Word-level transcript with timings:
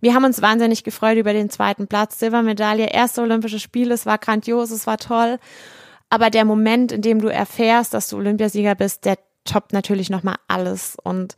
Wir 0.00 0.14
haben 0.14 0.24
uns 0.24 0.42
wahnsinnig 0.42 0.84
gefreut 0.84 1.16
über 1.16 1.32
den 1.32 1.50
zweiten 1.50 1.88
Platz. 1.88 2.18
Silbermedaille, 2.18 2.86
erste 2.86 3.22
Olympische 3.22 3.58
Spiele, 3.58 3.94
es 3.94 4.06
war 4.06 4.18
grandios, 4.18 4.70
es 4.70 4.86
war 4.86 4.98
toll. 4.98 5.38
Aber 6.10 6.30
der 6.30 6.44
Moment, 6.44 6.92
in 6.92 7.02
dem 7.02 7.20
du 7.20 7.28
erfährst, 7.28 7.94
dass 7.94 8.08
du 8.08 8.16
Olympiasieger 8.16 8.74
bist, 8.74 9.04
der 9.04 9.18
toppt 9.44 9.72
natürlich 9.72 10.08
nochmal 10.08 10.36
alles. 10.46 10.96
Und 11.02 11.34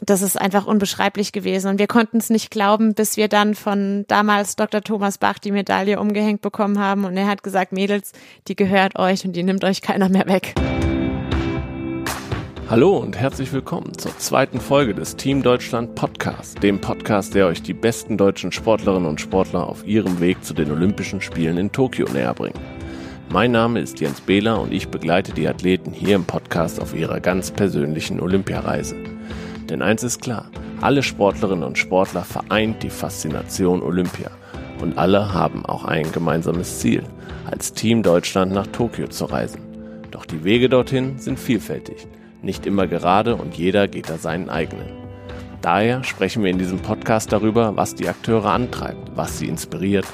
das 0.00 0.22
ist 0.22 0.40
einfach 0.40 0.66
unbeschreiblich 0.66 1.32
gewesen. 1.32 1.68
Und 1.68 1.78
wir 1.78 1.86
konnten 1.86 2.18
es 2.18 2.30
nicht 2.30 2.50
glauben, 2.50 2.94
bis 2.94 3.16
wir 3.16 3.28
dann 3.28 3.54
von 3.54 4.04
damals 4.08 4.56
Dr. 4.56 4.80
Thomas 4.80 5.18
Bach 5.18 5.38
die 5.38 5.52
Medaille 5.52 6.00
umgehängt 6.00 6.40
bekommen 6.40 6.78
haben. 6.78 7.04
Und 7.04 7.16
er 7.16 7.26
hat 7.26 7.42
gesagt, 7.42 7.72
Mädels, 7.72 8.12
die 8.46 8.56
gehört 8.56 8.98
euch 8.98 9.24
und 9.24 9.34
die 9.34 9.42
nimmt 9.42 9.64
euch 9.64 9.82
keiner 9.82 10.08
mehr 10.08 10.26
weg. 10.26 10.54
Hallo 12.70 12.98
und 12.98 13.16
herzlich 13.16 13.50
willkommen 13.54 13.96
zur 13.96 14.14
zweiten 14.18 14.60
Folge 14.60 14.92
des 14.94 15.16
Team 15.16 15.42
Deutschland 15.42 15.94
Podcast, 15.94 16.62
dem 16.62 16.82
Podcast, 16.82 17.34
der 17.34 17.46
euch 17.46 17.62
die 17.62 17.72
besten 17.72 18.18
deutschen 18.18 18.52
Sportlerinnen 18.52 19.08
und 19.08 19.22
Sportler 19.22 19.66
auf 19.66 19.86
ihrem 19.86 20.20
Weg 20.20 20.44
zu 20.44 20.52
den 20.52 20.70
Olympischen 20.70 21.22
Spielen 21.22 21.56
in 21.56 21.72
Tokio 21.72 22.06
näher 22.12 22.34
bringt. 22.34 22.60
Mein 23.30 23.52
Name 23.52 23.80
ist 23.80 24.00
Jens 24.00 24.20
Behler 24.20 24.60
und 24.60 24.70
ich 24.70 24.88
begleite 24.88 25.32
die 25.32 25.48
Athleten 25.48 25.92
hier 25.92 26.14
im 26.14 26.26
Podcast 26.26 26.78
auf 26.78 26.94
ihrer 26.94 27.20
ganz 27.20 27.50
persönlichen 27.50 28.20
Olympiareise. 28.20 28.96
Denn 29.70 29.80
eins 29.80 30.02
ist 30.02 30.20
klar, 30.20 30.50
alle 30.82 31.02
Sportlerinnen 31.02 31.64
und 31.64 31.78
Sportler 31.78 32.22
vereint 32.22 32.82
die 32.82 32.90
Faszination 32.90 33.82
Olympia 33.82 34.30
und 34.82 34.98
alle 34.98 35.32
haben 35.32 35.64
auch 35.64 35.86
ein 35.86 36.12
gemeinsames 36.12 36.80
Ziel, 36.80 37.02
als 37.50 37.72
Team 37.72 38.02
Deutschland 38.02 38.52
nach 38.52 38.66
Tokio 38.66 39.08
zu 39.08 39.24
reisen. 39.24 39.62
Doch 40.10 40.26
die 40.26 40.44
Wege 40.44 40.68
dorthin 40.68 41.18
sind 41.18 41.40
vielfältig, 41.40 42.06
nicht 42.42 42.66
immer 42.66 42.86
gerade 42.86 43.36
und 43.36 43.56
jeder 43.56 43.88
geht 43.88 44.10
da 44.10 44.18
seinen 44.18 44.48
eigenen. 44.48 44.86
Daher 45.60 46.04
sprechen 46.04 46.44
wir 46.44 46.50
in 46.50 46.58
diesem 46.58 46.78
Podcast 46.78 47.32
darüber, 47.32 47.76
was 47.76 47.94
die 47.94 48.08
Akteure 48.08 48.46
antreibt, 48.46 49.16
was 49.16 49.38
sie 49.38 49.48
inspiriert, 49.48 50.06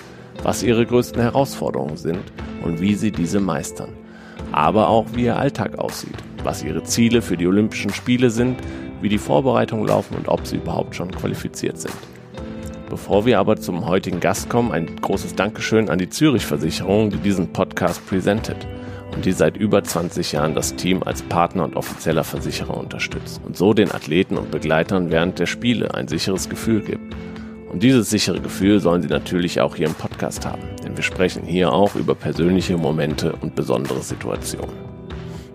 was 0.43 0.63
ihre 0.63 0.87
größten 0.87 1.21
Herausforderungen 1.21 1.97
sind 1.97 2.23
und 2.63 2.81
wie 2.81 2.95
sie 2.95 3.13
diese 3.13 3.41
meistern. 3.41 3.91
Aber 4.53 4.89
auch 4.89 5.07
wie 5.15 5.25
ihr 5.25 5.37
Alltag 5.37 5.79
aussieht, 5.79 6.17
was 6.43 6.65
ihre 6.65 6.83
Ziele 6.85 7.21
für 7.21 7.37
die 7.37 7.47
Olympischen 7.47 7.93
Spiele 7.93 8.31
sind, 8.31 8.59
wie 9.03 9.09
die 9.11 9.19
Vorbereitungen 9.19 9.87
laufen 9.87 10.17
und 10.17 10.29
ob 10.29 10.47
sie 10.47 10.57
überhaupt 10.57 10.95
schon 10.95 11.11
qualifiziert 11.11 11.79
sind. 11.79 11.95
Bevor 12.89 13.27
wir 13.27 13.39
aber 13.39 13.57
zum 13.57 13.87
heutigen 13.87 14.21
Gast 14.21 14.49
kommen, 14.49 14.73
ein 14.73 14.97
großes 14.97 15.35
Dankeschön 15.35 15.91
an 15.91 15.99
die 15.99 16.09
Zürich 16.09 16.47
Versicherung, 16.47 17.11
die 17.11 17.19
diesen 17.19 17.53
Podcast 17.53 18.07
präsentiert 18.07 18.67
und 19.15 19.25
die 19.25 19.33
seit 19.33 19.57
über 19.57 19.83
20 19.83 20.33
Jahren 20.33 20.55
das 20.55 20.75
Team 20.75 21.03
als 21.03 21.23
Partner 21.23 21.65
und 21.65 21.77
offizieller 21.77 22.25
Versicherer 22.25 22.77
unterstützt 22.77 23.41
und 23.45 23.57
so 23.57 23.73
den 23.73 23.93
Athleten 23.93 24.37
und 24.37 24.51
Begleitern 24.51 25.11
während 25.11 25.39
der 25.39 25.47
Spiele 25.47 25.95
ein 25.95 26.09
sicheres 26.09 26.49
Gefühl 26.49 26.81
gibt. 26.81 27.15
Und 27.71 27.83
dieses 27.83 28.11
sichere 28.11 28.41
Gefühl 28.41 28.81
sollen 28.81 29.03
Sie 29.03 29.09
natürlich 29.09 29.61
auch 29.61 29.77
hier 29.77 29.87
im 29.87 29.95
Podcast 29.95 30.47
haben, 30.47 30.63
denn 30.85 30.97
wir 30.97 31.03
sprechen 31.03 31.43
hier 31.45 31.73
auch 31.73 31.97
über 31.97 32.15
persönliche 32.15 32.77
Momente 32.77 33.33
und 33.41 33.57
besondere 33.57 34.01
Situationen. 34.01 34.95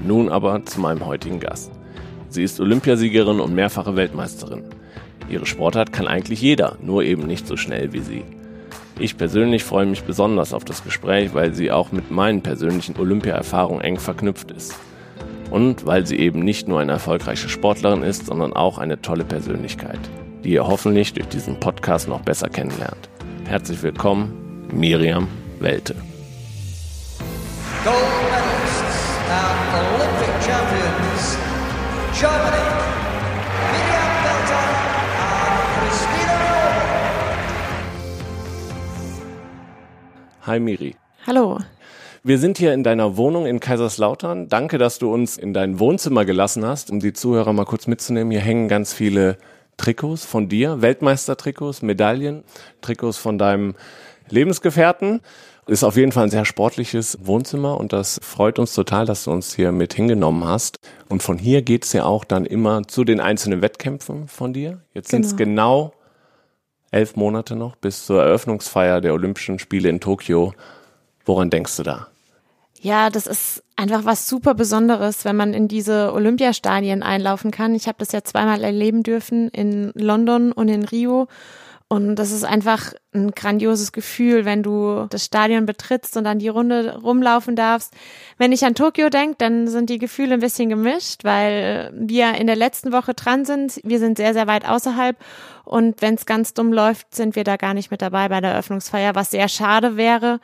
Nun 0.06 0.28
aber 0.28 0.66
zu 0.66 0.82
meinem 0.82 1.06
heutigen 1.06 1.40
Gast. 1.40 1.72
Sie 2.28 2.44
ist 2.44 2.60
Olympiasiegerin 2.60 3.40
und 3.40 3.56
mehrfache 3.56 3.96
Weltmeisterin. 3.96 4.66
Ihre 5.30 5.46
Sportart 5.46 5.94
kann 5.94 6.06
eigentlich 6.06 6.42
jeder, 6.42 6.76
nur 6.82 7.04
eben 7.04 7.28
nicht 7.28 7.48
so 7.48 7.56
schnell 7.56 7.94
wie 7.94 8.02
sie. 8.02 8.26
Ich 9.00 9.16
persönlich 9.18 9.64
freue 9.64 9.86
mich 9.86 10.04
besonders 10.04 10.54
auf 10.54 10.66
das 10.66 10.84
Gespräch, 10.84 11.34
weil 11.34 11.54
sie 11.54 11.72
auch 11.72 11.94
mit 11.94 12.12
meinen 12.12 12.42
persönlichen 12.42 12.98
Olympia-Erfahrungen 12.98 13.80
eng 13.80 14.00
verknüpft 14.00 14.52
ist. 14.52 14.76
Und 15.50 15.86
weil 15.86 16.06
sie 16.06 16.20
eben 16.20 16.42
nicht 16.42 16.68
nur 16.68 16.82
eine 16.82 16.92
erfolgreiche 16.92 17.48
Sportlerin 17.48 18.04
ist, 18.04 18.26
sondern 18.26 18.52
auch 18.52 18.80
eine 18.80 19.02
tolle 19.02 19.24
Persönlichkeit, 19.24 20.02
die 20.44 20.52
ihr 20.52 20.68
hoffentlich 20.68 21.14
durch 21.14 21.28
diesen 21.28 21.60
Podcast 21.60 22.08
noch 22.08 22.22
besser 22.22 22.50
kennenlernt. 22.50 23.10
Herzlich 23.46 23.82
willkommen, 23.82 24.68
Miriam 24.72 25.28
Welte. 25.60 25.96
Gold 27.84 27.96
and 29.30 29.74
Olympic 29.96 30.34
champions, 30.46 31.38
Germany, 32.20 32.66
Miriam 33.72 34.12
Belter 34.24 34.66
and 35.20 35.60
Christina 35.80 36.38
Hi 40.46 40.60
Miri. 40.60 40.96
Hallo. 41.26 41.60
Wir 42.26 42.38
sind 42.38 42.58
hier 42.58 42.74
in 42.74 42.84
deiner 42.84 43.18
Wohnung 43.18 43.46
in 43.46 43.60
Kaiserslautern. 43.60 44.48
Danke, 44.48 44.78
dass 44.78 44.98
du 44.98 45.14
uns 45.14 45.38
in 45.38 45.54
dein 45.54 45.80
Wohnzimmer 45.80 46.24
gelassen 46.24 46.66
hast, 46.66 46.90
um 46.90 47.02
die 47.02 47.12
Zuhörer 47.12 47.52
mal 47.52 47.66
kurz 47.66 47.88
mitzunehmen. 47.88 48.32
Hier 48.32 48.40
hängen 48.40 48.70
ganz 48.70 48.94
viele 48.94 49.38
Trikots 49.78 50.26
von 50.26 50.50
dir, 50.50 50.82
Weltmeistertrikots, 50.82 51.82
Medaillen, 51.82 52.44
Trikots 52.82 53.18
von 53.18 53.38
deinem 53.38 53.76
Lebensgefährten. 54.30 55.22
Ist 55.66 55.84
auf 55.84 55.96
jeden 55.96 56.12
Fall 56.12 56.26
ein 56.26 56.30
sehr 56.30 56.44
sportliches 56.44 57.20
Wohnzimmer 57.26 57.80
und 57.80 57.94
das 57.94 58.20
freut 58.22 58.60
uns 58.60 58.74
total, 58.74 59.06
dass 59.06 59.24
du 59.24 59.32
uns 59.32 59.56
hier 59.56 59.72
mit 59.72 59.94
hingenommen 59.94 60.44
hast. 60.46 60.78
Und 61.08 61.24
von 61.24 61.38
hier 61.38 61.62
geht's 61.62 61.94
ja 61.94 62.04
auch 62.04 62.26
dann 62.26 62.46
immer 62.46 62.84
zu 62.86 63.06
den 63.06 63.22
einzelnen 63.22 63.62
Wettkämpfen 63.62 64.28
von 64.28 64.52
dir. 64.52 64.82
Jetzt 64.94 65.12
genau. 65.12 65.22
sind 65.22 65.32
es 65.32 65.38
genau 65.38 65.94
elf 66.92 67.16
Monate 67.16 67.56
noch 67.56 67.76
bis 67.78 68.06
zur 68.06 68.22
Eröffnungsfeier 68.22 69.02
der 69.02 69.14
Olympischen 69.14 69.58
Spiele 69.58 69.90
in 69.90 70.00
Tokio. 70.00 70.54
Woran 71.26 71.50
denkst 71.50 71.78
du 71.78 71.84
da? 71.84 72.08
Ja, 72.84 73.10
das 73.10 73.28
ist 73.28 73.64
einfach 73.78 74.04
was 74.04 74.28
super 74.28 74.56
Besonderes, 74.56 75.24
wenn 75.24 75.38
man 75.38 75.54
in 75.54 75.70
diese 75.70 76.12
Olympiastadien 76.12 77.02
einlaufen 77.02 77.50
kann. 77.50 77.76
Ich 77.76 77.88
habe 77.88 77.98
das 78.00 78.12
ja 78.12 78.26
zweimal 78.26 78.62
erleben 78.62 79.04
dürfen 79.04 79.48
in 79.48 79.94
London 79.96 80.52
und 80.52 80.68
in 80.68 80.84
Rio. 80.84 81.30
Und 81.88 82.18
das 82.18 82.32
ist 82.32 82.44
einfach 82.44 82.92
ein 83.14 83.32
grandioses 83.32 83.94
Gefühl, 83.94 84.44
wenn 84.44 84.64
du 84.64 85.06
das 85.10 85.24
Stadion 85.24 85.66
betrittst 85.66 86.18
und 86.18 86.26
dann 86.26 86.40
die 86.40 86.50
Runde 86.50 87.00
rumlaufen 87.02 87.56
darfst. 87.56 87.94
Wenn 88.38 88.52
ich 88.52 88.66
an 88.66 88.76
Tokio 88.76 89.10
denke, 89.10 89.36
dann 89.38 89.70
sind 89.70 89.90
die 89.90 89.98
Gefühle 89.98 90.34
ein 90.34 90.40
bisschen 90.42 90.68
gemischt, 90.68 91.24
weil 91.24 91.90
wir 91.96 92.36
in 92.36 92.48
der 92.48 92.58
letzten 92.58 92.92
Woche 92.92 93.14
dran 93.14 93.46
sind. 93.46 93.80
Wir 93.86 94.00
sind 94.00 94.18
sehr, 94.18 94.34
sehr 94.34 94.48
weit 94.48 94.68
außerhalb. 94.68 95.16
Und 95.64 96.02
wenn 96.02 96.16
es 96.16 96.26
ganz 96.26 96.54
dumm 96.54 96.74
läuft, 96.74 97.16
sind 97.16 97.38
wir 97.38 97.46
da 97.46 97.56
gar 97.56 97.74
nicht 97.74 97.92
mit 97.92 98.02
dabei 98.02 98.28
bei 98.28 98.42
der 98.42 98.52
Eröffnungsfeier, 98.52 99.16
was 99.16 99.32
sehr 99.32 99.48
schade 99.48 99.96
wäre. 99.96 100.42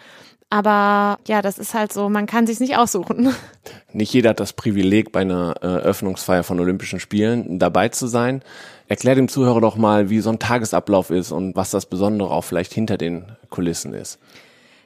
Aber 0.50 1.20
ja, 1.28 1.44
das 1.44 1.60
ist 1.60 1.76
halt 1.76 1.94
so, 1.94 2.10
man 2.10 2.26
kann 2.26 2.48
sich's 2.48 2.60
nicht 2.60 2.76
aussuchen. 2.76 3.34
Nicht 3.94 4.14
jeder 4.14 4.32
hat 4.32 4.40
das 4.40 4.54
Privileg, 4.54 5.12
bei 5.12 5.22
einer 5.22 5.56
äh, 5.62 5.68
Eröffnungsfeier 5.68 6.44
von 6.44 6.60
Olympischen 6.60 7.00
Spielen 7.00 7.60
dabei 7.60 7.90
zu 7.90 8.08
sein. 8.08 8.44
Erklär 8.88 9.16
dem 9.16 9.28
Zuhörer 9.28 9.62
doch 9.62 9.76
mal, 9.76 10.10
wie 10.10 10.20
so 10.20 10.30
ein 10.30 10.40
Tagesablauf 10.40 11.10
ist 11.10 11.32
und 11.32 11.56
was 11.56 11.72
das 11.72 11.86
Besondere 11.88 12.32
auch 12.32 12.44
vielleicht 12.44 12.74
hinter 12.74 12.98
den 12.98 13.26
Kulissen 13.50 13.94
ist. 13.94 14.20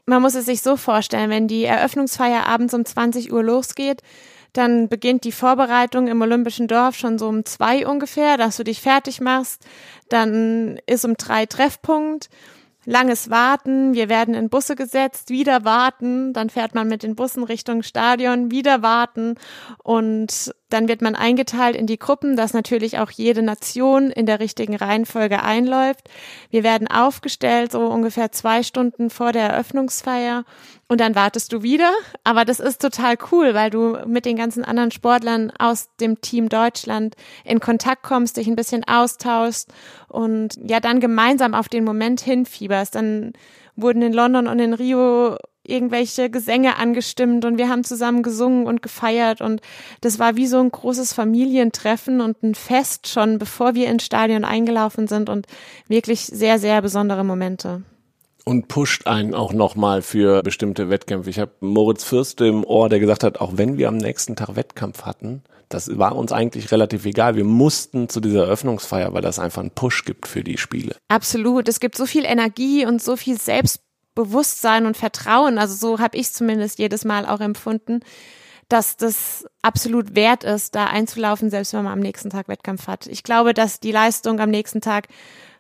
Man 0.06 0.22
muss 0.22 0.36
es 0.36 0.46
sich 0.46 0.62
so 0.62 0.76
vorstellen, 0.76 1.30
wenn 1.30 1.48
die 1.48 1.64
Eröffnungsfeier 1.64 2.46
abends 2.46 2.74
um 2.74 2.84
20 2.84 3.32
Uhr 3.32 3.44
losgeht, 3.44 4.02
dann 4.52 4.88
beginnt 4.88 5.24
die 5.24 5.32
Vorbereitung 5.32 6.08
im 6.08 6.22
Olympischen 6.22 6.68
Dorf 6.68 6.96
schon 6.96 7.18
so 7.18 7.28
um 7.28 7.46
zwei 7.46 7.88
ungefähr, 7.88 8.38
dass 8.38 8.58
du 8.58 8.64
dich 8.64 8.82
fertig 8.82 9.20
machst. 9.20 9.66
Dann 10.10 10.80
ist 10.86 11.06
um 11.06 11.16
drei 11.16 11.46
Treffpunkt 11.46 12.30
langes 12.86 13.30
Warten, 13.30 13.94
wir 13.94 14.10
werden 14.10 14.34
in 14.34 14.50
Busse 14.50 14.76
gesetzt, 14.76 15.30
wieder 15.30 15.66
warten, 15.66 16.34
dann 16.34 16.50
fährt 16.50 16.76
man 16.76 16.88
mit 16.88 17.04
den 17.04 17.16
Bussen 17.16 17.44
Richtung 17.44 17.84
Stadion, 17.84 18.52
wieder 18.52 18.82
warten. 18.82 19.36
Und 19.84 20.54
dann 20.74 20.88
wird 20.88 21.04
man 21.04 21.14
eingeteilt 21.14 21.76
in 21.76 21.86
die 21.86 22.00
Gruppen, 22.00 22.36
dass 22.36 22.54
natürlich 22.54 22.98
auch 22.98 23.12
jede 23.12 23.44
Nation 23.44 24.10
in 24.10 24.26
der 24.26 24.40
richtigen 24.40 24.76
Reihenfolge 24.76 25.44
einläuft. 25.44 26.10
Wir 26.50 26.64
werden 26.64 26.88
aufgestellt, 26.88 27.72
so 27.72 27.86
ungefähr 27.86 28.32
zwei 28.32 28.64
Stunden 28.64 29.12
vor 29.12 29.32
der 29.32 29.50
Eröffnungsfeier 29.50 30.46
und 30.88 31.00
dann 31.00 31.14
wartest 31.14 31.54
du 31.54 31.62
wieder. 31.62 31.92
Aber 32.24 32.44
das 32.44 32.60
ist 32.60 32.82
total 32.82 33.18
cool, 33.32 33.54
weil 33.54 33.70
du 33.70 34.00
mit 34.08 34.26
den 34.26 34.36
ganzen 34.36 34.66
anderen 34.66 34.90
Sportlern 34.90 35.52
aus 35.60 35.90
dem 36.00 36.22
Team 36.22 36.50
Deutschland 36.50 37.16
in 37.44 37.60
Kontakt 37.60 38.02
kommst, 38.02 38.38
dich 38.38 38.48
ein 38.48 38.56
bisschen 38.56 38.84
austauschst 38.84 39.72
und 40.08 40.56
ja 40.68 40.80
dann 40.80 41.00
gemeinsam 41.00 41.54
auf 41.54 41.70
den 41.70 41.84
Moment 41.84 42.22
hinfieberst. 42.22 42.96
Dann 42.96 43.34
wurden 43.76 44.02
in 44.02 44.14
London 44.14 44.48
und 44.48 44.58
in 44.58 44.74
Rio 44.74 45.38
irgendwelche 45.66 46.30
Gesänge 46.30 46.78
angestimmt 46.78 47.46
und 47.46 47.58
wir 47.58 47.70
haben 47.70 47.84
zusammen 47.84 48.22
gesungen 48.22 48.68
und 48.68 48.82
gefeiert 48.82 49.42
und 49.42 49.62
das 50.02 50.20
war 50.20 50.36
wie 50.36 50.48
so 50.48 50.60
ein 50.60 50.70
großes 50.70 51.14
Familientreffen 51.14 52.22
und 52.22 52.44
ein 52.44 52.56
Fest 52.56 53.08
schon, 53.08 53.40
bevor 53.40 53.74
wir 53.74 53.88
ins 53.90 54.06
Stadion 54.06 54.44
eingelaufen 54.44 55.08
sind 55.08 55.30
und 55.30 55.48
wirklich 55.88 56.26
sehr, 56.26 56.60
sehr 56.60 56.82
besondere 56.82 57.24
Momente. 57.24 57.84
und 58.46 58.68
pusht 58.68 59.08
einen 59.08 59.34
auch 59.34 59.54
nochmal 59.54 60.02
für 60.02 60.42
bestimmte 60.44 60.90
Wettkämpfe. 60.90 61.30
Ich 61.30 61.40
habe 61.40 61.52
Moritz 61.62 62.04
Fürst 62.04 62.42
im 62.42 62.64
Ohr, 62.66 62.90
der 62.90 63.00
gesagt 63.00 63.24
hat, 63.24 63.40
auch 63.40 63.54
wenn 63.56 63.78
wir 63.78 63.88
am 63.88 63.98
nächsten 63.98 64.36
Tag 64.36 64.56
Wettkampf 64.56 65.04
hatten, 65.04 65.44
das 65.70 65.98
war 65.98 66.16
uns 66.16 66.32
eigentlich 66.32 66.72
relativ 66.72 67.06
egal. 67.06 67.36
Wir 67.36 67.46
mussten 67.46 68.10
zu 68.10 68.20
dieser 68.20 68.44
Eröffnungsfeier, 68.44 69.14
weil 69.14 69.22
das 69.22 69.40
einfach 69.40 69.62
einen 69.62 69.72
Push 69.72 70.06
gibt 70.06 70.28
für 70.28 70.44
die 70.44 70.58
Spiele. 70.58 70.96
Absolut. 71.08 71.68
Es 71.68 71.80
gibt 71.80 71.96
so 71.96 72.06
viel 72.06 72.26
Energie 72.26 72.86
und 72.86 73.02
so 73.02 73.16
viel 73.16 73.40
Selbstbewusstsein 74.16 74.86
und 74.86 74.98
Vertrauen. 74.98 75.58
Also 75.58 75.76
so 75.76 76.00
habe 76.00 76.18
ich 76.18 76.32
zumindest 76.32 76.80
jedes 76.80 77.06
Mal 77.06 77.26
auch 77.26 77.40
empfunden, 77.40 78.02
dass 78.70 78.98
das 78.98 79.46
absolut 79.62 80.16
wert 80.16 80.44
ist, 80.44 80.76
da 80.76 80.86
einzulaufen, 80.86 81.50
selbst 81.50 81.74
wenn 81.74 81.84
man 81.84 81.94
am 81.94 82.00
nächsten 82.00 82.30
Tag 82.30 82.48
Wettkampf 82.48 82.88
hat. 82.88 83.08
Ich 83.08 83.24
glaube, 83.24 83.54
dass 83.54 83.80
die 83.80 83.92
Leistung 83.92 84.40
am 84.40 84.50
nächsten 84.50 84.82
Tag 84.82 85.08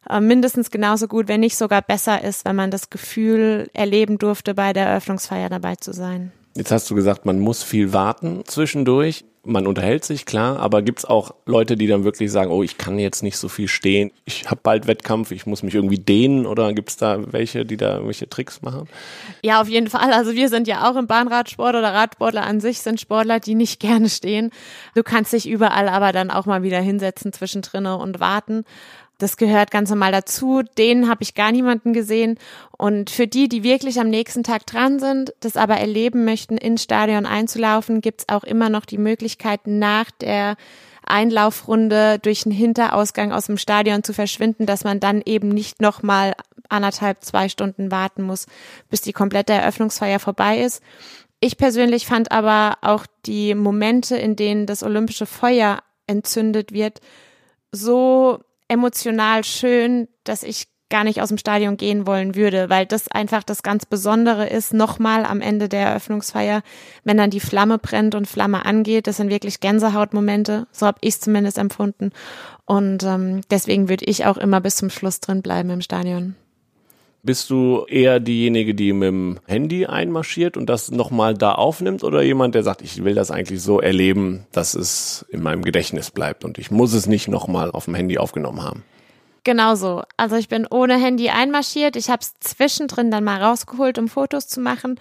äh, 0.10 0.20
mindestens 0.20 0.72
genauso 0.72 1.08
gut, 1.08 1.28
wenn 1.28 1.42
nicht 1.42 1.58
sogar 1.58 1.82
besser 1.82 2.24
ist, 2.24 2.46
wenn 2.46 2.56
man 2.56 2.72
das 2.72 2.90
Gefühl 2.90 3.70
erleben 3.74 4.18
durfte, 4.18 4.54
bei 4.54 4.74
der 4.74 4.86
Eröffnungsfeier 4.88 5.50
dabei 5.50 5.76
zu 5.76 5.94
sein. 5.94 6.32
Jetzt 6.56 6.72
hast 6.72 6.90
du 6.90 6.96
gesagt, 6.96 7.26
man 7.26 7.40
muss 7.40 7.64
viel 7.64 7.94
warten 7.94 8.44
zwischendurch. 8.46 9.26
Man 9.46 9.68
unterhält 9.68 10.06
sich, 10.06 10.26
klar, 10.26 10.60
aber 10.60 10.82
gibt's 10.82 11.04
auch 11.04 11.34
Leute, 11.46 11.76
die 11.76 11.88
dann 11.88 12.06
wirklich 12.06 12.32
sagen, 12.32 12.50
oh, 12.50 12.64
ich 12.64 12.78
kann 12.78 12.98
jetzt 12.98 13.24
nicht 13.24 13.38
so 13.38 13.50
viel 13.50 13.68
stehen, 13.68 14.12
ich 14.24 14.50
habe 14.50 14.62
bald 14.64 14.88
Wettkampf, 14.88 15.32
ich 15.32 15.46
muss 15.46 15.64
mich 15.64 15.76
irgendwie 15.76 16.00
dehnen 16.00 16.46
oder 16.46 16.72
gibt's 16.72 16.96
da 16.96 17.20
welche, 17.34 17.66
die 17.66 17.76
da 17.76 17.96
irgendwelche 17.96 18.30
Tricks 18.30 18.62
machen? 18.62 18.88
Ja, 19.42 19.60
auf 19.60 19.68
jeden 19.68 19.90
Fall. 19.90 20.14
Also 20.14 20.34
wir 20.34 20.48
sind 20.48 20.68
ja 20.68 20.90
auch 20.90 20.96
im 20.96 21.08
Bahnradsport 21.08 21.76
oder 21.76 21.94
Radsportler 21.94 22.44
an 22.44 22.62
sich 22.62 22.80
sind 22.80 23.02
Sportler, 23.02 23.40
die 23.42 23.56
nicht 23.56 23.80
gerne 23.82 24.10
stehen. 24.10 24.52
Du 24.96 25.04
kannst 25.04 25.34
dich 25.34 25.50
überall 25.50 25.90
aber 25.90 26.14
dann 26.14 26.32
auch 26.32 26.46
mal 26.46 26.64
wieder 26.64 26.80
hinsetzen 26.80 27.34
zwischendrin 27.34 27.86
und 27.86 28.20
warten. 28.22 28.64
Das 29.20 29.38
gehört 29.38 29.72
ganz 29.72 29.90
normal 29.90 30.12
dazu. 30.12 30.64
Den 30.78 31.10
habe 31.10 31.24
ich 31.24 31.36
gar 31.36 31.52
niemanden 31.52 31.94
gesehen. 31.94 32.38
Und 32.78 33.10
für 33.10 33.28
die, 33.28 33.48
die 33.48 33.64
wirklich 33.64 34.00
am 34.00 34.10
nächsten 34.10 34.44
Tag 34.44 34.66
dran 34.66 35.00
sind, 35.00 35.34
das 35.40 35.56
aber 35.56 35.76
erleben 35.76 36.26
möchten, 36.26 36.58
ins 36.58 36.84
Stadion 36.84 37.26
einzulaufen, 37.26 38.02
gibt's 38.02 38.28
auch 38.28 38.44
immer 38.44 38.70
noch 38.70 38.86
die 38.86 38.98
Möglichkeit, 38.98 39.62
nach 39.66 40.12
der 40.12 40.56
Einlaufrunde 41.06 42.20
durch 42.20 42.46
einen 42.46 42.56
Hinterausgang 42.56 43.32
aus 43.32 43.48
dem 43.48 43.58
Stadion 43.58 44.04
zu 44.04 44.14
verschwinden, 44.14 44.66
dass 44.66 44.84
man 44.84 45.00
dann 45.00 45.22
eben 45.26 45.50
nicht 45.50 45.82
nochmal 45.82 46.34
anderthalb, 46.70 47.24
zwei 47.24 47.50
Stunden 47.50 47.92
warten 47.92 48.24
muss, 48.24 48.48
bis 48.90 49.02
die 49.02 49.14
komplette 49.14 49.54
Eröffnungsfeier 49.54 50.20
vorbei 50.20 50.60
ist. 50.60 50.82
Ich 51.40 51.58
persönlich 51.58 52.06
fand 52.06 52.32
aber 52.32 52.78
auch 52.82 53.06
die 53.26 53.54
Momente, 53.54 54.16
in 54.16 54.36
denen 54.36 54.66
das 54.66 54.82
olympische 54.82 55.26
Feuer 55.26 55.80
entzündet 56.08 56.72
wird, 56.72 57.02
so 57.72 58.40
emotional 58.74 59.44
schön, 59.44 60.08
dass 60.24 60.44
ich 60.44 60.66
gar 60.90 61.04
nicht 61.04 61.22
aus 61.22 61.30
dem 61.30 61.40
Stadion 61.40 61.76
gehen 61.76 62.06
wollen 62.06 62.36
würde, 62.36 62.70
weil 62.70 62.86
das 62.86 63.08
einfach 63.08 63.42
das 63.44 63.64
ganz 63.64 63.86
Besondere 63.86 64.48
ist, 64.48 64.74
nochmal 64.74 65.26
am 65.26 65.42
Ende 65.42 65.68
der 65.68 65.88
Eröffnungsfeier, 65.88 66.62
wenn 67.04 67.18
dann 67.18 67.32
die 67.32 67.40
Flamme 67.40 67.80
brennt 67.80 68.14
und 68.14 68.28
Flamme 68.28 68.64
angeht, 68.66 69.08
das 69.08 69.18
sind 69.18 69.30
wirklich 69.32 69.60
Gänsehautmomente, 69.60 70.68
so 70.72 70.86
habe 70.86 71.00
ich 71.02 71.16
es 71.16 71.20
zumindest 71.20 71.58
empfunden 71.58 72.12
und 72.66 73.04
ähm, 73.04 73.42
deswegen 73.50 73.90
würde 73.90 74.06
ich 74.06 74.26
auch 74.26 74.38
immer 74.38 74.62
bis 74.62 74.76
zum 74.76 74.92
Schluss 74.92 75.20
drin 75.20 75.42
bleiben 75.42 75.72
im 75.72 75.82
Stadion. 75.82 76.36
Bist 77.26 77.50
du 77.50 77.86
eher 77.88 78.20
diejenige, 78.20 78.76
die 78.76 78.92
mit 78.92 79.08
dem 79.08 79.40
Handy 79.48 79.86
einmarschiert 79.86 80.58
und 80.58 80.68
das 80.68 80.92
nochmal 80.92 81.34
da 81.34 81.54
aufnimmt 81.54 82.04
oder 82.04 82.22
jemand, 82.22 82.54
der 82.54 82.64
sagt, 82.64 82.82
ich 82.82 83.02
will 83.06 83.16
das 83.16 83.32
eigentlich 83.32 83.62
so 83.62 83.80
erleben, 83.80 84.46
dass 84.52 84.76
es 84.76 85.26
in 85.30 85.42
meinem 85.42 85.64
Gedächtnis 85.64 86.12
bleibt 86.12 86.44
und 86.44 86.58
ich 86.58 86.70
muss 86.70 86.92
es 86.94 87.08
nicht 87.08 87.30
nochmal 87.30 87.72
auf 87.72 87.86
dem 87.86 87.96
Handy 87.96 88.18
aufgenommen 88.18 88.62
haben? 88.62 88.84
Genau 89.46 89.76
so. 89.76 90.04
Also 90.18 90.36
ich 90.36 90.50
bin 90.50 90.68
ohne 90.70 90.98
Handy 90.98 91.30
einmarschiert. 91.30 91.96
Ich 91.96 92.10
habe 92.10 92.20
es 92.22 92.34
zwischendrin 92.42 93.10
dann 93.10 93.24
mal 93.24 93.42
rausgeholt, 93.42 93.98
um 93.98 94.10
Fotos 94.10 94.50
zu 94.50 94.60
machen. 94.60 95.00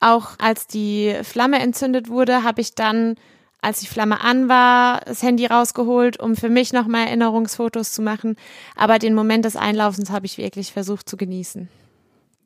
Auch 0.00 0.38
als 0.38 0.68
die 0.68 1.16
Flamme 1.22 1.58
entzündet 1.58 2.08
wurde, 2.08 2.44
habe 2.44 2.62
ich 2.62 2.76
dann 2.76 3.16
als 3.60 3.80
die 3.80 3.86
Flamme 3.86 4.20
an 4.20 4.48
war, 4.48 5.00
das 5.06 5.22
Handy 5.22 5.46
rausgeholt, 5.46 6.20
um 6.20 6.36
für 6.36 6.48
mich 6.48 6.72
nochmal 6.72 7.06
Erinnerungsfotos 7.06 7.92
zu 7.92 8.02
machen. 8.02 8.36
Aber 8.76 8.98
den 8.98 9.14
Moment 9.14 9.44
des 9.44 9.56
Einlaufens 9.56 10.10
habe 10.10 10.26
ich 10.26 10.38
wirklich 10.38 10.72
versucht 10.72 11.08
zu 11.08 11.16
genießen. 11.16 11.68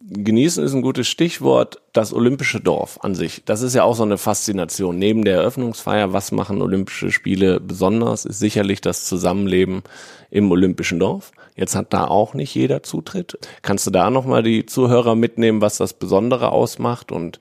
Genießen 0.04 0.64
ist 0.64 0.74
ein 0.74 0.82
gutes 0.82 1.06
Stichwort. 1.06 1.80
Das 1.92 2.12
Olympische 2.12 2.58
Dorf 2.58 2.98
an 3.02 3.14
sich, 3.14 3.44
das 3.44 3.62
ist 3.62 3.74
ja 3.74 3.84
auch 3.84 3.94
so 3.94 4.02
eine 4.02 4.18
Faszination. 4.18 4.98
Neben 4.98 5.24
der 5.24 5.36
Eröffnungsfeier, 5.36 6.12
was 6.12 6.32
machen 6.32 6.60
Olympische 6.60 7.12
Spiele 7.12 7.60
besonders, 7.60 8.24
ist 8.24 8.40
sicherlich 8.40 8.80
das 8.80 9.04
Zusammenleben 9.04 9.82
im 10.30 10.50
Olympischen 10.50 10.98
Dorf. 10.98 11.30
Jetzt 11.54 11.76
hat 11.76 11.92
da 11.92 12.06
auch 12.06 12.34
nicht 12.34 12.54
jeder 12.54 12.82
Zutritt. 12.82 13.38
Kannst 13.60 13.86
du 13.86 13.90
da 13.90 14.10
nochmal 14.10 14.42
die 14.42 14.66
Zuhörer 14.66 15.14
mitnehmen, 15.14 15.60
was 15.60 15.76
das 15.76 15.92
Besondere 15.92 16.50
ausmacht 16.50 17.12
und 17.12 17.38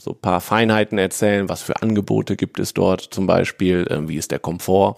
so 0.00 0.12
ein 0.12 0.20
paar 0.20 0.40
Feinheiten 0.40 0.98
erzählen, 0.98 1.48
was 1.48 1.62
für 1.62 1.82
Angebote 1.82 2.36
gibt 2.36 2.58
es 2.58 2.74
dort 2.74 3.02
zum 3.02 3.26
Beispiel, 3.26 3.86
äh, 3.90 4.08
wie 4.08 4.16
ist 4.16 4.30
der 4.30 4.38
Komfort? 4.38 4.96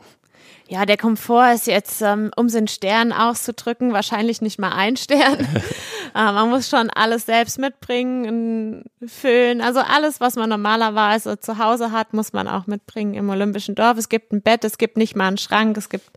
Ja, 0.68 0.86
der 0.86 0.96
Komfort 0.96 1.52
ist 1.54 1.66
jetzt, 1.66 2.00
ähm, 2.00 2.30
um 2.34 2.46
es 2.46 2.54
in 2.54 2.66
Sternen 2.66 3.12
auszudrücken, 3.12 3.92
wahrscheinlich 3.92 4.40
nicht 4.40 4.58
mal 4.58 4.72
ein 4.72 4.96
Stern. 4.96 5.40
äh, 6.14 6.32
man 6.32 6.48
muss 6.48 6.68
schon 6.68 6.88
alles 6.88 7.26
selbst 7.26 7.58
mitbringen, 7.58 8.84
Föhn, 9.06 9.60
also 9.60 9.80
alles, 9.80 10.20
was 10.20 10.36
man 10.36 10.48
normalerweise 10.48 11.38
zu 11.38 11.58
Hause 11.58 11.92
hat, 11.92 12.14
muss 12.14 12.32
man 12.32 12.48
auch 12.48 12.66
mitbringen 12.66 13.12
im 13.14 13.28
Olympischen 13.28 13.74
Dorf. 13.74 13.98
Es 13.98 14.08
gibt 14.08 14.32
ein 14.32 14.40
Bett, 14.40 14.64
es 14.64 14.78
gibt 14.78 14.96
nicht 14.96 15.14
mal 15.14 15.28
einen 15.28 15.36
Schrank, 15.36 15.76
es 15.76 15.90
gibt 15.90 16.08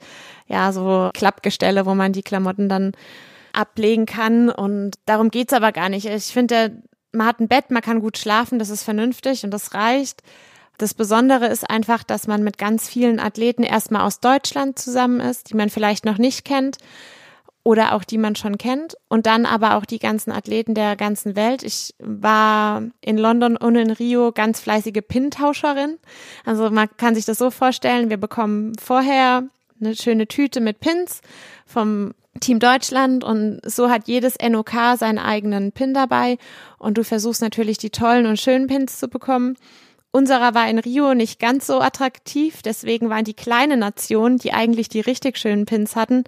ja 0.48 0.72
so 0.72 1.10
Klappgestelle, 1.14 1.86
wo 1.86 1.96
man 1.96 2.14
die 2.14 2.24
Klamotten 2.24 2.70
dann 2.70 2.94
ablegen 3.52 4.06
kann. 4.06 4.50
Und 4.50 4.96
darum 5.06 5.32
geht's 5.32 5.54
aber 5.54 5.72
gar 5.72 5.90
nicht. 5.90 6.06
Ich 6.06 6.26
finde, 6.26 6.82
man 7.16 7.28
hat 7.28 7.40
ein 7.40 7.48
Bett, 7.48 7.72
man 7.72 7.82
kann 7.82 8.02
gut 8.02 8.18
schlafen, 8.18 8.60
das 8.60 8.70
ist 8.70 8.84
vernünftig 8.84 9.44
und 9.44 9.52
das 9.52 9.74
reicht. 9.74 10.22
Das 10.78 10.94
Besondere 10.94 11.48
ist 11.48 11.70
einfach, 11.70 12.04
dass 12.04 12.28
man 12.28 12.44
mit 12.44 12.58
ganz 12.58 12.88
vielen 12.88 13.20
Athleten 13.20 13.64
erstmal 13.64 14.02
aus 14.02 14.20
Deutschland 14.20 14.78
zusammen 14.78 15.22
ist, 15.22 15.50
die 15.50 15.56
man 15.56 15.70
vielleicht 15.70 16.06
noch 16.06 16.18
nicht 16.18 16.44
kennt 16.44 16.78
oder 17.64 17.94
auch 17.94 18.04
die 18.04 18.20
man 18.20 18.36
schon 18.36 18.58
kennt 18.58 18.96
und 19.08 19.26
dann 19.26 19.46
aber 19.46 19.76
auch 19.76 19.86
die 19.86 20.00
ganzen 20.00 20.32
Athleten 20.32 20.76
der 20.76 20.96
ganzen 20.96 21.36
Welt. 21.36 21.64
Ich 21.64 21.96
war 21.98 22.84
in 23.02 23.18
London 23.18 23.58
und 23.58 23.76
in 23.76 23.90
Rio 23.90 24.32
ganz 24.32 24.60
fleißige 24.60 25.02
Pintauscherin. 25.08 25.98
Also 26.46 26.70
man 26.70 26.90
kann 26.98 27.16
sich 27.16 27.26
das 27.26 27.40
so 27.40 27.50
vorstellen, 27.50 28.10
wir 28.10 28.18
bekommen 28.18 28.74
vorher 28.80 29.46
eine 29.80 29.96
schöne 29.96 30.28
Tüte 30.28 30.62
mit 30.62 30.80
Pins 30.80 31.22
vom 31.66 32.14
Team 32.40 32.60
Deutschland 32.60 33.24
und 33.24 33.60
so 33.66 33.90
hat 33.90 34.08
jedes 34.08 34.36
NOK 34.42 34.72
seinen 34.98 35.20
eigenen 35.20 35.72
Pin 35.72 35.94
dabei 35.94 36.38
und 36.78 36.98
du 36.98 37.04
versuchst 37.04 37.42
natürlich 37.42 37.78
die 37.78 37.90
tollen 37.90 38.26
und 38.26 38.40
schönen 38.40 38.68
Pins 38.68 39.00
zu 39.00 39.08
bekommen. 39.08 39.58
Unserer 40.12 40.54
war 40.54 40.70
in 40.70 40.80
Rio 40.80 41.14
nicht 41.14 41.40
ganz 41.40 41.68
so 41.68 41.82
attraktiv, 41.82 42.62
deswegen 42.62 43.10
waren 43.10 43.26
die 43.26 43.34
kleine 43.34 43.78
Nation, 43.78 44.38
die 44.38 44.54
eigentlich 44.54 44.88
die 44.90 45.02
richtig 45.02 45.38
schönen 45.38 45.66
Pins 45.66 45.96
hatten, 45.96 46.24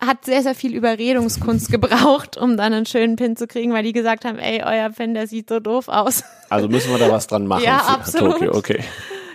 hat 0.00 0.24
sehr, 0.24 0.42
sehr 0.42 0.54
viel 0.54 0.74
Überredungskunst 0.74 1.70
gebraucht, 1.70 2.36
um 2.36 2.56
dann 2.56 2.72
einen 2.72 2.86
schönen 2.86 3.16
Pin 3.16 3.36
zu 3.36 3.46
kriegen, 3.46 3.72
weil 3.72 3.82
die 3.82 3.92
gesagt 3.92 4.24
haben, 4.24 4.38
ey, 4.38 4.62
euer 4.64 4.90
Pin, 4.90 5.14
der 5.14 5.26
sieht 5.26 5.48
so 5.48 5.60
doof 5.60 5.88
aus. 5.88 6.24
Also 6.50 6.68
müssen 6.68 6.90
wir 6.90 6.98
da 6.98 7.10
was 7.10 7.26
dran 7.26 7.46
machen 7.46 7.64
ja, 7.64 7.78
absolut. 7.78 8.34
Tokio, 8.34 8.54
okay. 8.54 8.82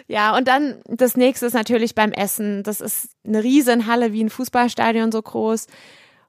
Ja, 0.07 0.35
und 0.35 0.47
dann 0.47 0.81
das 0.85 1.15
nächste 1.15 1.45
ist 1.45 1.53
natürlich 1.53 1.95
beim 1.95 2.11
Essen. 2.11 2.63
Das 2.63 2.81
ist 2.81 3.09
eine 3.25 3.43
Riesenhalle 3.43 4.13
wie 4.13 4.23
ein 4.23 4.29
Fußballstadion 4.29 5.11
so 5.11 5.21
groß. 5.21 5.67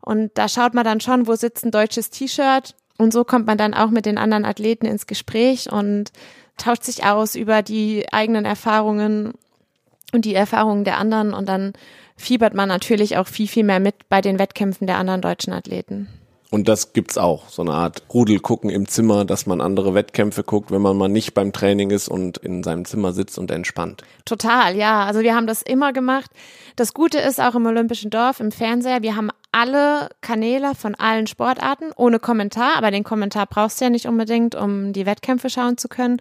Und 0.05 0.33
da 0.35 0.49
schaut 0.49 0.75
man 0.75 0.85
dann 0.85 1.01
schon, 1.01 1.27
wo 1.27 1.35
sitzt 1.35 1.65
ein 1.65 1.71
deutsches 1.71 2.11
T-Shirt. 2.11 2.75
Und 2.99 3.13
so 3.13 3.25
kommt 3.25 3.47
man 3.47 3.59
dann 3.59 3.75
auch 3.75 3.91
mit 3.91 4.07
den 4.07 4.19
anderen 4.19 4.45
Athleten 4.45 4.87
ins 4.87 5.07
Gespräch 5.07 5.73
und 5.73 6.13
tauscht 6.57 6.85
sich 6.85 7.05
aus 7.05 7.35
über 7.35 7.63
die 7.63 8.07
eigenen 8.13 8.45
Erfahrungen 8.45 9.35
und 10.13 10.25
die 10.25 10.35
Erfahrungen 10.35 10.85
der 10.85 10.99
anderen. 10.99 11.35
Und 11.35 11.49
dann 11.49 11.73
fiebert 12.17 12.55
man 12.55 12.69
natürlich 12.69 13.17
auch 13.17 13.27
viel, 13.27 13.49
viel 13.49 13.65
mehr 13.65 13.81
mit 13.81 14.09
bei 14.09 14.21
den 14.21 14.39
Wettkämpfen 14.39 14.87
der 14.87 14.99
anderen 14.99 15.21
deutschen 15.21 15.53
Athleten. 15.53 16.09
Und 16.55 16.69
das 16.69 16.93
gibt's 16.93 17.19
auch, 17.19 17.49
so 17.49 17.63
eine 17.63 17.73
Art 17.73 18.05
Rudel 18.15 18.39
gucken 18.39 18.71
im 18.71 18.87
Zimmer, 18.87 19.25
dass 19.25 19.45
man 19.47 19.61
andere 19.61 19.93
Wettkämpfe 19.95 20.45
guckt, 20.45 20.71
wenn 20.71 20.83
man 20.83 20.97
mal 20.97 21.09
nicht 21.09 21.35
beim 21.35 21.53
Training 21.53 21.91
ist 21.91 22.07
und 22.07 22.39
in 22.39 22.63
seinem 22.63 22.85
Zimmer 22.85 23.13
sitzt 23.13 23.39
und 23.39 23.51
entspannt. 23.51 24.05
Total, 24.25 24.77
ja. 24.77 25.05
Also 25.05 25.23
wir 25.23 25.35
haben 25.35 25.49
das 25.49 25.63
immer 25.63 25.93
gemacht. 25.93 26.31
Das 26.77 26.95
Gute 26.95 27.19
ist 27.19 27.41
auch 27.41 27.57
im 27.57 27.67
Olympischen 27.67 28.11
Dorf, 28.11 28.39
im 28.39 28.53
Fernseher, 28.53 29.03
wir 29.03 29.17
haben 29.17 29.31
alle 29.55 30.09
Kanäle 30.21 30.75
von 30.75 30.97
allen 30.97 31.29
Sportarten 31.29 31.93
ohne 31.95 32.19
Kommentar, 32.19 32.77
aber 32.77 32.91
den 32.91 33.05
Kommentar 33.05 33.47
brauchst 33.47 33.81
du 33.81 33.85
ja 33.85 33.91
nicht 33.91 34.07
unbedingt, 34.07 34.57
um 34.57 34.93
die 34.93 35.07
Wettkämpfe 35.07 35.49
schauen 35.49 35.79
zu 35.79 35.89
können. 35.89 36.21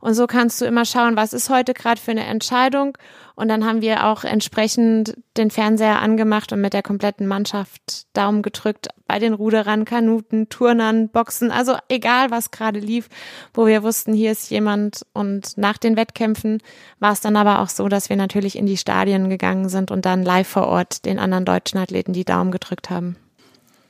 Und 0.00 0.14
so 0.14 0.26
kannst 0.26 0.60
du 0.60 0.64
immer 0.64 0.84
schauen, 0.84 1.16
was 1.16 1.32
ist 1.32 1.50
heute 1.50 1.74
gerade 1.74 2.00
für 2.00 2.10
eine 2.10 2.24
Entscheidung. 2.24 2.96
Und 3.34 3.48
dann 3.48 3.64
haben 3.64 3.80
wir 3.80 4.06
auch 4.06 4.24
entsprechend 4.24 5.16
den 5.36 5.50
Fernseher 5.50 6.00
angemacht 6.00 6.52
und 6.52 6.60
mit 6.60 6.72
der 6.72 6.82
kompletten 6.82 7.26
Mannschaft 7.26 8.06
Daumen 8.14 8.42
gedrückt 8.42 8.88
bei 9.06 9.18
den 9.18 9.34
Ruderern, 9.34 9.84
Kanuten, 9.84 10.48
Turnern, 10.48 11.08
Boxen, 11.08 11.50
also 11.50 11.76
egal 11.88 12.30
was 12.30 12.50
gerade 12.50 12.80
lief, 12.80 13.08
wo 13.54 13.66
wir 13.66 13.82
wussten, 13.82 14.12
hier 14.12 14.32
ist 14.32 14.50
jemand. 14.50 15.06
Und 15.12 15.56
nach 15.56 15.78
den 15.78 15.96
Wettkämpfen 15.96 16.62
war 16.98 17.12
es 17.12 17.20
dann 17.20 17.36
aber 17.36 17.60
auch 17.60 17.68
so, 17.68 17.88
dass 17.88 18.08
wir 18.08 18.16
natürlich 18.16 18.56
in 18.56 18.66
die 18.66 18.76
Stadien 18.76 19.30
gegangen 19.30 19.68
sind 19.68 19.90
und 19.90 20.04
dann 20.04 20.22
live 20.22 20.48
vor 20.48 20.66
Ort 20.66 21.04
den 21.04 21.18
anderen 21.18 21.44
deutschen 21.44 21.78
Athleten 21.78 22.12
die 22.12 22.24
Daumen 22.24 22.52
gedrückt 22.52 22.90
haben. 22.90 23.16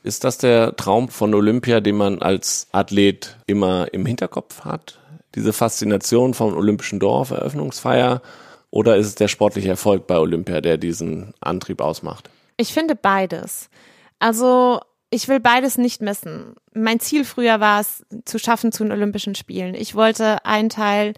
Ist 0.03 0.23
das 0.23 0.37
der 0.37 0.75
Traum 0.75 1.09
von 1.09 1.33
Olympia, 1.33 1.79
den 1.79 1.97
man 1.97 2.21
als 2.21 2.67
Athlet 2.71 3.37
immer 3.45 3.93
im 3.93 4.05
Hinterkopf 4.05 4.61
hat? 4.61 5.00
Diese 5.35 5.53
Faszination 5.53 6.33
vom 6.33 6.55
Olympischen 6.55 6.99
Dorf, 6.99 7.31
Eröffnungsfeier? 7.31 8.21
Oder 8.69 8.97
ist 8.97 9.07
es 9.07 9.15
der 9.15 9.27
sportliche 9.27 9.69
Erfolg 9.69 10.07
bei 10.07 10.17
Olympia, 10.17 10.61
der 10.61 10.77
diesen 10.77 11.33
Antrieb 11.41 11.81
ausmacht? 11.81 12.29
Ich 12.57 12.73
finde 12.73 12.95
beides. 12.95 13.69
Also 14.19 14.79
ich 15.09 15.27
will 15.27 15.39
beides 15.39 15.77
nicht 15.77 16.01
missen. 16.01 16.55
Mein 16.73 16.99
Ziel 16.99 17.25
früher 17.25 17.59
war 17.59 17.81
es, 17.81 18.05
zu 18.25 18.39
schaffen 18.39 18.71
zu 18.71 18.83
den 18.83 18.93
Olympischen 18.93 19.35
Spielen. 19.35 19.75
Ich 19.75 19.93
wollte 19.93 20.45
ein 20.45 20.69
Teil 20.69 21.13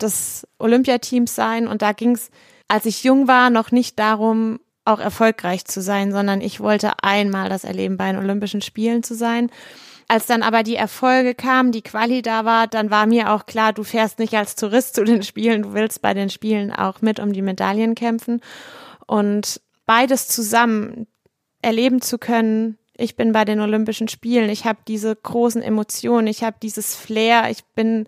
des 0.00 0.46
Olympiateams 0.58 1.34
sein 1.34 1.66
und 1.66 1.80
da 1.80 1.92
ging 1.92 2.12
es, 2.12 2.30
als 2.68 2.84
ich 2.84 3.04
jung 3.04 3.26
war, 3.26 3.48
noch 3.48 3.70
nicht 3.70 3.98
darum, 3.98 4.60
auch 4.84 5.00
erfolgreich 5.00 5.64
zu 5.64 5.80
sein, 5.80 6.12
sondern 6.12 6.40
ich 6.40 6.60
wollte 6.60 6.92
einmal 7.02 7.48
das 7.48 7.64
erleben, 7.64 7.96
bei 7.96 8.10
den 8.10 8.20
Olympischen 8.20 8.62
Spielen 8.62 9.02
zu 9.02 9.14
sein. 9.14 9.50
Als 10.10 10.24
dann 10.24 10.42
aber 10.42 10.62
die 10.62 10.76
Erfolge 10.76 11.34
kamen, 11.34 11.70
die 11.70 11.82
Quali 11.82 12.22
da 12.22 12.46
war, 12.46 12.66
dann 12.66 12.90
war 12.90 13.04
mir 13.04 13.30
auch 13.30 13.44
klar, 13.44 13.74
du 13.74 13.84
fährst 13.84 14.18
nicht 14.18 14.32
als 14.34 14.56
Tourist 14.56 14.94
zu 14.94 15.04
den 15.04 15.22
Spielen, 15.22 15.60
du 15.62 15.74
willst 15.74 16.00
bei 16.00 16.14
den 16.14 16.30
Spielen 16.30 16.72
auch 16.72 17.02
mit 17.02 17.20
um 17.20 17.34
die 17.34 17.42
Medaillen 17.42 17.94
kämpfen. 17.94 18.40
Und 19.06 19.60
beides 19.84 20.28
zusammen 20.28 21.06
erleben 21.60 22.00
zu 22.00 22.16
können, 22.16 22.78
ich 22.96 23.16
bin 23.16 23.32
bei 23.32 23.44
den 23.44 23.60
Olympischen 23.60 24.08
Spielen, 24.08 24.48
ich 24.48 24.64
habe 24.64 24.78
diese 24.88 25.14
großen 25.14 25.60
Emotionen, 25.60 26.26
ich 26.26 26.42
habe 26.42 26.56
dieses 26.62 26.94
Flair, 26.94 27.50
ich 27.50 27.66
bin 27.74 28.06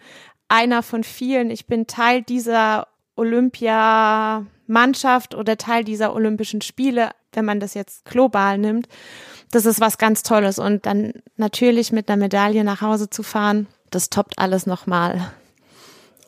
einer 0.48 0.82
von 0.82 1.04
vielen, 1.04 1.50
ich 1.50 1.66
bin 1.66 1.86
Teil 1.86 2.22
dieser 2.22 2.88
Olympiamannschaft 3.14 5.34
oder 5.34 5.58
Teil 5.58 5.84
dieser 5.84 6.14
Olympischen 6.14 6.62
Spiele, 6.62 7.10
wenn 7.32 7.44
man 7.44 7.60
das 7.60 7.74
jetzt 7.74 8.06
global 8.06 8.56
nimmt 8.56 8.88
das 9.50 9.66
ist 9.66 9.80
was 9.80 9.98
ganz 9.98 10.22
Tolles. 10.22 10.58
Und 10.58 10.86
dann 10.86 11.14
natürlich 11.36 11.92
mit 11.92 12.08
einer 12.08 12.16
Medaille 12.16 12.64
nach 12.64 12.80
Hause 12.80 13.10
zu 13.10 13.22
fahren, 13.22 13.66
das 13.90 14.10
toppt 14.10 14.38
alles 14.38 14.66
nochmal. 14.66 15.32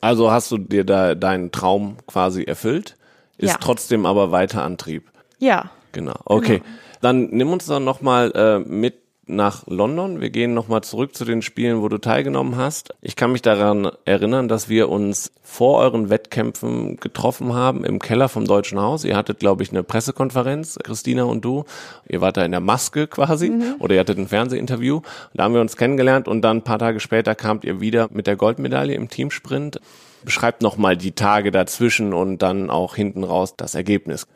Also 0.00 0.30
hast 0.30 0.50
du 0.50 0.58
dir 0.58 0.84
da 0.84 1.14
deinen 1.14 1.52
Traum 1.52 1.96
quasi 2.06 2.42
erfüllt, 2.42 2.96
ist 3.38 3.50
ja. 3.50 3.56
trotzdem 3.60 4.04
aber 4.04 4.32
weiter 4.32 4.62
Antrieb. 4.64 5.10
Ja. 5.38 5.70
Genau. 5.92 6.16
Okay. 6.24 6.58
Genau. 6.58 6.70
Dann 7.00 7.30
nimm 7.30 7.52
uns 7.52 7.66
dann 7.66 7.84
nochmal 7.84 8.32
äh, 8.32 8.58
mit 8.60 9.01
nach 9.26 9.66
London. 9.66 10.20
Wir 10.20 10.30
gehen 10.30 10.52
nochmal 10.52 10.82
zurück 10.82 11.14
zu 11.14 11.24
den 11.24 11.42
Spielen, 11.42 11.80
wo 11.80 11.88
du 11.88 11.98
teilgenommen 11.98 12.56
hast. 12.56 12.94
Ich 13.00 13.14
kann 13.14 13.32
mich 13.32 13.42
daran 13.42 13.90
erinnern, 14.04 14.48
dass 14.48 14.68
wir 14.68 14.88
uns 14.88 15.30
vor 15.42 15.78
euren 15.78 16.10
Wettkämpfen 16.10 16.96
getroffen 16.96 17.54
haben 17.54 17.84
im 17.84 18.00
Keller 18.00 18.28
vom 18.28 18.46
Deutschen 18.46 18.80
Haus. 18.80 19.04
Ihr 19.04 19.16
hattet, 19.16 19.38
glaube 19.38 19.62
ich, 19.62 19.70
eine 19.70 19.82
Pressekonferenz, 19.84 20.78
Christina 20.82 21.24
und 21.24 21.44
du. 21.44 21.64
Ihr 22.08 22.20
wart 22.20 22.36
da 22.36 22.44
in 22.44 22.50
der 22.50 22.60
Maske 22.60 23.06
quasi 23.06 23.50
mhm. 23.50 23.76
oder 23.78 23.94
ihr 23.94 24.00
hattet 24.00 24.18
ein 24.18 24.28
Fernsehinterview. 24.28 25.02
Da 25.34 25.44
haben 25.44 25.54
wir 25.54 25.60
uns 25.60 25.76
kennengelernt 25.76 26.26
und 26.26 26.42
dann 26.42 26.58
ein 26.58 26.64
paar 26.64 26.78
Tage 26.78 26.98
später 26.98 27.34
kamt 27.34 27.64
ihr 27.64 27.80
wieder 27.80 28.08
mit 28.12 28.26
der 28.26 28.36
Goldmedaille 28.36 28.94
im 28.94 29.08
Teamsprint. 29.08 29.80
Beschreibt 30.24 30.62
nochmal 30.62 30.96
die 30.96 31.12
Tage 31.12 31.50
dazwischen 31.50 32.12
und 32.12 32.38
dann 32.38 32.70
auch 32.70 32.94
hinten 32.94 33.24
raus 33.24 33.54
das 33.56 33.74
Ergebnis. 33.74 34.26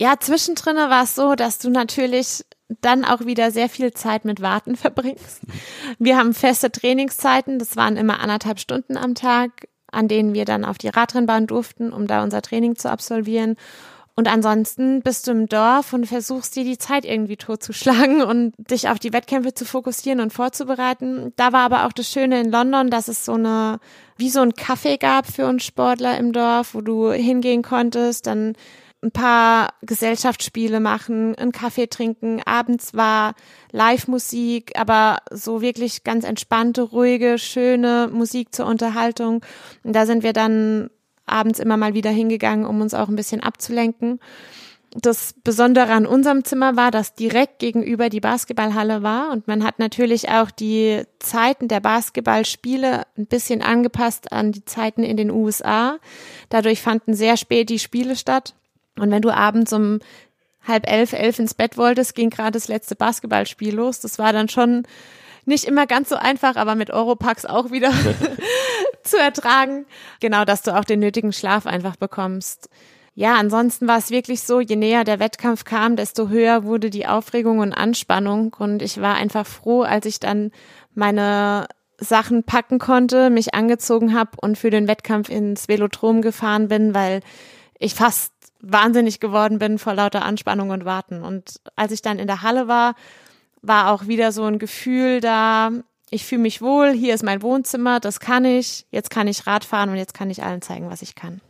Ja, 0.00 0.14
zwischendrin 0.18 0.76
war 0.76 1.02
es 1.02 1.14
so, 1.14 1.34
dass 1.34 1.58
du 1.58 1.70
natürlich 1.70 2.44
dann 2.80 3.04
auch 3.04 3.20
wieder 3.20 3.50
sehr 3.50 3.68
viel 3.68 3.92
Zeit 3.92 4.24
mit 4.24 4.40
Warten 4.40 4.76
verbringst. 4.76 5.40
Wir 5.98 6.16
haben 6.16 6.34
feste 6.34 6.70
Trainingszeiten, 6.70 7.58
das 7.58 7.76
waren 7.76 7.96
immer 7.96 8.20
anderthalb 8.20 8.60
Stunden 8.60 8.96
am 8.96 9.14
Tag, 9.14 9.68
an 9.90 10.06
denen 10.06 10.34
wir 10.34 10.44
dann 10.44 10.64
auf 10.64 10.78
die 10.78 10.88
Radrennbahn 10.88 11.46
durften, 11.46 11.92
um 11.92 12.06
da 12.06 12.22
unser 12.22 12.42
Training 12.42 12.76
zu 12.76 12.90
absolvieren. 12.90 13.56
Und 14.14 14.26
ansonsten 14.26 15.00
bist 15.00 15.28
du 15.28 15.30
im 15.30 15.46
Dorf 15.46 15.92
und 15.92 16.06
versuchst 16.06 16.56
dir 16.56 16.64
die 16.64 16.76
Zeit 16.76 17.04
irgendwie 17.04 17.36
totzuschlagen 17.36 18.20
und 18.22 18.52
dich 18.56 18.88
auf 18.88 18.98
die 18.98 19.12
Wettkämpfe 19.12 19.54
zu 19.54 19.64
fokussieren 19.64 20.20
und 20.20 20.32
vorzubereiten. 20.32 21.32
Da 21.36 21.52
war 21.52 21.60
aber 21.60 21.86
auch 21.86 21.92
das 21.92 22.10
Schöne 22.10 22.40
in 22.40 22.50
London, 22.50 22.90
dass 22.90 23.08
es 23.08 23.24
so 23.24 23.34
eine, 23.34 23.78
wie 24.16 24.28
so 24.28 24.40
ein 24.40 24.54
Kaffee 24.54 24.96
gab 24.96 25.26
für 25.26 25.46
uns 25.46 25.64
Sportler 25.64 26.18
im 26.18 26.32
Dorf, 26.32 26.74
wo 26.74 26.80
du 26.80 27.12
hingehen 27.12 27.62
konntest, 27.62 28.26
dann 28.26 28.54
ein 29.02 29.12
paar 29.12 29.74
Gesellschaftsspiele 29.82 30.80
machen, 30.80 31.34
einen 31.36 31.52
Kaffee 31.52 31.86
trinken. 31.86 32.42
Abends 32.44 32.94
war 32.94 33.34
Live-Musik, 33.70 34.72
aber 34.78 35.18
so 35.30 35.60
wirklich 35.62 36.02
ganz 36.02 36.24
entspannte, 36.24 36.82
ruhige, 36.82 37.38
schöne 37.38 38.10
Musik 38.12 38.54
zur 38.54 38.66
Unterhaltung. 38.66 39.44
Und 39.84 39.94
da 39.94 40.04
sind 40.04 40.24
wir 40.24 40.32
dann 40.32 40.90
abends 41.26 41.60
immer 41.60 41.76
mal 41.76 41.94
wieder 41.94 42.10
hingegangen, 42.10 42.66
um 42.66 42.80
uns 42.80 42.94
auch 42.94 43.08
ein 43.08 43.16
bisschen 43.16 43.40
abzulenken. 43.40 44.18
Das 44.92 45.34
Besondere 45.44 45.92
an 45.92 46.06
unserem 46.06 46.44
Zimmer 46.44 46.74
war, 46.74 46.90
dass 46.90 47.14
direkt 47.14 47.58
gegenüber 47.58 48.08
die 48.08 48.20
Basketballhalle 48.20 49.02
war 49.02 49.30
und 49.30 49.46
man 49.46 49.62
hat 49.62 49.78
natürlich 49.78 50.30
auch 50.30 50.50
die 50.50 51.02
Zeiten 51.18 51.68
der 51.68 51.80
Basketballspiele 51.80 53.02
ein 53.18 53.26
bisschen 53.26 53.60
angepasst 53.60 54.32
an 54.32 54.50
die 54.50 54.64
Zeiten 54.64 55.04
in 55.04 55.18
den 55.18 55.30
USA. 55.30 55.98
Dadurch 56.48 56.80
fanden 56.80 57.12
sehr 57.12 57.36
spät 57.36 57.68
die 57.68 57.78
Spiele 57.78 58.16
statt 58.16 58.54
und 58.98 59.10
wenn 59.10 59.22
du 59.22 59.30
abends 59.30 59.72
um 59.72 60.00
halb 60.66 60.90
elf, 60.90 61.12
elf 61.12 61.38
ins 61.38 61.54
Bett 61.54 61.76
wolltest, 61.76 62.14
ging 62.14 62.30
gerade 62.30 62.52
das 62.52 62.68
letzte 62.68 62.94
Basketballspiel 62.94 63.74
los. 63.74 64.00
Das 64.00 64.18
war 64.18 64.32
dann 64.32 64.48
schon 64.48 64.86
nicht 65.44 65.64
immer 65.64 65.86
ganz 65.86 66.10
so 66.10 66.16
einfach, 66.16 66.56
aber 66.56 66.74
mit 66.74 66.90
Europax 66.90 67.46
auch 67.46 67.70
wieder 67.70 67.90
zu 69.02 69.16
ertragen. 69.18 69.86
Genau, 70.20 70.44
dass 70.44 70.62
du 70.62 70.76
auch 70.76 70.84
den 70.84 71.00
nötigen 71.00 71.32
Schlaf 71.32 71.66
einfach 71.66 71.96
bekommst. 71.96 72.68
Ja, 73.14 73.34
ansonsten 73.34 73.88
war 73.88 73.98
es 73.98 74.10
wirklich 74.10 74.42
so, 74.42 74.60
je 74.60 74.76
näher 74.76 75.02
der 75.02 75.18
Wettkampf 75.18 75.64
kam, 75.64 75.96
desto 75.96 76.28
höher 76.28 76.62
wurde 76.62 76.90
die 76.90 77.06
Aufregung 77.06 77.58
und 77.58 77.72
Anspannung. 77.72 78.54
Und 78.56 78.80
ich 78.80 79.00
war 79.00 79.16
einfach 79.16 79.46
froh, 79.46 79.82
als 79.82 80.06
ich 80.06 80.20
dann 80.20 80.52
meine 80.94 81.66
Sachen 81.98 82.44
packen 82.44 82.78
konnte, 82.78 83.28
mich 83.30 83.54
angezogen 83.54 84.14
habe 84.14 84.30
und 84.40 84.56
für 84.56 84.70
den 84.70 84.86
Wettkampf 84.86 85.30
ins 85.30 85.66
Velodrom 85.66 86.22
gefahren 86.22 86.68
bin, 86.68 86.94
weil 86.94 87.20
ich 87.78 87.94
fast 87.94 88.32
wahnsinnig 88.60 89.20
geworden 89.20 89.58
bin 89.58 89.78
vor 89.78 89.94
lauter 89.94 90.24
Anspannung 90.24 90.70
und 90.70 90.84
Warten. 90.84 91.22
Und 91.22 91.60
als 91.76 91.92
ich 91.92 92.02
dann 92.02 92.18
in 92.18 92.26
der 92.26 92.42
Halle 92.42 92.68
war, 92.68 92.94
war 93.62 93.92
auch 93.92 94.06
wieder 94.06 94.32
so 94.32 94.44
ein 94.44 94.58
Gefühl 94.58 95.20
da, 95.20 95.70
ich 96.10 96.24
fühle 96.24 96.42
mich 96.42 96.62
wohl, 96.62 96.92
hier 96.92 97.14
ist 97.14 97.22
mein 97.22 97.42
Wohnzimmer, 97.42 98.00
das 98.00 98.20
kann 98.20 98.44
ich, 98.44 98.86
jetzt 98.90 99.10
kann 99.10 99.28
ich 99.28 99.46
Rad 99.46 99.64
fahren 99.64 99.90
und 99.90 99.96
jetzt 99.96 100.14
kann 100.14 100.30
ich 100.30 100.42
allen 100.42 100.62
zeigen, 100.62 100.90
was 100.90 101.02
ich 101.02 101.14
kann. 101.14 101.40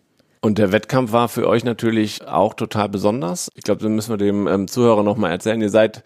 Und 0.40 0.58
der 0.58 0.72
Wettkampf 0.72 1.12
war 1.12 1.28
für 1.28 1.48
euch 1.48 1.64
natürlich 1.64 2.26
auch 2.26 2.54
total 2.54 2.88
besonders. 2.88 3.50
Ich 3.54 3.64
glaube, 3.64 3.82
da 3.82 3.88
müssen 3.88 4.10
wir 4.10 4.18
dem 4.18 4.46
ähm, 4.46 4.68
Zuhörer 4.68 5.02
nochmal 5.02 5.32
erzählen. 5.32 5.60
Ihr 5.60 5.70
seid 5.70 6.04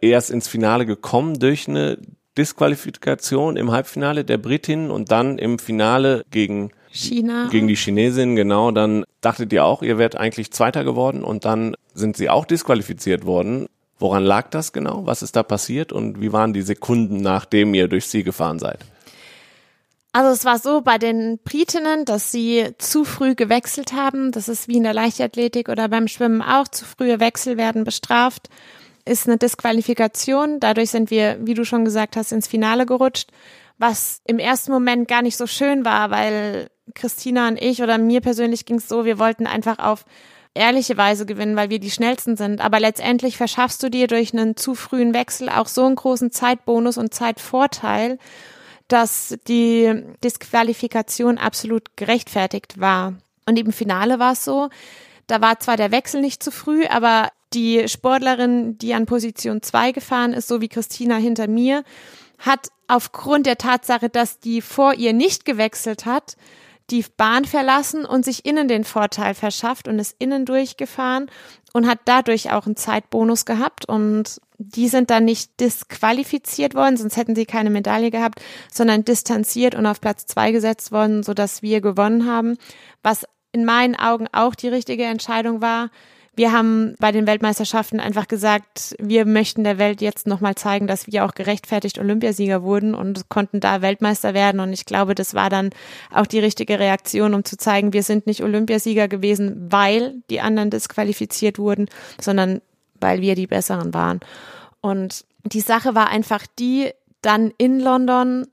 erst 0.00 0.30
ins 0.30 0.48
Finale 0.48 0.86
gekommen 0.86 1.38
durch 1.38 1.68
eine 1.68 1.98
Disqualifikation 2.38 3.56
im 3.56 3.70
Halbfinale 3.70 4.24
der 4.24 4.38
Britin 4.38 4.90
und 4.90 5.10
dann 5.10 5.38
im 5.38 5.58
Finale 5.58 6.24
gegen 6.30 6.70
China. 6.96 7.48
Gegen 7.50 7.68
die 7.68 7.76
Chinesin, 7.76 8.36
genau. 8.36 8.70
Dann 8.70 9.04
dachtet 9.20 9.52
ihr 9.52 9.64
auch, 9.64 9.82
ihr 9.82 9.98
wärt 9.98 10.16
eigentlich 10.16 10.50
Zweiter 10.50 10.84
geworden 10.84 11.22
und 11.22 11.44
dann 11.44 11.76
sind 11.94 12.16
sie 12.16 12.28
auch 12.28 12.44
disqualifiziert 12.44 13.24
worden. 13.24 13.68
Woran 13.98 14.24
lag 14.24 14.50
das 14.50 14.72
genau? 14.72 15.06
Was 15.06 15.22
ist 15.22 15.36
da 15.36 15.42
passiert 15.42 15.92
und 15.92 16.20
wie 16.20 16.32
waren 16.32 16.52
die 16.52 16.62
Sekunden, 16.62 17.22
nachdem 17.22 17.72
ihr 17.74 17.88
durch 17.88 18.06
sie 18.06 18.24
gefahren 18.24 18.58
seid? 18.58 18.80
Also 20.12 20.30
es 20.30 20.46
war 20.46 20.58
so 20.58 20.80
bei 20.80 20.96
den 20.96 21.38
Britinnen, 21.44 22.06
dass 22.06 22.32
sie 22.32 22.70
zu 22.78 23.04
früh 23.04 23.34
gewechselt 23.34 23.92
haben. 23.92 24.32
Das 24.32 24.48
ist 24.48 24.66
wie 24.66 24.78
in 24.78 24.82
der 24.82 24.94
Leichtathletik 24.94 25.68
oder 25.68 25.88
beim 25.88 26.08
Schwimmen 26.08 26.40
auch. 26.40 26.68
Zu 26.68 26.86
frühe 26.86 27.20
Wechsel 27.20 27.58
werden 27.58 27.84
bestraft. 27.84 28.48
Ist 29.04 29.26
eine 29.26 29.36
Disqualifikation. 29.36 30.58
Dadurch 30.58 30.90
sind 30.90 31.10
wir, 31.10 31.38
wie 31.42 31.52
du 31.52 31.66
schon 31.66 31.84
gesagt 31.84 32.16
hast, 32.16 32.32
ins 32.32 32.46
Finale 32.46 32.86
gerutscht. 32.86 33.30
Was 33.78 34.20
im 34.24 34.38
ersten 34.38 34.72
Moment 34.72 35.08
gar 35.08 35.22
nicht 35.22 35.36
so 35.36 35.46
schön 35.46 35.84
war, 35.84 36.10
weil 36.10 36.70
Christina 36.94 37.48
und 37.48 37.60
ich 37.60 37.82
oder 37.82 37.98
mir 37.98 38.20
persönlich 38.20 38.64
ging 38.64 38.76
es 38.76 38.88
so, 38.88 39.04
wir 39.04 39.18
wollten 39.18 39.46
einfach 39.46 39.78
auf 39.78 40.04
ehrliche 40.54 40.96
Weise 40.96 41.26
gewinnen, 41.26 41.56
weil 41.56 41.70
wir 41.70 41.78
die 41.78 41.90
schnellsten 41.90 42.36
sind. 42.36 42.60
Aber 42.60 42.80
letztendlich 42.80 43.36
verschaffst 43.36 43.82
du 43.82 43.90
dir 43.90 44.06
durch 44.06 44.32
einen 44.32 44.56
zu 44.56 44.74
frühen 44.74 45.14
Wechsel 45.14 45.48
auch 45.48 45.68
so 45.68 45.84
einen 45.84 45.96
großen 45.96 46.32
Zeitbonus 46.32 46.96
und 46.96 47.14
Zeitvorteil, 47.14 48.18
dass 48.88 49.36
die 49.46 50.04
Disqualifikation 50.24 51.38
absolut 51.38 51.96
gerechtfertigt 51.96 52.80
war. 52.80 53.14
Und 53.46 53.58
im 53.58 53.72
Finale 53.72 54.18
war 54.18 54.32
es 54.32 54.44
so, 54.44 54.70
da 55.26 55.40
war 55.40 55.60
zwar 55.60 55.76
der 55.76 55.90
Wechsel 55.90 56.20
nicht 56.20 56.42
zu 56.42 56.50
früh, 56.50 56.86
aber 56.86 57.28
die 57.52 57.88
Sportlerin, 57.88 58.78
die 58.78 58.94
an 58.94 59.06
Position 59.06 59.62
zwei 59.62 59.92
gefahren 59.92 60.32
ist, 60.32 60.48
so 60.48 60.60
wie 60.60 60.68
Christina 60.68 61.16
hinter 61.16 61.48
mir, 61.48 61.84
hat 62.38 62.68
aufgrund 62.88 63.46
der 63.46 63.58
Tatsache, 63.58 64.08
dass 64.08 64.40
die 64.40 64.60
vor 64.60 64.94
ihr 64.94 65.12
nicht 65.12 65.44
gewechselt 65.44 66.06
hat, 66.06 66.36
die 66.90 67.04
Bahn 67.16 67.44
verlassen 67.44 68.04
und 68.04 68.24
sich 68.24 68.44
innen 68.46 68.68
den 68.68 68.84
Vorteil 68.84 69.34
verschafft 69.34 69.88
und 69.88 69.98
ist 69.98 70.14
innen 70.18 70.44
durchgefahren 70.44 71.30
und 71.72 71.88
hat 71.88 71.98
dadurch 72.04 72.52
auch 72.52 72.66
einen 72.66 72.76
Zeitbonus 72.76 73.44
gehabt 73.44 73.86
und 73.86 74.40
die 74.58 74.88
sind 74.88 75.10
dann 75.10 75.24
nicht 75.24 75.60
disqualifiziert 75.60 76.74
worden, 76.74 76.96
sonst 76.96 77.16
hätten 77.16 77.34
sie 77.34 77.44
keine 77.44 77.70
Medaille 77.70 78.10
gehabt, 78.10 78.40
sondern 78.72 79.04
distanziert 79.04 79.74
und 79.74 79.84
auf 79.84 80.00
Platz 80.00 80.26
zwei 80.26 80.52
gesetzt 80.52 80.92
worden, 80.92 81.22
so 81.22 81.34
dass 81.34 81.60
wir 81.60 81.80
gewonnen 81.80 82.26
haben, 82.26 82.56
was 83.02 83.26
in 83.52 83.64
meinen 83.64 83.96
Augen 83.96 84.28
auch 84.32 84.54
die 84.54 84.68
richtige 84.68 85.04
Entscheidung 85.04 85.60
war. 85.60 85.90
Wir 86.36 86.52
haben 86.52 86.94
bei 86.98 87.12
den 87.12 87.26
Weltmeisterschaften 87.26 87.98
einfach 87.98 88.28
gesagt, 88.28 88.94
wir 89.00 89.24
möchten 89.24 89.64
der 89.64 89.78
Welt 89.78 90.02
jetzt 90.02 90.26
nochmal 90.26 90.54
zeigen, 90.54 90.86
dass 90.86 91.06
wir 91.06 91.24
auch 91.24 91.34
gerechtfertigt 91.34 91.98
Olympiasieger 91.98 92.62
wurden 92.62 92.94
und 92.94 93.30
konnten 93.30 93.58
da 93.58 93.80
Weltmeister 93.80 94.34
werden. 94.34 94.60
Und 94.60 94.74
ich 94.74 94.84
glaube, 94.84 95.14
das 95.14 95.32
war 95.32 95.48
dann 95.48 95.70
auch 96.12 96.26
die 96.26 96.38
richtige 96.38 96.78
Reaktion, 96.78 97.32
um 97.32 97.44
zu 97.44 97.56
zeigen, 97.56 97.94
wir 97.94 98.02
sind 98.02 98.26
nicht 98.26 98.42
Olympiasieger 98.42 99.08
gewesen, 99.08 99.68
weil 99.72 100.16
die 100.28 100.42
anderen 100.42 100.68
disqualifiziert 100.68 101.58
wurden, 101.58 101.88
sondern 102.20 102.60
weil 103.00 103.22
wir 103.22 103.34
die 103.34 103.46
Besseren 103.46 103.94
waren. 103.94 104.20
Und 104.82 105.24
die 105.44 105.60
Sache 105.60 105.94
war 105.94 106.08
einfach 106.08 106.46
die, 106.58 106.90
dann 107.22 107.50
in 107.56 107.80
London 107.80 108.46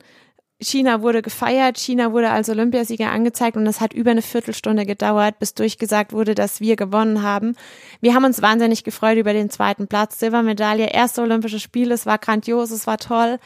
China 0.64 1.02
wurde 1.02 1.22
gefeiert, 1.22 1.78
China 1.78 2.12
wurde 2.12 2.30
als 2.30 2.48
Olympiasieger 2.48 3.10
angezeigt 3.10 3.56
und 3.56 3.66
es 3.66 3.80
hat 3.80 3.92
über 3.92 4.10
eine 4.10 4.22
Viertelstunde 4.22 4.86
gedauert, 4.86 5.38
bis 5.38 5.54
durchgesagt 5.54 6.12
wurde, 6.12 6.34
dass 6.34 6.60
wir 6.60 6.76
gewonnen 6.76 7.22
haben. 7.22 7.56
Wir 8.00 8.14
haben 8.14 8.24
uns 8.24 8.42
wahnsinnig 8.42 8.82
gefreut 8.82 9.18
über 9.18 9.32
den 9.32 9.50
zweiten 9.50 9.86
Platz, 9.86 10.18
Silbermedaille, 10.18 10.90
erste 10.90 11.22
Olympische 11.22 11.60
Spiele, 11.60 11.94
es 11.94 12.06
war 12.06 12.18
grandios, 12.18 12.70
es 12.70 12.86
war 12.86 12.98
toll. 12.98 13.38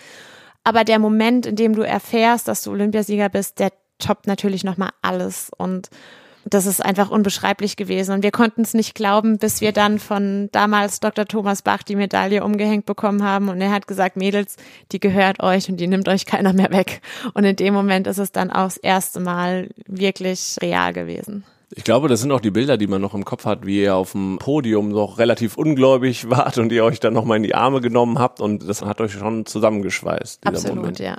Aber 0.64 0.84
der 0.84 0.98
Moment, 0.98 1.46
in 1.46 1.56
dem 1.56 1.75
du 1.75 1.82
erfährst, 1.82 2.48
dass 2.48 2.62
du 2.62 2.70
Olympiasieger 2.70 3.28
bist, 3.28 3.58
der 3.58 3.72
toppt 3.98 4.26
natürlich 4.26 4.64
nochmal 4.64 4.90
alles 5.02 5.50
und 5.56 5.90
das 6.50 6.66
ist 6.66 6.84
einfach 6.84 7.10
unbeschreiblich 7.10 7.76
gewesen. 7.76 8.12
Und 8.12 8.22
wir 8.22 8.30
konnten 8.30 8.62
es 8.62 8.74
nicht 8.74 8.94
glauben, 8.94 9.38
bis 9.38 9.60
wir 9.60 9.72
dann 9.72 9.98
von 9.98 10.48
damals 10.52 11.00
Dr. 11.00 11.26
Thomas 11.26 11.62
Bach 11.62 11.82
die 11.82 11.96
Medaille 11.96 12.44
umgehängt 12.44 12.86
bekommen 12.86 13.22
haben. 13.22 13.48
Und 13.48 13.60
er 13.60 13.70
hat 13.70 13.86
gesagt, 13.86 14.16
Mädels, 14.16 14.56
die 14.92 15.00
gehört 15.00 15.42
euch 15.42 15.68
und 15.68 15.78
die 15.78 15.86
nimmt 15.86 16.08
euch 16.08 16.26
keiner 16.26 16.52
mehr 16.52 16.70
weg. 16.70 17.00
Und 17.34 17.44
in 17.44 17.56
dem 17.56 17.74
Moment 17.74 18.06
ist 18.06 18.18
es 18.18 18.32
dann 18.32 18.50
auch 18.50 18.64
das 18.64 18.76
erste 18.76 19.20
Mal 19.20 19.68
wirklich 19.86 20.56
real 20.60 20.92
gewesen. 20.92 21.44
Ich 21.74 21.84
glaube, 21.84 22.08
das 22.08 22.20
sind 22.20 22.32
auch 22.32 22.40
die 22.40 22.50
Bilder, 22.50 22.78
die 22.78 22.86
man 22.86 23.02
noch 23.02 23.14
im 23.14 23.26
Kopf 23.26 23.44
hat, 23.44 23.66
wie 23.66 23.82
ihr 23.82 23.94
auf 23.94 24.12
dem 24.12 24.38
Podium 24.38 24.88
noch 24.88 25.18
relativ 25.18 25.56
ungläubig 25.58 26.30
wart 26.30 26.58
und 26.58 26.72
ihr 26.72 26.84
euch 26.84 27.00
dann 27.00 27.12
nochmal 27.12 27.36
in 27.36 27.42
die 27.42 27.54
Arme 27.54 27.80
genommen 27.80 28.18
habt 28.18 28.40
und 28.40 28.66
das 28.66 28.82
hat 28.82 29.00
euch 29.00 29.12
schon 29.12 29.44
zusammengeschweißt. 29.44 30.46
Absolut, 30.46 30.76
Moment. 30.76 30.98
ja. 30.98 31.18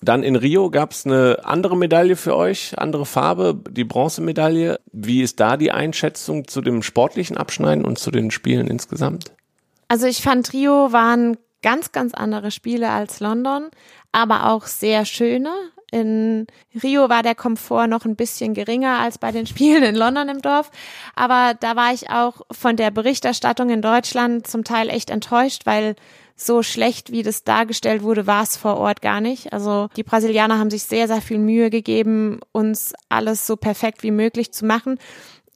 Dann 0.00 0.22
in 0.22 0.36
Rio 0.36 0.70
gab 0.70 0.92
es 0.92 1.06
eine 1.06 1.40
andere 1.44 1.76
Medaille 1.76 2.16
für 2.16 2.36
euch, 2.36 2.78
andere 2.78 3.04
Farbe, 3.04 3.58
die 3.70 3.84
Bronzemedaille. 3.84 4.78
Wie 4.92 5.22
ist 5.22 5.40
da 5.40 5.56
die 5.56 5.72
Einschätzung 5.72 6.46
zu 6.46 6.60
dem 6.60 6.82
sportlichen 6.82 7.36
Abschneiden 7.36 7.84
und 7.84 7.98
zu 7.98 8.10
den 8.10 8.30
Spielen 8.30 8.68
insgesamt? 8.68 9.32
Also 9.88 10.06
ich 10.06 10.22
fand 10.22 10.52
Rio 10.52 10.92
waren 10.92 11.36
ganz, 11.62 11.92
ganz 11.92 12.14
andere 12.14 12.50
Spiele 12.50 12.90
als 12.90 13.20
London, 13.20 13.68
aber 14.12 14.50
auch 14.50 14.66
sehr 14.66 15.04
schöne. 15.04 15.52
In 15.90 16.46
Rio 16.82 17.08
war 17.08 17.22
der 17.22 17.34
Komfort 17.34 17.88
noch 17.88 18.04
ein 18.04 18.14
bisschen 18.14 18.52
geringer 18.52 18.98
als 18.98 19.18
bei 19.18 19.32
den 19.32 19.46
Spielen 19.48 19.82
in 19.82 19.96
London 19.96 20.28
im 20.28 20.42
Dorf. 20.42 20.70
Aber 21.16 21.54
da 21.58 21.74
war 21.74 21.92
ich 21.92 22.10
auch 22.10 22.42
von 22.52 22.76
der 22.76 22.90
Berichterstattung 22.90 23.70
in 23.70 23.82
Deutschland 23.82 24.46
zum 24.46 24.64
Teil 24.64 24.90
echt 24.90 25.10
enttäuscht, 25.10 25.62
weil 25.64 25.96
so 26.40 26.62
schlecht, 26.62 27.10
wie 27.10 27.22
das 27.22 27.42
dargestellt 27.42 28.02
wurde, 28.02 28.26
war 28.26 28.42
es 28.44 28.56
vor 28.56 28.76
Ort 28.76 29.02
gar 29.02 29.20
nicht. 29.20 29.52
Also 29.52 29.88
die 29.96 30.04
Brasilianer 30.04 30.58
haben 30.58 30.70
sich 30.70 30.84
sehr, 30.84 31.08
sehr 31.08 31.20
viel 31.20 31.38
Mühe 31.38 31.68
gegeben, 31.68 32.40
uns 32.52 32.94
alles 33.08 33.46
so 33.46 33.56
perfekt 33.56 34.02
wie 34.02 34.12
möglich 34.12 34.52
zu 34.52 34.64
machen. 34.64 34.98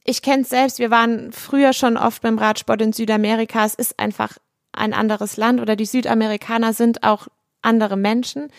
Ich 0.03 0.21
kenne 0.21 0.43
es 0.43 0.49
selbst, 0.49 0.79
wir 0.79 0.91
waren 0.91 1.31
früher 1.31 1.71
schon 1.71 1.95
oft 1.95 2.21
beim 2.21 2.37
Radsport 2.37 2.81
in 2.81 2.91
Südamerika. 2.91 3.63
Es 3.65 3.75
ist 3.75 3.97
einfach 3.97 4.37
ein 4.73 4.93
anderes 4.93 5.37
Land 5.37 5.61
oder 5.61 5.77
die 5.77 5.85
Südamerikaner 5.85 6.73
sind 6.73 7.03
auch 7.03 7.27
andere 7.61 7.95
Menschen, 7.95 8.49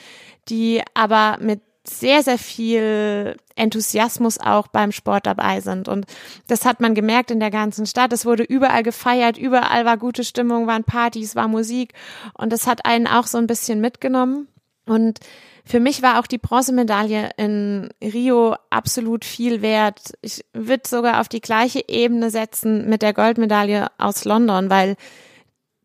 die 0.49 0.83
aber 0.95 1.37
mit 1.41 1.61
sehr, 1.87 2.23
sehr 2.23 2.39
viel 2.39 3.37
Enthusiasmus 3.57 4.39
auch 4.39 4.69
beim 4.69 4.91
Sport 4.91 5.27
dabei 5.27 5.61
sind. 5.61 5.87
Und 5.89 6.07
das 6.47 6.65
hat 6.65 6.81
man 6.81 6.95
gemerkt 6.95 7.31
in 7.31 7.41
der 7.41 7.51
ganzen 7.51 7.87
Stadt. 7.87 8.13
Es 8.13 8.25
wurde 8.25 8.43
überall 8.43 8.83
gefeiert, 8.83 9.37
überall 9.37 9.85
war 9.85 9.99
gute 9.99 10.25
Stimmung, 10.25 10.67
waren 10.67 10.85
Partys, 10.85 11.37
war 11.37 11.49
Musik. 11.49 11.93
Und 12.33 12.53
das 12.53 12.67
hat 12.67 12.87
einen 12.87 13.07
auch 13.07 13.27
so 13.27 13.39
ein 13.39 13.47
bisschen 13.47 13.81
mitgenommen. 13.81 14.49
Und 14.87 15.21
für 15.67 15.81
mich 15.81 16.03
war 16.03 16.21
auch 16.21 16.27
die 16.27 16.39
Bronzemedaille 16.39 17.31
in 17.37 17.91
Rio 18.03 18.55
absolut 18.71 19.25
viel 19.25 19.63
wert. 19.63 20.13
Ich 20.21 20.45
würde 20.53 20.87
sogar 20.87 21.21
auf 21.21 21.29
die 21.29 21.41
gleiche 21.41 21.83
Ebene 21.89 22.31
setzen 22.31 22.89
mit 22.89 23.03
der 23.03 23.15
Goldmedaille 23.15 23.89
aus 23.97 24.25
London, 24.25 24.69
weil 24.69 24.97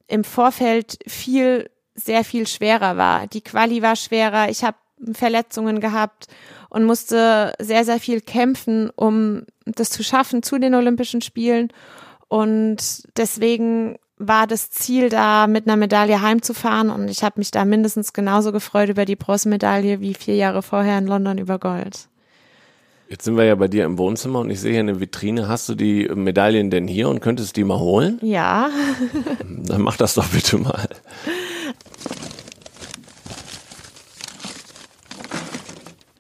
im 0.08 0.24
Vorfeld 0.24 1.00
viel, 1.08 1.70
sehr 1.94 2.24
viel 2.24 2.46
schwerer 2.48 2.98
war. 2.98 3.28
Die 3.28 3.42
Quali 3.42 3.82
war 3.82 3.96
schwerer. 3.96 4.50
Ich 4.50 4.64
habe 4.64 4.78
Verletzungen 5.14 5.80
gehabt 5.80 6.28
und 6.70 6.84
musste 6.84 7.54
sehr, 7.60 7.86
sehr 7.86 8.00
viel 8.00 8.22
kämpfen, 8.22 8.90
um 8.96 9.44
das 9.66 9.90
zu 9.90 10.04
schaffen 10.04 10.44
zu 10.44 10.60
den 10.60 10.76
Olympischen 10.76 11.22
Spielen. 11.22 11.70
Und 12.28 13.04
deswegen 13.18 13.98
war 14.18 14.48
das 14.48 14.70
Ziel, 14.70 15.10
da 15.10 15.48
mit 15.48 15.66
einer 15.66 15.78
Medaille 15.78 16.22
heimzufahren. 16.22 16.90
Und 16.90 17.10
ich 17.10 17.24
habe 17.24 17.40
mich 17.40 17.52
da 17.52 17.66
mindestens 17.66 18.14
genauso 18.14 18.52
gefreut 18.52 18.90
über 18.90 19.06
die 19.06 19.16
Bronzemedaille 19.16 20.02
wie 20.02 20.14
vier 20.14 20.36
Jahre 20.36 20.62
vorher 20.62 20.98
in 20.98 21.08
London 21.08 21.38
über 21.38 21.58
Gold. 21.58 22.10
Jetzt 23.08 23.24
sind 23.24 23.38
wir 23.38 23.46
ja 23.46 23.56
bei 23.56 23.68
dir 23.68 23.86
im 23.86 23.98
Wohnzimmer 23.98 24.40
und 24.40 24.52
ich 24.52 24.60
sehe 24.60 24.72
hier 24.72 24.82
eine 24.82 25.00
Vitrine. 25.00 25.48
Hast 25.48 25.68
du 25.68 25.74
die 25.74 26.08
Medaillen 26.14 26.70
denn 26.70 26.88
hier 26.88 27.10
und 27.10 27.22
könntest 27.22 27.56
die 27.56 27.64
mal 27.64 27.80
holen? 27.80 28.20
Ja. 28.22 28.70
Dann 29.44 29.82
mach 29.82 29.98
das 29.98 30.14
doch 30.14 30.28
bitte 30.28 30.60
mal. 30.60 30.88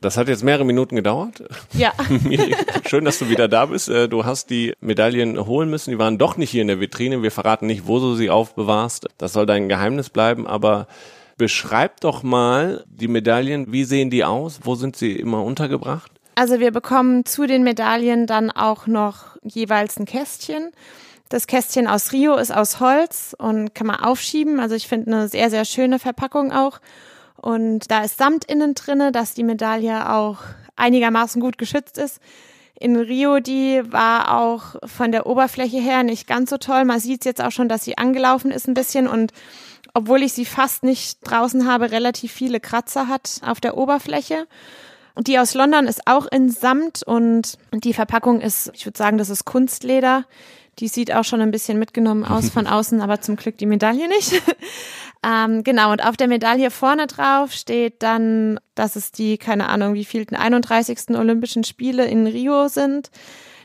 Das 0.02 0.16
hat 0.16 0.30
jetzt 0.30 0.44
mehrere 0.44 0.64
Minuten 0.64 0.96
gedauert. 0.96 1.44
Ja. 1.74 1.92
Schön, 2.88 3.04
dass 3.04 3.20
du 3.20 3.30
wieder 3.30 3.50
da 3.50 3.66
bist. 3.66 3.90
Äh, 3.90 4.08
du 4.08 4.24
hast 4.24 4.50
die 4.50 4.74
Medaillen 4.80 5.46
holen 5.46 5.70
müssen. 5.70 5.92
Die 5.92 6.00
waren 6.00 6.18
doch 6.18 6.38
nicht 6.38 6.52
hier 6.52 6.62
in 6.62 6.70
der 6.70 6.80
Vitrine. 6.80 7.22
Wir 7.22 7.32
verraten 7.32 7.68
nicht, 7.68 7.86
wo 7.86 8.00
du 8.00 8.16
sie 8.16 8.30
aufbewahrst. 8.30 9.08
Das 9.18 9.34
soll 9.34 9.46
dein 9.46 9.68
Geheimnis 9.68 10.10
bleiben. 10.10 10.48
Aber 10.48 10.88
beschreib 11.38 12.00
doch 12.00 12.24
mal 12.24 12.86
die 12.88 13.10
Medaillen. 13.10 13.74
Wie 13.74 13.84
sehen 13.84 14.10
die 14.10 14.24
aus? 14.24 14.62
Wo 14.64 14.76
sind 14.76 14.96
sie 14.96 15.14
immer 15.14 15.44
untergebracht? 15.44 16.12
Also 16.36 16.62
wir 16.62 16.72
bekommen 16.72 17.26
zu 17.26 17.46
den 17.48 17.64
Medaillen 17.64 18.26
dann 18.26 18.52
auch 18.52 18.88
noch 18.88 19.36
jeweils 19.44 20.00
ein 20.00 20.06
Kästchen. 20.06 20.72
Das 21.28 21.46
Kästchen 21.46 21.88
aus 21.88 22.14
Rio 22.14 22.38
ist 22.38 22.52
aus 22.52 22.80
Holz 22.80 23.36
und 23.38 23.76
kann 23.76 23.88
man 23.88 23.98
aufschieben. 23.98 24.62
Also 24.62 24.76
ich 24.76 24.88
finde 24.88 25.12
eine 25.12 25.28
sehr, 25.28 25.50
sehr 25.50 25.66
schöne 25.66 26.00
Verpackung 26.00 26.54
auch. 26.54 26.80
Und 27.42 27.90
da 27.92 28.04
ist 28.04 28.18
Samt 28.18 28.46
innen 28.46 28.76
drinne, 28.76 29.12
dass 29.12 29.34
die 29.34 29.44
Medaille 29.44 30.12
auch 30.14 30.40
einigermaßen 30.76 31.42
gut 31.42 31.58
geschützt 31.58 31.98
ist. 31.98 32.20
In 32.80 32.96
Rio, 32.96 33.40
die 33.40 33.82
war 33.92 34.40
auch 34.40 34.76
von 34.86 35.12
der 35.12 35.26
Oberfläche 35.26 35.80
her 35.80 36.04
nicht 36.04 36.28
ganz 36.28 36.50
so 36.50 36.58
toll. 36.58 36.86
Man 36.86 37.00
sieht 37.00 37.26
jetzt 37.26 37.42
auch 37.42 37.52
schon, 37.52 37.68
dass 37.68 37.84
sie 37.84 37.98
angelaufen 37.98 38.52
ist 38.52 38.68
ein 38.68 38.74
bisschen 38.74 39.08
und 39.08 39.34
obwohl 39.94 40.24
ich 40.24 40.34
sie 40.34 40.46
fast 40.46 40.84
nicht 40.84 41.20
draußen 41.24 41.68
habe, 41.68 41.92
relativ 41.92 42.32
viele 42.32 42.60
Kratzer 42.60 43.08
hat 43.08 43.42
auf 43.46 43.60
der 43.60 43.78
Oberfläche. 43.78 44.48
Die 45.18 45.40
aus 45.40 45.54
London 45.54 45.88
ist 45.88 46.08
auch 46.08 46.28
in 46.28 46.50
Samt 46.50 47.04
und 47.04 47.58
die 47.74 47.94
Verpackung 47.94 48.40
ist, 48.40 48.72
ich 48.74 48.86
würde 48.86 48.98
sagen, 48.98 49.18
das 49.18 49.30
ist 49.30 49.44
Kunstleder. 49.44 50.26
Die 50.80 50.88
sieht 50.88 51.14
auch 51.14 51.24
schon 51.24 51.42
ein 51.42 51.52
bisschen 51.52 51.78
mitgenommen 51.78 52.26
aus 52.26 52.50
von 52.50 52.68
außen, 52.68 53.02
aber 53.02 53.22
zum 53.22 53.36
Glück 53.36 53.58
die 53.58 53.66
Medaille 53.66 54.08
nicht. 54.08 54.42
Ähm, 55.22 55.66
genau, 55.66 55.92
und 55.92 56.02
auf 56.02 56.16
der 56.16 56.30
Medaille 56.30 56.72
vorne 56.72 57.06
drauf 57.06 57.52
steht 57.52 58.02
dann, 58.04 58.58
dass 58.74 58.96
es 58.96 59.12
die, 59.12 59.38
keine 59.38 59.68
Ahnung, 59.68 59.94
wie 59.94 60.06
vielten 60.06 60.38
31. 60.38 61.10
Olympischen 61.10 61.66
Spiele 61.66 62.06
in 62.06 62.26
Rio 62.26 62.70
sind. 62.70 63.12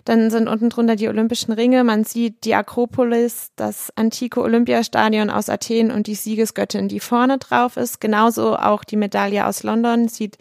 Dann 0.04 0.30
sind 0.30 0.48
unten 0.48 0.68
drunter 0.68 0.96
die 0.96 1.08
Olympischen 1.08 1.52
Ringe. 1.52 1.82
Man 1.84 2.04
sieht 2.04 2.44
die 2.44 2.54
Akropolis, 2.54 3.52
das 3.56 3.90
antike 3.96 4.40
Olympiastadion 4.40 5.30
aus 5.30 5.48
Athen 5.48 5.90
und 5.90 6.08
die 6.08 6.14
Siegesgöttin, 6.14 6.88
die 6.88 7.00
vorne 7.00 7.38
drauf 7.38 7.76
ist. 7.76 8.00
Genauso 8.00 8.56
auch 8.56 8.84
die 8.84 8.96
Medaille 8.96 9.46
aus 9.46 9.62
London 9.62 10.08
sieht 10.08 10.36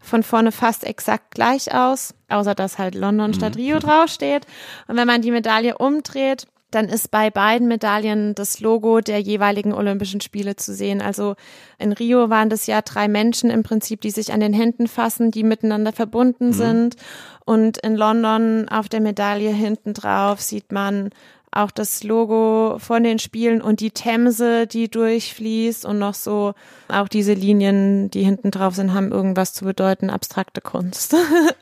von 0.00 0.22
vorne 0.22 0.50
fast 0.50 0.84
exakt 0.84 1.34
gleich 1.34 1.74
aus, 1.74 2.14
außer 2.28 2.54
dass 2.54 2.78
halt 2.78 2.94
London 2.94 3.34
statt 3.34 3.54
mhm. 3.54 3.60
Rio 3.60 3.78
draufsteht. 3.78 4.46
Und 4.88 4.96
wenn 4.96 5.06
man 5.06 5.22
die 5.22 5.30
Medaille 5.30 5.78
umdreht, 5.78 6.46
dann 6.70 6.88
ist 6.88 7.10
bei 7.10 7.30
beiden 7.30 7.68
Medaillen 7.68 8.34
das 8.34 8.60
Logo 8.60 9.00
der 9.00 9.20
jeweiligen 9.20 9.72
Olympischen 9.72 10.20
Spiele 10.20 10.56
zu 10.56 10.72
sehen. 10.72 11.02
Also 11.02 11.34
in 11.78 11.92
Rio 11.92 12.30
waren 12.30 12.48
das 12.48 12.66
ja 12.66 12.80
drei 12.80 13.08
Menschen 13.08 13.50
im 13.50 13.62
Prinzip, 13.62 14.00
die 14.00 14.10
sich 14.10 14.32
an 14.32 14.40
den 14.40 14.52
Händen 14.52 14.86
fassen, 14.86 15.30
die 15.30 15.42
miteinander 15.42 15.92
verbunden 15.92 16.48
mhm. 16.48 16.52
sind. 16.52 16.96
Und 17.44 17.78
in 17.78 17.96
London 17.96 18.68
auf 18.68 18.88
der 18.88 19.00
Medaille 19.00 19.50
hinten 19.50 19.94
drauf 19.94 20.40
sieht 20.40 20.70
man 20.70 21.10
auch 21.52 21.70
das 21.70 22.04
Logo 22.04 22.76
von 22.78 23.02
den 23.02 23.18
Spielen 23.18 23.60
und 23.60 23.80
die 23.80 23.90
Themse, 23.90 24.66
die 24.66 24.88
durchfließt 24.88 25.84
und 25.84 25.98
noch 25.98 26.14
so 26.14 26.54
auch 26.88 27.08
diese 27.08 27.32
Linien, 27.32 28.10
die 28.10 28.22
hinten 28.22 28.50
drauf 28.50 28.74
sind, 28.74 28.94
haben 28.94 29.10
irgendwas 29.10 29.52
zu 29.52 29.64
bedeuten, 29.64 30.10
abstrakte 30.10 30.60
Kunst. 30.60 31.14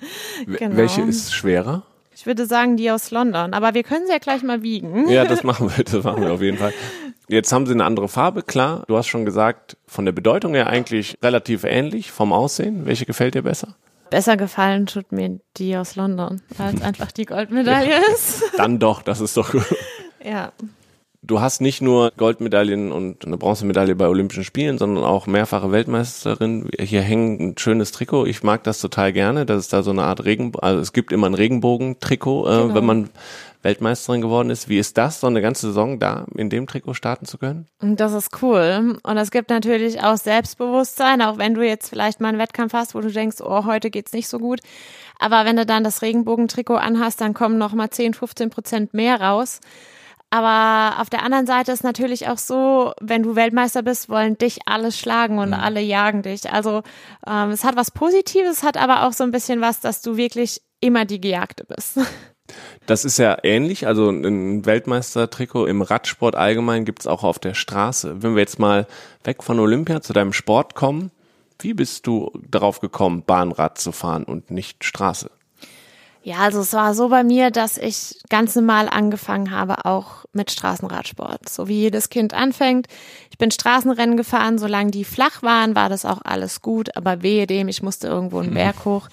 genau. 0.47 0.77
Welche 0.77 1.03
ist 1.03 1.33
schwerer? 1.33 1.85
Ich 2.15 2.27
würde 2.27 2.47
sagen, 2.47 2.77
die 2.77 2.91
aus 2.91 3.13
London, 3.13 3.55
aber 3.55 3.75
wir 3.75 3.85
können 3.85 4.07
sie 4.07 4.13
ja 4.13 4.19
gleich 4.19 4.43
mal 4.43 4.63
wiegen. 4.63 5.09
Ja, 5.09 5.25
das 5.25 5.45
machen 5.45 5.71
wir, 5.75 5.85
das 5.85 6.03
machen 6.03 6.23
wir 6.23 6.33
auf 6.33 6.43
jeden 6.43 6.59
Fall. 6.59 6.73
Jetzt 7.29 7.53
haben 7.53 7.67
sie 7.67 7.73
eine 7.73 7.85
andere 7.85 8.09
Farbe, 8.09 8.43
klar. 8.43 8.85
Du 8.89 8.97
hast 8.97 9.07
schon 9.07 9.25
gesagt, 9.25 9.77
von 9.87 10.05
der 10.05 10.13
Bedeutung 10.13 10.55
her 10.55 10.67
eigentlich 10.67 11.17
relativ 11.23 11.65
ähnlich 11.65 12.11
vom 12.11 12.33
Aussehen. 12.33 12.87
Welche 12.87 13.07
gefällt 13.07 13.35
dir 13.35 13.43
besser? 13.43 13.77
Besser 14.11 14.37
gefallen 14.37 14.87
tut 14.87 15.13
mir 15.13 15.41
die 15.57 15.77
aus 15.77 15.97
London, 15.97 16.41
weil 16.57 16.75
es 16.75 16.83
einfach 16.83 17.13
die 17.13 17.25
Goldmedaille 17.27 17.95
ist. 18.15 18.43
Dann 18.57 18.79
doch, 18.79 19.03
das 19.03 19.21
ist 19.21 19.37
doch 19.37 19.53
gut. 19.53 19.65
Ja. 20.25 20.53
Du 21.21 21.41
hast 21.41 21.61
nicht 21.61 21.83
nur 21.83 22.13
Goldmedaillen 22.17 22.93
und 22.93 23.27
eine 23.27 23.37
Bronzemedaille 23.37 23.95
bei 23.97 24.07
Olympischen 24.09 24.45
Spielen, 24.45 24.79
sondern 24.79 25.05
auch 25.05 25.27
mehrfache 25.27 25.73
Weltmeisterin. 25.73 26.71
Hier 26.79 27.03
hängt 27.03 27.41
ein 27.41 27.59
schönes 27.59 27.91
Trikot. 27.93 28.27
Ich 28.27 28.43
mag 28.45 28.63
das 28.65 28.81
total 28.81 29.13
gerne. 29.13 29.45
Das 29.45 29.59
ist 29.59 29.73
da 29.73 29.83
so 29.83 29.91
eine 29.91 30.05
Art 30.05 30.25
Regenbogen, 30.25 30.63
also 30.67 30.81
es 30.81 30.93
gibt 30.93 31.13
immer 31.13 31.27
ein 31.29 31.35
Regenbogen-Trikot, 31.35 32.47
äh, 32.47 32.63
Genau. 32.63 32.75
wenn 32.75 32.87
man 32.87 33.11
Weltmeisterin 33.63 34.21
geworden 34.21 34.51
ist. 34.51 34.69
Wie 34.69 34.79
ist 34.79 34.97
das, 34.97 35.21
so 35.21 35.27
eine 35.27 35.41
ganze 35.41 35.69
Saison 35.69 35.99
da 35.99 36.27
in 36.35 36.51
dem 36.51 36.67
Trikot 36.67 36.95
starten 36.95 37.27
zu 37.27 37.39
können? 37.39 37.67
Das 37.81 38.13
ist 38.13 38.43
cool. 38.43 38.99
Und 39.03 39.17
es 39.17 39.31
gibt 39.31 39.51
natürlich 39.51 40.03
auch 40.03 40.17
Selbstbewusstsein, 40.17 41.23
auch 41.23 41.39
wenn 41.39 41.55
du 41.55 41.67
jetzt 41.67 41.89
vielleicht 41.89 42.21
mal 42.21 42.29
einen 42.29 42.39
Wettkampf 42.39 42.73
hast, 42.73 42.95
wo 42.95 43.01
du 43.01 43.11
denkst, 43.11 43.39
oh, 43.41 43.65
heute 43.65 43.91
geht's 43.91 44.13
nicht 44.13 44.29
so 44.29 44.39
gut. 44.39 44.61
Aber 45.19 45.45
wenn 45.45 45.57
du 45.57 45.67
dann 45.67 45.85
das 45.85 46.03
Regenbogentrikot 46.03 46.77
anhast, 46.77 47.21
dann 47.21 47.35
kommen 47.35 47.59
noch 47.59 47.73
mal 47.73 47.91
10, 47.91 48.15
15 48.15 48.51
Prozent 48.51 48.95
mehr 48.95 49.21
raus. 49.21 49.61
Aber 50.31 51.01
auf 51.01 51.09
der 51.09 51.23
anderen 51.23 51.47
Seite 51.47 51.73
ist 51.73 51.83
natürlich 51.83 52.29
auch 52.29 52.37
so, 52.37 52.93
wenn 53.01 53.23
du 53.23 53.35
Weltmeister 53.35 53.83
bist, 53.83 54.11
wollen 54.11 54.37
dich 54.37 54.59
alle 54.67 54.93
schlagen 54.93 55.39
und 55.39 55.55
alle 55.55 55.81
jagen 55.81 56.23
dich. 56.23 56.53
Also 56.53 56.83
ähm, 57.27 57.51
es 57.51 57.65
hat 57.65 57.77
was 57.77 57.91
Positives, 57.91 58.63
hat 58.63 58.77
aber 58.77 59.07
auch 59.07 59.13
so 59.13 59.25
ein 59.25 59.31
bisschen 59.31 59.63
was, 59.63 59.81
dass 59.81 60.03
du 60.03 60.19
wirklich 60.19 60.61
immer 60.81 61.07
die 61.07 61.21
Gejagte 61.21 61.65
bist. 61.65 61.99
Das 62.87 63.05
ist 63.05 63.19
ja 63.19 63.37
ähnlich, 63.43 63.87
also 63.87 64.09
ein 64.11 64.65
Weltmeistertrikot 64.65 65.67
im 65.67 65.83
Radsport 65.83 66.35
allgemein 66.35 66.85
gibt's 66.85 67.07
auch 67.07 67.23
auf 67.23 67.39
der 67.39 67.55
Straße. 67.55 68.23
Wenn 68.23 68.35
wir 68.35 68.41
jetzt 68.41 68.59
mal 68.59 68.87
weg 69.25 69.43
von 69.43 69.61
Olympia 69.61 70.01
zu 70.01 70.13
deinem 70.13 70.33
Sport 70.33 70.75
kommen, 70.75 71.11
wie 71.61 71.75
bist 71.75 72.07
du 72.07 72.33
darauf 72.49 72.81
gekommen, 72.81 73.25
Bahnrad 73.27 73.79
zu 73.79 73.93
fahren 73.93 74.25
und 74.25 74.51
nicht 74.51 74.85
Straße? 74.85 75.31
Ja, 76.23 76.39
also 76.39 76.61
es 76.61 76.73
war 76.73 76.95
so 76.95 77.09
bei 77.09 77.23
mir, 77.23 77.51
dass 77.51 77.79
ich 77.79 78.17
ganz 78.29 78.55
normal 78.57 78.89
angefangen 78.89 79.51
habe, 79.51 79.85
auch 79.85 80.25
mit 80.33 80.51
Straßenradsport. 80.51 81.49
So 81.49 81.69
wie 81.69 81.81
jedes 81.81 82.11
Kind 82.11 82.35
anfängt. 82.35 82.87
Ich 83.31 83.39
bin 83.39 83.51
Straßenrennen 83.51 84.17
gefahren, 84.17 84.59
solange 84.59 84.91
die 84.91 85.05
flach 85.05 85.43
waren, 85.43 85.77
war 85.77 85.89
das 85.89 86.05
auch 86.05 86.21
alles 86.25 86.61
gut. 86.61 86.97
Aber 86.97 87.23
wehe 87.23 87.47
dem, 87.47 87.69
ich 87.69 87.83
musste 87.83 88.09
irgendwo 88.09 88.41
einen 88.41 88.53
Berg 88.53 88.85
hoch. 88.85 89.09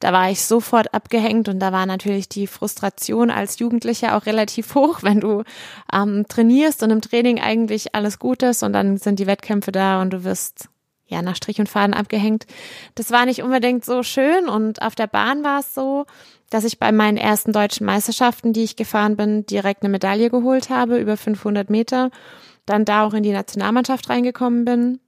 Da 0.00 0.12
war 0.12 0.30
ich 0.30 0.44
sofort 0.44 0.92
abgehängt 0.92 1.48
und 1.48 1.60
da 1.60 1.72
war 1.72 1.86
natürlich 1.86 2.28
die 2.28 2.48
Frustration 2.48 3.30
als 3.30 3.60
Jugendlicher 3.60 4.16
auch 4.16 4.26
relativ 4.26 4.74
hoch, 4.74 4.98
wenn 5.02 5.20
du 5.20 5.44
ähm, 5.92 6.26
trainierst 6.28 6.82
und 6.82 6.90
im 6.90 7.00
Training 7.00 7.40
eigentlich 7.40 7.94
alles 7.94 8.18
gut 8.18 8.42
ist 8.42 8.64
und 8.64 8.72
dann 8.72 8.98
sind 8.98 9.20
die 9.20 9.26
Wettkämpfe 9.26 9.70
da 9.70 10.02
und 10.02 10.10
du 10.10 10.24
wirst 10.24 10.68
ja, 11.08 11.22
nach 11.22 11.36
Strich 11.36 11.58
und 11.58 11.68
Faden 11.68 11.94
abgehängt. 11.94 12.46
Das 12.94 13.10
war 13.10 13.26
nicht 13.26 13.42
unbedingt 13.42 13.84
so 13.84 14.02
schön 14.02 14.48
und 14.48 14.82
auf 14.82 14.94
der 14.94 15.06
Bahn 15.06 15.42
war 15.42 15.60
es 15.60 15.74
so, 15.74 16.06
dass 16.50 16.64
ich 16.64 16.78
bei 16.78 16.92
meinen 16.92 17.16
ersten 17.16 17.52
deutschen 17.52 17.86
Meisterschaften, 17.86 18.52
die 18.52 18.64
ich 18.64 18.76
gefahren 18.76 19.16
bin, 19.16 19.44
direkt 19.46 19.82
eine 19.82 19.90
Medaille 19.90 20.30
geholt 20.30 20.70
habe, 20.70 20.98
über 20.98 21.16
500 21.16 21.68
Meter, 21.70 22.10
dann 22.66 22.84
da 22.84 23.04
auch 23.04 23.14
in 23.14 23.22
die 23.22 23.32
Nationalmannschaft 23.32 24.08
reingekommen 24.08 24.64
bin. 24.64 25.00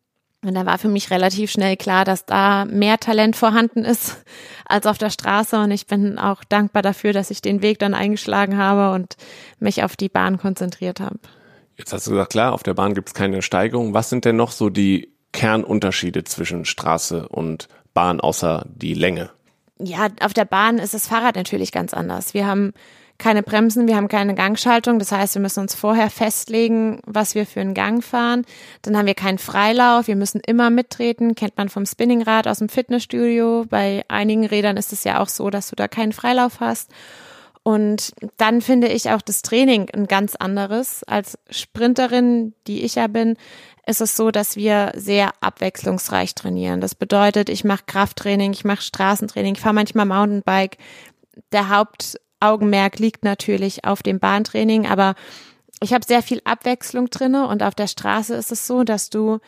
Und 0.42 0.54
da 0.54 0.64
war 0.64 0.78
für 0.78 0.88
mich 0.88 1.10
relativ 1.10 1.50
schnell 1.50 1.76
klar, 1.76 2.06
dass 2.06 2.24
da 2.24 2.64
mehr 2.64 2.98
Talent 2.98 3.36
vorhanden 3.36 3.84
ist 3.84 4.24
als 4.66 4.86
auf 4.86 4.96
der 4.96 5.10
Straße. 5.10 5.58
Und 5.58 5.70
ich 5.70 5.86
bin 5.86 6.18
auch 6.18 6.44
dankbar 6.44 6.82
dafür, 6.82 7.12
dass 7.12 7.30
ich 7.30 7.42
den 7.42 7.60
Weg 7.60 7.78
dann 7.78 7.92
eingeschlagen 7.92 8.56
habe 8.56 8.94
und 8.94 9.16
mich 9.58 9.82
auf 9.82 9.96
die 9.96 10.08
Bahn 10.08 10.38
konzentriert 10.38 11.00
habe. 11.00 11.18
Jetzt 11.76 11.92
hast 11.92 12.06
du 12.06 12.12
gesagt, 12.12 12.32
klar, 12.32 12.52
auf 12.52 12.62
der 12.62 12.74
Bahn 12.74 12.94
gibt's 12.94 13.12
keine 13.12 13.42
Steigerung. 13.42 13.92
Was 13.92 14.08
sind 14.08 14.24
denn 14.24 14.36
noch 14.36 14.52
so 14.52 14.70
die 14.70 15.14
Kernunterschiede 15.32 16.24
zwischen 16.24 16.64
Straße 16.64 17.28
und 17.28 17.68
Bahn 17.94 18.20
außer 18.20 18.64
die 18.68 18.94
Länge? 18.94 19.30
Ja, 19.78 20.08
auf 20.20 20.34
der 20.34 20.44
Bahn 20.44 20.78
ist 20.78 20.94
das 20.94 21.08
Fahrrad 21.08 21.36
natürlich 21.36 21.72
ganz 21.72 21.94
anders. 21.94 22.34
Wir 22.34 22.46
haben 22.46 22.72
keine 23.20 23.42
Bremsen, 23.42 23.86
wir 23.86 23.96
haben 23.96 24.08
keine 24.08 24.34
Gangschaltung. 24.34 24.98
Das 24.98 25.12
heißt, 25.12 25.34
wir 25.34 25.42
müssen 25.42 25.60
uns 25.60 25.74
vorher 25.74 26.10
festlegen, 26.10 27.00
was 27.06 27.34
wir 27.34 27.46
für 27.46 27.60
einen 27.60 27.74
Gang 27.74 28.02
fahren. 28.02 28.44
Dann 28.82 28.96
haben 28.96 29.06
wir 29.06 29.14
keinen 29.14 29.38
Freilauf. 29.38 30.08
Wir 30.08 30.16
müssen 30.16 30.40
immer 30.44 30.70
mittreten. 30.70 31.34
Kennt 31.34 31.56
man 31.56 31.68
vom 31.68 31.86
Spinningrad 31.86 32.48
aus 32.48 32.58
dem 32.58 32.68
Fitnessstudio. 32.68 33.66
Bei 33.68 34.04
einigen 34.08 34.46
Rädern 34.46 34.76
ist 34.76 34.92
es 34.92 35.04
ja 35.04 35.20
auch 35.20 35.28
so, 35.28 35.50
dass 35.50 35.68
du 35.70 35.76
da 35.76 35.86
keinen 35.86 36.12
Freilauf 36.12 36.60
hast. 36.60 36.90
Und 37.62 38.12
dann 38.38 38.62
finde 38.62 38.88
ich 38.88 39.10
auch 39.10 39.20
das 39.20 39.42
Training 39.42 39.90
ein 39.92 40.06
ganz 40.06 40.34
anderes. 40.34 41.04
Als 41.04 41.38
Sprinterin, 41.50 42.54
die 42.66 42.82
ich 42.82 42.94
ja 42.94 43.06
bin, 43.06 43.36
ist 43.90 44.00
es 44.00 44.16
so, 44.16 44.30
dass 44.30 44.56
wir 44.56 44.92
sehr 44.94 45.32
abwechslungsreich 45.40 46.34
trainieren. 46.34 46.80
Das 46.80 46.94
bedeutet, 46.94 47.48
ich 47.48 47.64
mache 47.64 47.82
Krafttraining, 47.86 48.52
ich 48.52 48.64
mache 48.64 48.82
Straßentraining, 48.82 49.56
ich 49.56 49.60
fahre 49.60 49.74
manchmal 49.74 50.06
Mountainbike. 50.06 50.78
Der 51.52 51.68
Hauptaugenmerk 51.68 52.98
liegt 52.98 53.24
natürlich 53.24 53.84
auf 53.84 54.02
dem 54.02 54.20
Bahntraining, 54.20 54.86
aber 54.86 55.14
ich 55.82 55.92
habe 55.92 56.06
sehr 56.06 56.22
viel 56.22 56.40
Abwechslung 56.44 57.10
drinne 57.10 57.48
und 57.48 57.62
auf 57.62 57.74
der 57.74 57.88
Straße 57.88 58.34
ist 58.34 58.52
es 58.52 58.66
so, 58.66 58.84
dass 58.84 59.10
du 59.10 59.40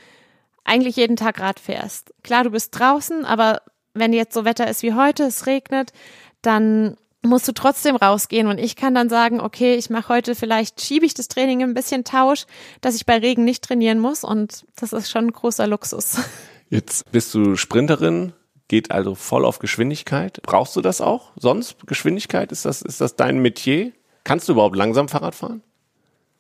eigentlich 0.65 0.97
jeden 0.97 1.17
Tag 1.17 1.41
Rad 1.41 1.61
fährst. 1.61 2.13
Klar, 2.23 2.45
du 2.45 2.51
bist 2.51 2.77
draußen, 2.79 3.25
aber 3.25 3.63
wenn 3.95 4.13
jetzt 4.13 4.35
so 4.35 4.45
Wetter 4.45 4.69
ist 4.69 4.83
wie 4.83 4.95
heute, 4.95 5.25
es 5.25 5.47
regnet, 5.47 5.93
dann 6.41 6.97
musst 7.23 7.47
du 7.47 7.53
trotzdem 7.53 7.97
rausgehen 7.97 8.49
und 8.49 8.59
ich 8.59 8.77
kann 8.77 8.95
dann 8.95 9.09
sagen, 9.09 9.41
okay, 9.41 9.75
ich 9.77 9.91
mache 9.91 10.09
heute 10.09 10.35
vielleicht 10.35 10.81
schiebe 10.81 11.07
ich 11.07 11.15
das 11.15 11.29
Training 11.29 11.63
ein 11.63 11.75
bisschen 11.75 12.05
Tausch, 12.05 12.47
dass 12.81 12.97
ich 12.97 13.07
bei 13.07 13.19
Regen 13.19 13.45
nicht 13.45 13.65
trainieren 13.65 13.99
muss 13.99 14.25
und 14.25 14.65
das 14.77 14.93
ist 14.93 15.11
schon 15.11 15.27
ein 15.27 15.33
großer 15.33 15.67
Luxus. 15.67 16.17
Jetzt 16.69 17.11
bist 17.13 17.33
du 17.35 17.57
Sprinterin, 17.57 18.33
geht 18.69 18.91
also 18.91 19.15
voll 19.15 19.45
auf 19.45 19.59
Geschwindigkeit. 19.59 20.41
Brauchst 20.43 20.75
du 20.75 20.81
das 20.81 21.01
auch? 21.01 21.33
Sonst 21.37 21.87
Geschwindigkeit 21.87 22.51
ist 22.51 22.65
das 22.65 22.83
ist 22.83 23.01
das 23.01 23.17
dein 23.17 23.39
Metier? 23.39 23.93
Kannst 24.25 24.49
du 24.49 24.53
überhaupt 24.53 24.77
langsam 24.77 25.09
Fahrrad 25.09 25.35
fahren? 25.35 25.63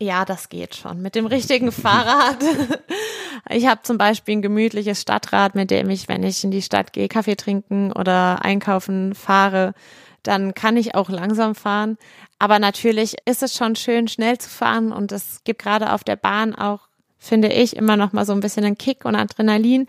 Ja, 0.00 0.24
das 0.24 0.48
geht 0.48 0.74
schon. 0.74 1.00
Mit 1.00 1.14
dem 1.14 1.26
richtigen 1.26 1.70
Fahrrad. 1.70 2.38
Ich 3.50 3.66
habe 3.66 3.82
zum 3.82 3.98
Beispiel 3.98 4.36
ein 4.36 4.42
gemütliches 4.42 5.00
Stadtrad, 5.00 5.54
mit 5.54 5.70
dem 5.70 5.90
ich, 5.90 6.08
wenn 6.08 6.22
ich 6.22 6.44
in 6.44 6.50
die 6.50 6.62
Stadt 6.62 6.92
gehe, 6.92 7.08
Kaffee 7.08 7.34
trinken 7.34 7.92
oder 7.92 8.44
einkaufen 8.44 9.14
fahre, 9.14 9.74
dann 10.22 10.54
kann 10.54 10.76
ich 10.76 10.94
auch 10.94 11.08
langsam 11.08 11.54
fahren. 11.54 11.98
Aber 12.38 12.58
natürlich 12.58 13.16
ist 13.24 13.42
es 13.42 13.54
schon 13.54 13.76
schön, 13.76 14.08
schnell 14.08 14.38
zu 14.38 14.48
fahren 14.48 14.92
und 14.92 15.12
es 15.12 15.42
gibt 15.44 15.62
gerade 15.62 15.92
auf 15.92 16.04
der 16.04 16.16
Bahn 16.16 16.54
auch, 16.54 16.88
finde 17.18 17.48
ich, 17.48 17.76
immer 17.76 17.96
noch 17.96 18.12
mal 18.12 18.26
so 18.26 18.32
ein 18.32 18.40
bisschen 18.40 18.64
einen 18.64 18.78
Kick 18.78 19.04
und 19.04 19.14
Adrenalin. 19.14 19.86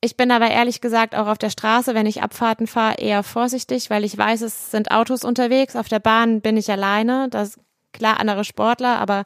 Ich 0.00 0.16
bin 0.16 0.30
aber 0.30 0.50
ehrlich 0.50 0.80
gesagt 0.80 1.14
auch 1.14 1.28
auf 1.28 1.38
der 1.38 1.50
Straße, 1.50 1.94
wenn 1.94 2.06
ich 2.06 2.22
Abfahrten 2.22 2.66
fahre, 2.66 2.96
eher 2.98 3.22
vorsichtig, 3.22 3.88
weil 3.88 4.04
ich 4.04 4.18
weiß, 4.18 4.40
es 4.42 4.70
sind 4.70 4.90
Autos 4.90 5.24
unterwegs. 5.24 5.76
Auf 5.76 5.88
der 5.88 6.00
Bahn 6.00 6.40
bin 6.40 6.56
ich 6.56 6.70
alleine. 6.70 7.28
Das 7.30 7.58
klar 7.92 8.18
andere 8.18 8.44
Sportler, 8.44 8.98
aber 8.98 9.24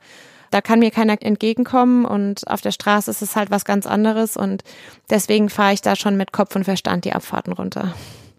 da 0.50 0.60
kann 0.60 0.78
mir 0.78 0.90
keiner 0.90 1.20
entgegenkommen 1.20 2.04
und 2.04 2.46
auf 2.48 2.60
der 2.60 2.72
Straße 2.72 3.10
ist 3.10 3.22
es 3.22 3.36
halt 3.36 3.50
was 3.50 3.64
ganz 3.64 3.86
anderes 3.86 4.36
und 4.36 4.62
deswegen 5.10 5.48
fahre 5.48 5.72
ich 5.72 5.82
da 5.82 5.96
schon 5.96 6.16
mit 6.16 6.32
Kopf 6.32 6.54
und 6.54 6.64
Verstand 6.64 7.04
die 7.04 7.12
Abfahrten 7.12 7.52
runter. 7.52 7.94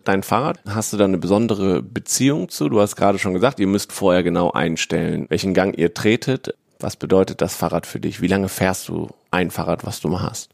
Dein 0.07 0.23
Fahrrad, 0.23 0.59
hast 0.69 0.93
du 0.93 0.97
da 0.97 1.03
eine 1.03 1.17
besondere 1.17 1.81
Beziehung 1.81 2.47
zu? 2.47 2.69
Du 2.69 2.79
hast 2.79 2.95
gerade 2.95 3.19
schon 3.19 3.33
gesagt, 3.33 3.59
ihr 3.59 3.67
müsst 3.67 3.91
vorher 3.91 4.23
genau 4.23 4.51
einstellen, 4.51 5.25
welchen 5.27 5.53
Gang 5.53 5.77
ihr 5.77 5.93
tretet. 5.93 6.55
Was 6.79 6.95
bedeutet 6.95 7.41
das 7.41 7.57
Fahrrad 7.57 7.85
für 7.85 7.99
dich? 7.99 8.21
Wie 8.21 8.27
lange 8.27 8.47
fährst 8.47 8.87
du 8.87 9.09
ein 9.31 9.51
Fahrrad, 9.51 9.85
was 9.85 9.99
du 9.99 10.07
mal 10.07 10.21
hast? 10.21 10.49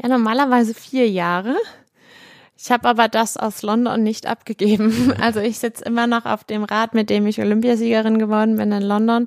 Ja, 0.00 0.08
normalerweise 0.08 0.72
vier 0.72 1.10
Jahre. 1.10 1.56
Ich 2.56 2.70
habe 2.70 2.88
aber 2.88 3.08
das 3.08 3.36
aus 3.36 3.62
London 3.62 4.04
nicht 4.04 4.28
abgegeben. 4.28 5.12
Also 5.20 5.40
ich 5.40 5.58
sitze 5.58 5.84
immer 5.84 6.06
noch 6.06 6.24
auf 6.24 6.44
dem 6.44 6.62
Rad, 6.62 6.94
mit 6.94 7.10
dem 7.10 7.26
ich 7.26 7.40
Olympiasiegerin 7.40 8.20
geworden 8.20 8.54
bin 8.54 8.70
in 8.70 8.84
London, 8.84 9.24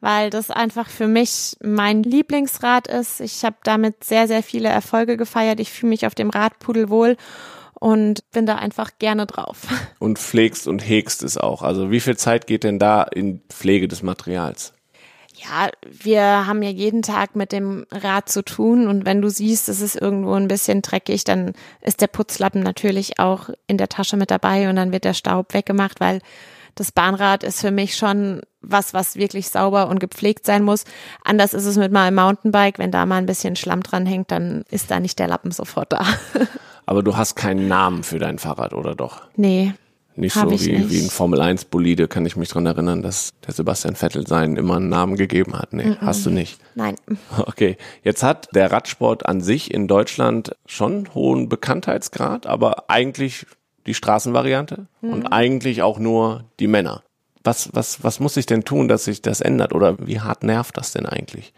weil 0.00 0.30
das 0.30 0.50
einfach 0.50 0.88
für 0.88 1.06
mich 1.06 1.56
mein 1.62 2.02
Lieblingsrad 2.02 2.88
ist. 2.88 3.20
Ich 3.20 3.44
habe 3.44 3.58
damit 3.62 4.02
sehr, 4.02 4.26
sehr 4.26 4.42
viele 4.42 4.70
Erfolge 4.70 5.16
gefeiert. 5.16 5.60
Ich 5.60 5.70
fühle 5.70 5.90
mich 5.90 6.04
auf 6.04 6.16
dem 6.16 6.30
Rad 6.30 6.58
pudelwohl 6.58 7.16
und 7.84 8.30
bin 8.30 8.46
da 8.46 8.54
einfach 8.54 8.92
gerne 8.98 9.26
drauf. 9.26 9.66
Und 9.98 10.18
pflegst 10.18 10.66
und 10.68 10.78
hegst 10.78 11.22
es 11.22 11.36
auch. 11.36 11.60
Also 11.60 11.90
wie 11.90 12.00
viel 12.00 12.16
Zeit 12.16 12.46
geht 12.46 12.64
denn 12.64 12.78
da 12.78 13.02
in 13.02 13.42
Pflege 13.50 13.88
des 13.88 14.02
Materials? 14.02 14.72
Ja, 15.34 15.68
wir 15.82 16.46
haben 16.46 16.62
ja 16.62 16.70
jeden 16.70 17.02
Tag 17.02 17.36
mit 17.36 17.52
dem 17.52 17.84
Rad 17.90 18.30
zu 18.30 18.42
tun 18.42 18.86
und 18.88 19.04
wenn 19.04 19.20
du 19.20 19.28
siehst, 19.28 19.68
es 19.68 19.82
ist 19.82 19.96
irgendwo 19.96 20.32
ein 20.32 20.48
bisschen 20.48 20.80
dreckig, 20.80 21.24
dann 21.24 21.52
ist 21.82 22.00
der 22.00 22.06
Putzlappen 22.06 22.62
natürlich 22.62 23.18
auch 23.18 23.50
in 23.66 23.76
der 23.76 23.90
Tasche 23.90 24.16
mit 24.16 24.30
dabei 24.30 24.70
und 24.70 24.76
dann 24.76 24.92
wird 24.92 25.04
der 25.04 25.14
Staub 25.14 25.52
weggemacht, 25.52 26.00
weil 26.00 26.20
das 26.76 26.90
Bahnrad 26.90 27.44
ist 27.44 27.60
für 27.60 27.70
mich 27.70 27.96
schon 27.96 28.40
was, 28.62 28.94
was 28.94 29.16
wirklich 29.16 29.50
sauber 29.50 29.88
und 29.88 30.00
gepflegt 30.00 30.46
sein 30.46 30.62
muss. 30.62 30.84
Anders 31.22 31.52
ist 31.52 31.66
es 31.66 31.76
mit 31.76 31.92
meinem 31.92 32.14
Mountainbike, 32.14 32.78
wenn 32.78 32.90
da 32.90 33.04
mal 33.04 33.18
ein 33.18 33.26
bisschen 33.26 33.56
Schlamm 33.56 33.82
dran 33.82 34.06
hängt, 34.06 34.30
dann 34.30 34.64
ist 34.70 34.90
da 34.90 35.00
nicht 35.00 35.18
der 35.18 35.28
Lappen 35.28 35.50
sofort 35.50 35.92
da. 35.92 36.06
Aber 36.86 37.02
du 37.02 37.16
hast 37.16 37.34
keinen 37.34 37.68
Namen 37.68 38.02
für 38.02 38.18
dein 38.18 38.38
Fahrrad, 38.38 38.74
oder 38.74 38.94
doch? 38.94 39.22
nee, 39.36 39.72
Nicht 40.16 40.34
so 40.34 40.50
wie, 40.50 40.72
nicht. 40.72 40.90
wie 40.90 41.00
ein 41.00 41.10
Formel 41.10 41.40
1 41.40 41.66
Bolide, 41.66 42.08
kann 42.08 42.26
ich 42.26 42.36
mich 42.36 42.48
dran 42.48 42.66
erinnern, 42.66 43.02
dass 43.02 43.30
der 43.46 43.54
Sebastian 43.54 43.96
Vettel 43.96 44.26
seinen 44.26 44.56
immer 44.56 44.76
einen 44.76 44.88
Namen 44.88 45.16
gegeben 45.16 45.54
hat. 45.54 45.72
Nee, 45.72 45.96
hast 46.00 46.24
du 46.26 46.30
nicht. 46.30 46.60
nein. 46.74 46.96
Okay, 47.46 47.76
jetzt 48.02 48.22
hat 48.22 48.48
der 48.54 48.70
Radsport 48.70 49.26
an 49.26 49.40
sich 49.40 49.72
in 49.72 49.88
Deutschland 49.88 50.54
schon 50.66 51.08
hohen 51.14 51.48
Bekanntheitsgrad, 51.48 52.46
aber 52.46 52.90
eigentlich 52.90 53.46
die 53.86 53.94
Straßenvariante 53.94 54.86
mhm. 55.00 55.12
und 55.12 55.26
eigentlich 55.26 55.82
auch 55.82 55.98
nur 55.98 56.44
die 56.60 56.68
Männer. 56.68 57.02
Was, 57.42 57.70
was, 57.72 58.02
was 58.02 58.20
muss 58.20 58.36
ich 58.36 58.46
denn 58.46 58.64
tun, 58.64 58.88
dass 58.88 59.04
sich 59.04 59.20
das 59.20 59.40
ändert 59.40 59.74
oder 59.74 59.96
wie 59.98 60.20
hart 60.20 60.42
nervt 60.44 60.76
das 60.78 60.92
denn 60.92 61.04
eigentlich? 61.04 61.52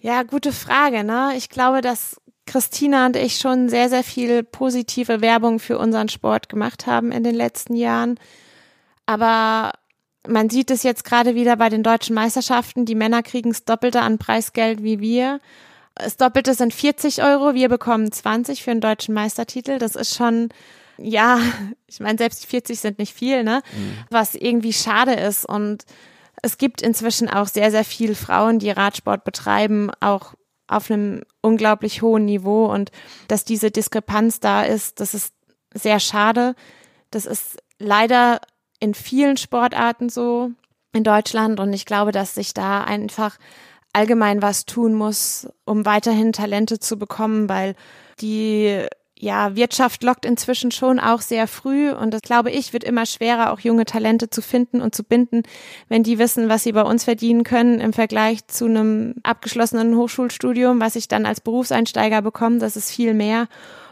Ja, 0.00 0.22
gute 0.22 0.52
Frage. 0.52 1.02
Ne? 1.02 1.32
Ich 1.36 1.48
glaube, 1.48 1.80
dass 1.80 2.20
Christina 2.48 3.06
und 3.06 3.16
ich 3.16 3.36
schon 3.36 3.68
sehr, 3.68 3.88
sehr 3.88 4.02
viel 4.02 4.42
positive 4.42 5.20
Werbung 5.20 5.58
für 5.58 5.78
unseren 5.78 6.08
Sport 6.08 6.48
gemacht 6.48 6.86
haben 6.86 7.12
in 7.12 7.22
den 7.22 7.34
letzten 7.34 7.76
Jahren. 7.76 8.18
Aber 9.06 9.72
man 10.26 10.50
sieht 10.50 10.70
es 10.70 10.82
jetzt 10.82 11.04
gerade 11.04 11.34
wieder 11.34 11.56
bei 11.56 11.68
den 11.68 11.82
deutschen 11.82 12.14
Meisterschaften. 12.14 12.84
Die 12.84 12.94
Männer 12.94 13.22
kriegen 13.22 13.50
das 13.50 13.64
Doppelte 13.64 14.00
an 14.00 14.18
Preisgeld 14.18 14.82
wie 14.82 14.98
wir. 15.00 15.40
Das 15.94 16.16
Doppelte 16.16 16.54
sind 16.54 16.72
40 16.72 17.22
Euro. 17.22 17.54
Wir 17.54 17.68
bekommen 17.68 18.10
20 18.10 18.62
für 18.62 18.70
einen 18.70 18.80
deutschen 18.80 19.14
Meistertitel. 19.14 19.78
Das 19.78 19.94
ist 19.94 20.16
schon, 20.16 20.48
ja, 20.96 21.38
ich 21.86 22.00
meine, 22.00 22.18
selbst 22.18 22.46
40 22.46 22.80
sind 22.80 22.98
nicht 22.98 23.14
viel, 23.14 23.44
ne? 23.44 23.62
Mhm. 23.72 23.98
Was 24.10 24.34
irgendwie 24.34 24.72
schade 24.72 25.14
ist. 25.14 25.44
Und 25.44 25.84
es 26.42 26.56
gibt 26.56 26.82
inzwischen 26.82 27.28
auch 27.28 27.46
sehr, 27.46 27.70
sehr 27.70 27.84
viele 27.84 28.14
Frauen, 28.14 28.58
die 28.58 28.70
Radsport 28.70 29.24
betreiben, 29.24 29.90
auch 30.00 30.34
auf 30.68 30.90
einem 30.90 31.22
unglaublich 31.40 32.02
hohen 32.02 32.26
Niveau 32.26 32.66
und 32.66 32.92
dass 33.26 33.44
diese 33.44 33.70
Diskrepanz 33.70 34.40
da 34.40 34.62
ist, 34.62 35.00
das 35.00 35.14
ist 35.14 35.34
sehr 35.74 35.98
schade. 35.98 36.54
Das 37.10 37.26
ist 37.26 37.58
leider 37.78 38.40
in 38.80 38.94
vielen 38.94 39.36
Sportarten 39.36 40.08
so 40.08 40.50
in 40.92 41.04
Deutschland 41.04 41.58
und 41.60 41.72
ich 41.72 41.86
glaube, 41.86 42.12
dass 42.12 42.34
sich 42.34 42.54
da 42.54 42.84
einfach 42.84 43.38
allgemein 43.92 44.42
was 44.42 44.66
tun 44.66 44.94
muss, 44.94 45.48
um 45.64 45.86
weiterhin 45.86 46.32
Talente 46.32 46.78
zu 46.78 46.98
bekommen, 46.98 47.48
weil 47.48 47.74
die 48.20 48.86
ja, 49.20 49.56
Wirtschaft 49.56 50.02
lockt 50.04 50.24
inzwischen 50.24 50.70
schon 50.70 51.00
auch 51.00 51.20
sehr 51.20 51.46
früh 51.48 51.90
und 51.90 52.12
das 52.14 52.22
glaube 52.22 52.50
ich 52.50 52.72
wird 52.72 52.84
immer 52.84 53.04
schwerer, 53.04 53.52
auch 53.52 53.60
junge 53.60 53.84
Talente 53.84 54.30
zu 54.30 54.42
finden 54.42 54.80
und 54.80 54.94
zu 54.94 55.02
binden, 55.02 55.42
wenn 55.88 56.02
die 56.02 56.18
wissen, 56.18 56.48
was 56.48 56.62
sie 56.62 56.72
bei 56.72 56.82
uns 56.82 57.04
verdienen 57.04 57.42
können 57.42 57.80
im 57.80 57.92
Vergleich 57.92 58.46
zu 58.46 58.66
einem 58.66 59.16
abgeschlossenen 59.24 59.96
Hochschulstudium, 59.96 60.80
was 60.80 60.96
ich 60.96 61.08
dann 61.08 61.26
als 61.26 61.40
Berufseinsteiger 61.40 62.22
bekomme. 62.22 62.58
Das 62.58 62.76
ist 62.76 62.90
viel 62.90 63.14
mehr 63.14 63.48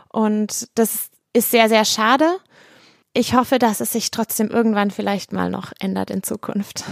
und 0.08 0.68
das 0.78 1.10
ist 1.32 1.50
sehr, 1.50 1.68
sehr 1.68 1.84
schade. 1.84 2.26
Ich 3.12 3.34
hoffe, 3.34 3.58
dass 3.58 3.80
es 3.80 3.92
sich 3.92 4.10
trotzdem 4.10 4.48
irgendwann 4.48 4.90
vielleicht 4.90 5.32
mal 5.32 5.50
noch 5.50 5.72
ändert 5.80 6.10
in 6.10 6.22
Zukunft. 6.22 6.84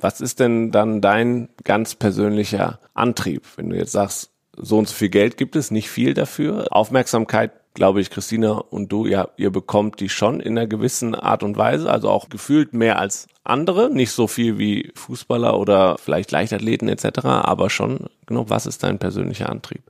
Was 0.00 0.20
ist 0.20 0.38
denn 0.38 0.70
dann 0.70 1.00
dein 1.00 1.48
ganz 1.64 1.94
persönlicher 1.94 2.78
Antrieb, 2.94 3.42
wenn 3.56 3.70
du 3.70 3.76
jetzt 3.76 3.92
sagst, 3.92 4.30
so 4.56 4.78
und 4.78 4.88
so 4.88 4.94
viel 4.94 5.08
Geld 5.08 5.36
gibt 5.36 5.56
es, 5.56 5.70
nicht 5.70 5.90
viel 5.90 6.14
dafür. 6.14 6.68
Aufmerksamkeit 6.70 7.52
glaube 7.78 8.00
ich, 8.00 8.10
Christina 8.10 8.54
und 8.70 8.90
du, 8.90 9.06
ja, 9.06 9.28
ihr 9.36 9.50
bekommt 9.50 10.00
die 10.00 10.08
schon 10.08 10.40
in 10.40 10.58
einer 10.58 10.66
gewissen 10.66 11.14
Art 11.14 11.44
und 11.44 11.56
Weise, 11.56 11.88
also 11.88 12.10
auch 12.10 12.28
gefühlt 12.28 12.74
mehr 12.74 12.98
als 12.98 13.28
andere, 13.44 13.88
nicht 13.88 14.10
so 14.10 14.26
viel 14.26 14.58
wie 14.58 14.90
Fußballer 14.96 15.56
oder 15.56 15.96
vielleicht 15.96 16.32
Leichtathleten 16.32 16.88
etc., 16.88 17.24
aber 17.24 17.70
schon, 17.70 18.10
genau, 18.26 18.50
was 18.50 18.66
ist 18.66 18.82
dein 18.82 18.98
persönlicher 18.98 19.48
Antrieb? 19.48 19.82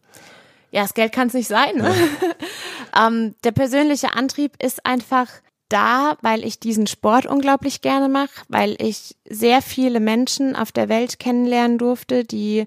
Ja, 0.71 0.83
das 0.83 0.93
Geld 0.93 1.13
kann 1.13 1.29
es 1.29 1.35
nicht 1.35 1.49
sein. 1.49 1.77
Ne? 1.77 1.95
ähm, 3.07 3.35
der 3.43 3.53
persönliche 3.53 4.15
Antrieb 4.15 4.63
ist 4.63 4.85
einfach 4.85 5.29
da, 5.71 6.19
weil 6.21 6.45
ich 6.45 6.61
diesen 6.61 6.87
Sport 6.87 7.25
unglaublich 7.25 7.81
gerne 7.81 8.11
mache, 8.11 8.45
weil 8.49 8.77
ich 8.79 9.17
sehr 9.25 9.63
viele 9.63 10.01
Menschen 10.01 10.57
auf 10.57 10.73
der 10.73 10.91
Welt 10.91 11.19
kennenlernen 11.19 11.79
durfte, 11.79 12.25
die 12.25 12.67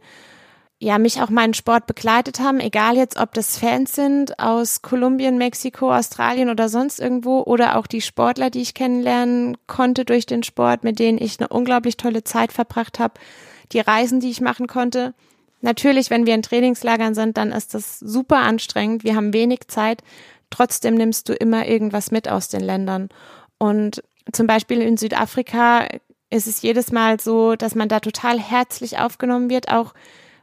ja, 0.84 0.98
mich 0.98 1.22
auch 1.22 1.30
meinen 1.30 1.54
Sport 1.54 1.86
begleitet 1.86 2.40
haben, 2.40 2.60
egal 2.60 2.98
jetzt, 2.98 3.18
ob 3.18 3.36
das 3.36 3.56
Fans 3.56 3.94
sind 3.94 4.40
aus 4.40 4.82
Kolumbien, 4.82 5.38
Mexiko, 5.38 5.94
Australien 5.94 6.50
oder 6.50 6.70
sonst 6.70 7.00
irgendwo 7.00 7.42
oder 7.42 7.78
auch 7.78 7.86
die 7.86 8.02
Sportler, 8.02 8.50
die 8.50 8.64
ich 8.64 8.74
kennenlernen 8.74 9.58
konnte 9.68 10.06
durch 10.06 10.26
den 10.26 10.42
Sport, 10.42 10.84
mit 10.84 10.98
denen 10.98 11.22
ich 11.22 11.40
eine 11.40 11.50
unglaublich 11.50 11.98
tolle 11.98 12.24
Zeit 12.24 12.52
verbracht 12.52 12.98
habe, 12.98 13.14
die 13.74 13.80
Reisen, 13.80 14.22
die 14.22 14.32
ich 14.32 14.42
machen 14.42 14.66
konnte. 14.66 15.14
Natürlich, 15.62 16.10
wenn 16.10 16.26
wir 16.26 16.34
in 16.34 16.42
Trainingslagern 16.42 17.14
sind, 17.14 17.38
dann 17.38 17.52
ist 17.52 17.76
das 17.76 18.00
super 18.00 18.38
anstrengend. 18.38 19.04
Wir 19.04 19.16
haben 19.16 19.34
wenig 19.34 19.68
Zeit. 19.68 20.02
Trotzdem 20.50 20.96
nimmst 20.96 21.30
du 21.30 21.34
immer 21.34 21.68
irgendwas 21.68 22.10
mit 22.10 22.28
aus 22.28 22.48
den 22.48 22.62
Ländern. 22.62 23.10
Und 23.60 24.02
zum 24.32 24.48
Beispiel 24.48 24.82
in 24.82 24.98
Südafrika 24.98 25.86
ist 26.32 26.48
es 26.48 26.64
jedes 26.64 26.92
Mal 26.92 27.20
so, 27.20 27.56
dass 27.56 27.76
man 27.76 27.88
da 27.88 28.00
total 28.00 28.40
herzlich 28.40 28.98
aufgenommen 28.98 29.52
wird, 29.52 29.72
auch 29.72 29.94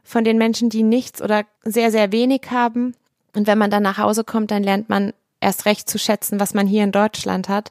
von 0.09 0.23
den 0.23 0.39
Menschen, 0.39 0.69
die 0.69 0.81
nichts 0.81 1.21
oder 1.21 1.45
sehr, 1.63 1.91
sehr 1.91 2.11
wenig 2.11 2.41
haben. 2.49 2.95
Und 3.35 3.45
wenn 3.45 3.59
man 3.59 3.69
dann 3.69 3.83
nach 3.83 3.99
Hause 3.99 4.23
kommt, 4.23 4.49
dann 4.49 4.63
lernt 4.63 4.89
man 4.89 5.13
erst 5.39 5.67
recht 5.67 5.87
zu 5.87 5.99
schätzen, 5.99 6.39
was 6.39 6.55
man 6.55 6.65
hier 6.65 6.83
in 6.83 6.91
Deutschland 6.91 7.47
hat. 7.47 7.69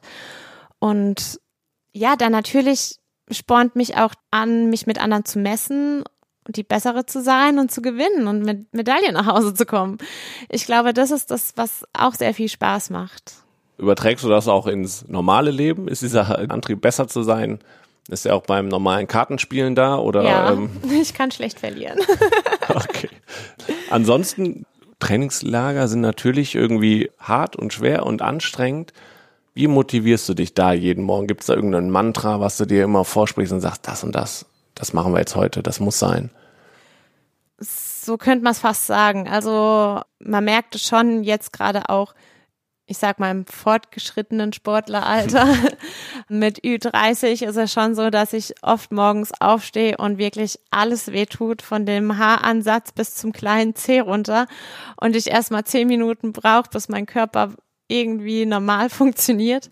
Und 0.79 1.41
ja, 1.91 2.15
dann 2.15 2.31
natürlich 2.31 2.95
spornt 3.29 3.75
mich 3.75 3.97
auch 3.97 4.13
an, 4.31 4.69
mich 4.69 4.87
mit 4.87 5.01
anderen 5.01 5.25
zu 5.25 5.37
messen 5.37 6.05
und 6.47 6.55
die 6.55 6.63
bessere 6.63 7.05
zu 7.05 7.21
sein 7.21 7.59
und 7.59 7.71
zu 7.71 7.81
gewinnen 7.81 8.27
und 8.27 8.43
mit 8.43 8.73
Medaillen 8.73 9.15
nach 9.15 9.27
Hause 9.27 9.53
zu 9.53 9.65
kommen. 9.65 9.97
Ich 10.47 10.65
glaube, 10.65 10.93
das 10.93 11.11
ist 11.11 11.31
das, 11.31 11.51
was 11.57 11.83
auch 11.91 12.13
sehr 12.13 12.33
viel 12.33 12.47
Spaß 12.47 12.89
macht. 12.89 13.33
Überträgst 13.77 14.23
du 14.23 14.29
das 14.29 14.47
auch 14.47 14.65
ins 14.65 15.05
normale 15.09 15.51
Leben? 15.51 15.89
Ist 15.89 16.03
dieser 16.03 16.39
Antrieb 16.49 16.79
besser 16.79 17.09
zu 17.09 17.21
sein, 17.21 17.59
ist 18.09 18.25
er 18.25 18.35
auch 18.35 18.43
beim 18.43 18.67
normalen 18.67 19.07
Kartenspielen 19.07 19.75
da 19.75 19.97
oder? 19.97 20.23
Ja, 20.23 20.51
ähm? 20.51 20.69
ich 21.01 21.13
kann 21.13 21.31
schlecht 21.31 21.59
verlieren. 21.59 21.99
okay. 22.69 23.09
Ansonsten 23.89 24.65
Trainingslager 24.99 25.87
sind 25.87 26.01
natürlich 26.01 26.55
irgendwie 26.55 27.09
hart 27.19 27.55
und 27.55 27.73
schwer 27.73 28.05
und 28.05 28.21
anstrengend. 28.21 28.93
Wie 29.53 29.67
motivierst 29.67 30.27
du 30.29 30.33
dich 30.33 30.53
da 30.53 30.73
jeden 30.73 31.03
Morgen? 31.03 31.27
Gibt 31.27 31.41
es 31.41 31.47
da 31.47 31.53
irgendein 31.53 31.89
Mantra, 31.89 32.39
was 32.39 32.57
du 32.57 32.65
dir 32.65 32.83
immer 32.83 33.05
vorsprichst 33.05 33.53
und 33.53 33.61
sagst, 33.61 33.87
das 33.87 34.03
und 34.03 34.13
das, 34.13 34.45
das 34.75 34.93
machen 34.93 35.13
wir 35.13 35.19
jetzt 35.19 35.35
heute, 35.35 35.63
das 35.63 35.79
muss 35.79 35.99
sein? 35.99 36.29
So 37.59 38.17
könnte 38.17 38.43
man 38.43 38.51
es 38.51 38.59
fast 38.59 38.87
sagen. 38.87 39.27
Also 39.27 40.01
man 40.19 40.43
merkt 40.43 40.79
schon 40.79 41.23
jetzt 41.23 41.51
gerade 41.51 41.89
auch, 41.89 42.13
ich 42.89 42.97
sag 42.97 43.19
mal, 43.19 43.29
im 43.29 43.45
fortgeschrittenen 43.45 44.51
Sportleralter. 44.51 45.47
Mit 46.27 46.63
Ü30 46.63 47.45
ist 47.45 47.55
es 47.55 47.71
schon 47.71 47.93
so, 47.93 48.09
dass 48.09 48.33
ich 48.33 48.55
oft 48.63 48.91
morgens 48.91 49.31
aufstehe 49.39 49.95
und 49.97 50.17
wirklich 50.17 50.59
alles 50.71 51.11
wehtut, 51.11 51.61
von 51.61 51.85
dem 51.85 52.17
Haaransatz 52.17 52.91
bis 52.91 53.13
zum 53.13 53.31
kleinen 53.31 53.75
Zeh 53.75 53.99
runter. 53.99 54.47
Und 54.99 55.15
ich 55.15 55.27
erstmal 55.27 55.65
zehn 55.65 55.87
Minuten 55.87 56.33
brauche, 56.33 56.71
bis 56.71 56.89
mein 56.89 57.05
Körper 57.05 57.53
irgendwie 57.87 58.47
normal 58.47 58.89
funktioniert 58.89 59.69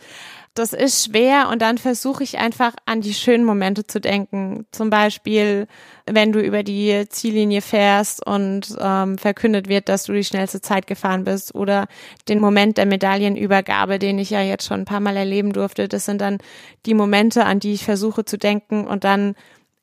das 0.57 0.73
ist 0.73 1.05
schwer 1.05 1.49
und 1.51 1.61
dann 1.61 1.77
versuche 1.77 2.23
ich 2.23 2.37
einfach 2.37 2.73
an 2.85 3.01
die 3.01 3.13
schönen 3.13 3.43
Momente 3.43 3.85
zu 3.85 4.01
denken. 4.01 4.65
Zum 4.71 4.89
Beispiel, 4.89 5.67
wenn 6.05 6.31
du 6.31 6.39
über 6.39 6.63
die 6.63 7.05
Ziellinie 7.09 7.61
fährst 7.61 8.25
und 8.25 8.75
ähm, 8.79 9.17
verkündet 9.17 9.69
wird, 9.69 9.89
dass 9.89 10.05
du 10.05 10.13
die 10.13 10.23
schnellste 10.23 10.61
Zeit 10.61 10.87
gefahren 10.87 11.23
bist 11.25 11.53
oder 11.53 11.87
den 12.27 12.39
Moment 12.39 12.77
der 12.77 12.85
Medaillenübergabe, 12.85 13.99
den 13.99 14.17
ich 14.19 14.29
ja 14.29 14.41
jetzt 14.41 14.65
schon 14.65 14.81
ein 14.81 14.85
paar 14.85 14.99
Mal 14.99 15.17
erleben 15.17 15.53
durfte. 15.53 15.87
Das 15.87 16.05
sind 16.05 16.21
dann 16.21 16.39
die 16.85 16.93
Momente, 16.93 17.45
an 17.45 17.59
die 17.59 17.73
ich 17.73 17.85
versuche 17.85 18.25
zu 18.25 18.37
denken 18.37 18.87
und 18.87 19.03
dann 19.03 19.35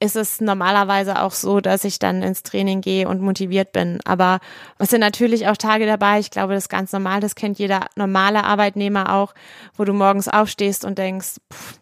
ist 0.05 0.17
es 0.17 0.41
normalerweise 0.41 1.23
auch 1.23 1.33
so, 1.33 1.61
dass 1.61 1.85
ich 1.85 1.99
dann 1.99 2.23
ins 2.23 2.43
Training 2.43 2.83
gehe 2.83 3.09
und 3.09 3.23
motiviert 3.23 3.73
bin. 3.73 4.01
Aber 4.05 4.41
es 4.79 4.91
sind 4.91 5.01
natürlich 5.01 5.49
auch 5.49 5.57
Tage 5.57 5.87
dabei, 5.87 6.19
ich 6.21 6.31
glaube, 6.31 6.53
das 6.53 6.65
ist 6.65 6.69
ganz 6.69 6.93
normal, 6.93 7.21
das 7.21 7.35
kennt 7.35 7.59
jeder 7.59 7.87
normale 7.97 8.45
Arbeitnehmer 8.45 9.15
auch, 9.15 9.35
wo 9.77 9.85
du 9.85 9.95
morgens 9.95 10.29
aufstehst 10.29 10.85
und 10.85 10.99
denkst, 10.99 11.37
pff, 11.53 11.79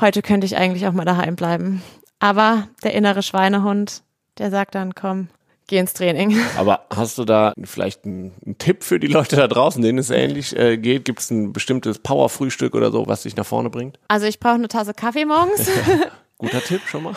heute 0.00 0.20
könnte 0.20 0.44
ich 0.44 0.56
eigentlich 0.56 0.86
auch 0.86 0.92
mal 0.92 1.06
daheim 1.06 1.34
bleiben. 1.34 1.82
Aber 2.18 2.68
der 2.84 2.92
innere 2.92 3.22
Schweinehund, 3.22 4.02
der 4.38 4.50
sagt 4.50 4.74
dann, 4.74 4.94
komm, 4.94 5.28
geh 5.66 5.78
ins 5.78 5.94
Training. 5.94 6.38
Aber 6.58 6.86
hast 6.90 7.16
du 7.16 7.24
da 7.24 7.54
vielleicht 7.64 8.04
einen, 8.04 8.32
einen 8.44 8.58
Tipp 8.58 8.84
für 8.84 9.00
die 9.00 9.06
Leute 9.06 9.36
da 9.36 9.48
draußen, 9.48 9.82
denen 9.82 9.98
es 9.98 10.10
ähnlich 10.10 10.54
äh, 10.56 10.76
geht? 10.76 11.06
Gibt 11.06 11.20
es 11.20 11.30
ein 11.30 11.54
bestimmtes 11.54 11.98
Powerfrühstück 12.00 12.74
oder 12.74 12.92
so, 12.92 13.06
was 13.06 13.22
dich 13.22 13.36
nach 13.36 13.46
vorne 13.46 13.70
bringt? 13.70 13.98
Also 14.08 14.26
ich 14.26 14.40
brauche 14.40 14.54
eine 14.54 14.68
Tasse 14.68 14.92
Kaffee 14.92 15.24
morgens. 15.24 15.70
Guter 16.38 16.60
Tipp 16.62 16.82
schon 16.86 17.04
mal. 17.04 17.14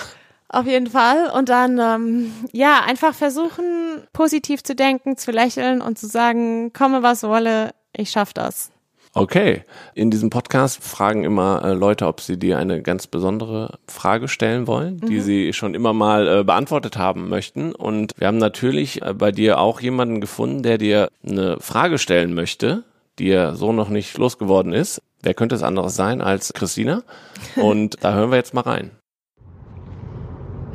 Auf 0.50 0.66
jeden 0.66 0.88
Fall. 0.88 1.30
Und 1.30 1.50
dann, 1.50 1.80
ähm, 1.80 2.34
ja, 2.52 2.82
einfach 2.86 3.14
versuchen, 3.14 4.04
positiv 4.14 4.64
zu 4.64 4.76
denken, 4.76 5.16
zu 5.16 5.32
lächeln 5.32 5.82
und 5.82 6.00
zu 6.00 6.08
sagen, 6.08 6.74
komme 6.74 7.04
was 7.04 7.24
wolle, 7.24 7.72
ich 7.96 8.10
schaff 8.10 8.34
das. 8.34 8.72
Okay. 9.14 9.64
In 9.96 10.12
diesem 10.12 10.30
Podcast 10.30 10.84
fragen 10.84 11.24
immer 11.24 11.64
äh, 11.64 11.74
Leute, 11.74 12.08
ob 12.08 12.22
sie 12.22 12.38
dir 12.38 12.58
eine 12.58 12.82
ganz 12.82 13.08
besondere 13.08 13.80
Frage 13.88 14.28
stellen 14.28 14.68
wollen, 14.68 15.00
die 15.00 15.18
mhm. 15.18 15.22
sie 15.22 15.54
schon 15.54 15.74
immer 15.74 15.94
mal 15.94 16.28
äh, 16.28 16.44
beantwortet 16.44 16.98
haben 16.98 17.28
möchten. 17.28 17.74
Und 17.74 18.14
wir 18.18 18.28
haben 18.28 18.38
natürlich 18.38 19.02
äh, 19.02 19.14
bei 19.14 19.32
dir 19.32 19.60
auch 19.60 19.82
jemanden 19.82 20.22
gefunden, 20.22 20.62
der 20.62 20.78
dir 20.78 21.10
eine 21.28 21.60
Frage 21.60 21.98
stellen 21.98 22.34
möchte, 22.34 22.84
die 23.18 23.30
er 23.30 23.56
so 23.56 23.74
noch 23.74 23.90
nicht 23.90 24.18
losgeworden 24.18 24.74
ist. 24.74 25.02
Wer 25.22 25.34
könnte 25.34 25.56
es 25.56 25.64
anderes 25.64 25.96
sein 25.96 26.22
als 26.22 26.54
Christina? 26.54 27.02
Und 27.56 27.98
da 28.02 28.14
hören 28.14 28.30
wir 28.30 28.38
jetzt 28.38 28.54
mal 28.54 28.62
rein. 28.62 28.92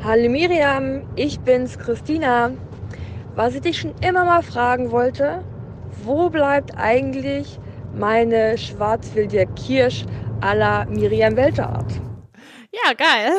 Hallo 0.07 0.29
Miriam, 0.29 1.01
ich 1.15 1.39
bin's, 1.39 1.79
Christina. 1.79 2.51
Was 3.33 3.55
ich 3.55 3.61
dich 3.61 3.79
schon 3.79 3.95
immer 4.01 4.23
mal 4.23 4.43
fragen 4.43 4.91
wollte, 4.91 5.43
wo 6.03 6.29
bleibt 6.29 6.77
eigentlich 6.77 7.57
meine 7.91 8.55
Schwarzwälder 8.55 9.47
Kirsch 9.47 10.05
à 10.41 10.53
la 10.53 10.85
Miriam 10.85 11.35
Welterart. 11.35 11.91
Ja, 12.71 12.93
geil. 12.93 13.31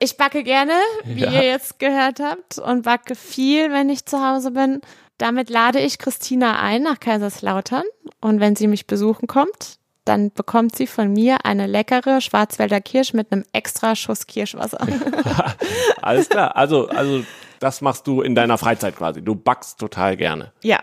Ich 0.00 0.18
backe 0.18 0.42
gerne, 0.42 0.74
wie 1.04 1.22
ja. 1.22 1.30
ihr 1.30 1.44
jetzt 1.44 1.78
gehört 1.78 2.20
habt, 2.20 2.58
und 2.58 2.82
backe 2.82 3.14
viel, 3.14 3.72
wenn 3.72 3.88
ich 3.88 4.04
zu 4.04 4.22
Hause 4.22 4.50
bin. 4.50 4.82
Damit 5.16 5.48
lade 5.48 5.80
ich 5.80 5.98
Christina 5.98 6.60
ein 6.60 6.82
nach 6.82 7.00
Kaiserslautern. 7.00 7.84
Und 8.20 8.40
wenn 8.40 8.54
sie 8.54 8.66
mich 8.66 8.86
besuchen 8.86 9.26
kommt, 9.26 9.78
dann 10.10 10.32
bekommt 10.32 10.74
sie 10.74 10.88
von 10.88 11.12
mir 11.12 11.44
eine 11.44 11.68
leckere 11.68 12.20
Schwarzwälder 12.20 12.80
Kirsch 12.80 13.12
mit 13.12 13.30
einem 13.30 13.44
extra 13.52 13.94
Schuss 13.94 14.26
Kirschwasser. 14.26 14.80
Alles 16.02 16.28
klar. 16.28 16.56
Also, 16.56 16.88
also, 16.88 17.22
das 17.60 17.80
machst 17.80 18.08
du 18.08 18.20
in 18.20 18.34
deiner 18.34 18.58
Freizeit 18.58 18.96
quasi. 18.96 19.22
Du 19.22 19.36
backst 19.36 19.78
total 19.78 20.16
gerne. 20.16 20.50
Ja. 20.64 20.80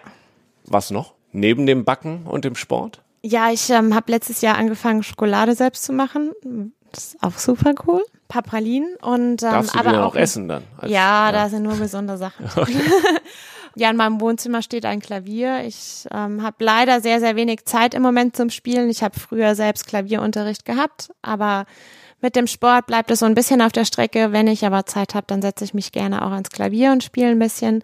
Was 0.64 0.92
noch? 0.92 1.14
Neben 1.34 1.66
dem 1.66 1.84
Backen 1.84 2.26
und 2.26 2.46
dem 2.46 2.56
Sport? 2.56 3.02
Ja, 3.22 3.52
ich 3.52 3.70
ähm, 3.70 3.94
habe 3.94 4.14
letztes 4.14 4.40
Jahr 4.40 4.58
angefangen, 4.58 5.04
Schokolade 5.04 5.56
selbst 5.56 5.84
zu 5.84 5.92
machen. 5.92 6.32
Das 6.94 7.08
ist 7.08 7.18
auch 7.22 7.38
super 7.38 7.74
cool. 7.86 8.06
Papralinen 8.30 8.96
und 9.02 9.44
ähm, 9.44 9.52
Darfst 9.52 9.76
du 9.76 9.80
aber 9.80 10.06
auch, 10.06 10.14
auch 10.14 10.16
essen 10.16 10.48
dann? 10.48 10.64
Als, 10.78 10.90
ja, 10.90 11.26
ja, 11.26 11.32
da 11.34 11.50
sind 11.50 11.64
nur 11.64 11.76
gesunde 11.76 12.18
Sachen. 12.18 12.46
Okay. 12.56 12.80
ja, 13.78 13.92
in 13.92 13.96
meinem 13.96 14.20
Wohnzimmer 14.20 14.64
steht 14.64 14.86
ein 14.86 15.00
Klavier. 15.00 15.64
Ich 15.64 16.08
ähm, 16.12 16.42
habe 16.42 16.66
leider 16.66 17.00
sehr, 17.00 17.20
sehr 17.20 17.36
wenig 17.36 17.66
Zeit 17.66 17.94
im 17.94 18.02
Moment 18.02 18.36
zum 18.36 18.50
Spielen. 18.50 18.90
Ich 18.90 19.04
habe 19.04 19.20
früher 19.20 19.54
selbst 19.54 19.86
Klavierunterricht 19.86 20.66
gehabt, 20.66 21.10
aber 21.22 21.66
mit 22.20 22.36
dem 22.36 22.48
Sport 22.48 22.88
bleibt 22.88 23.12
es 23.12 23.20
so 23.20 23.28
ein 23.28 23.36
bisschen 23.36 23.62
auf 23.62 23.72
der 23.72 23.86
Strecke. 23.86 24.32
Wenn 24.32 24.48
ich 24.48 24.66
aber 24.66 24.88
Zeit 24.88 25.14
habe, 25.14 25.28
dann 25.28 25.44
setze 25.44 25.64
ich 25.64 25.76
mich 25.76 25.92
gerne 25.92 26.26
auch 26.26 26.32
ans 26.32 26.50
Klavier 26.50 26.92
und 26.92 27.04
spiele 27.04 27.30
ein 27.30 27.38
bisschen. 27.38 27.84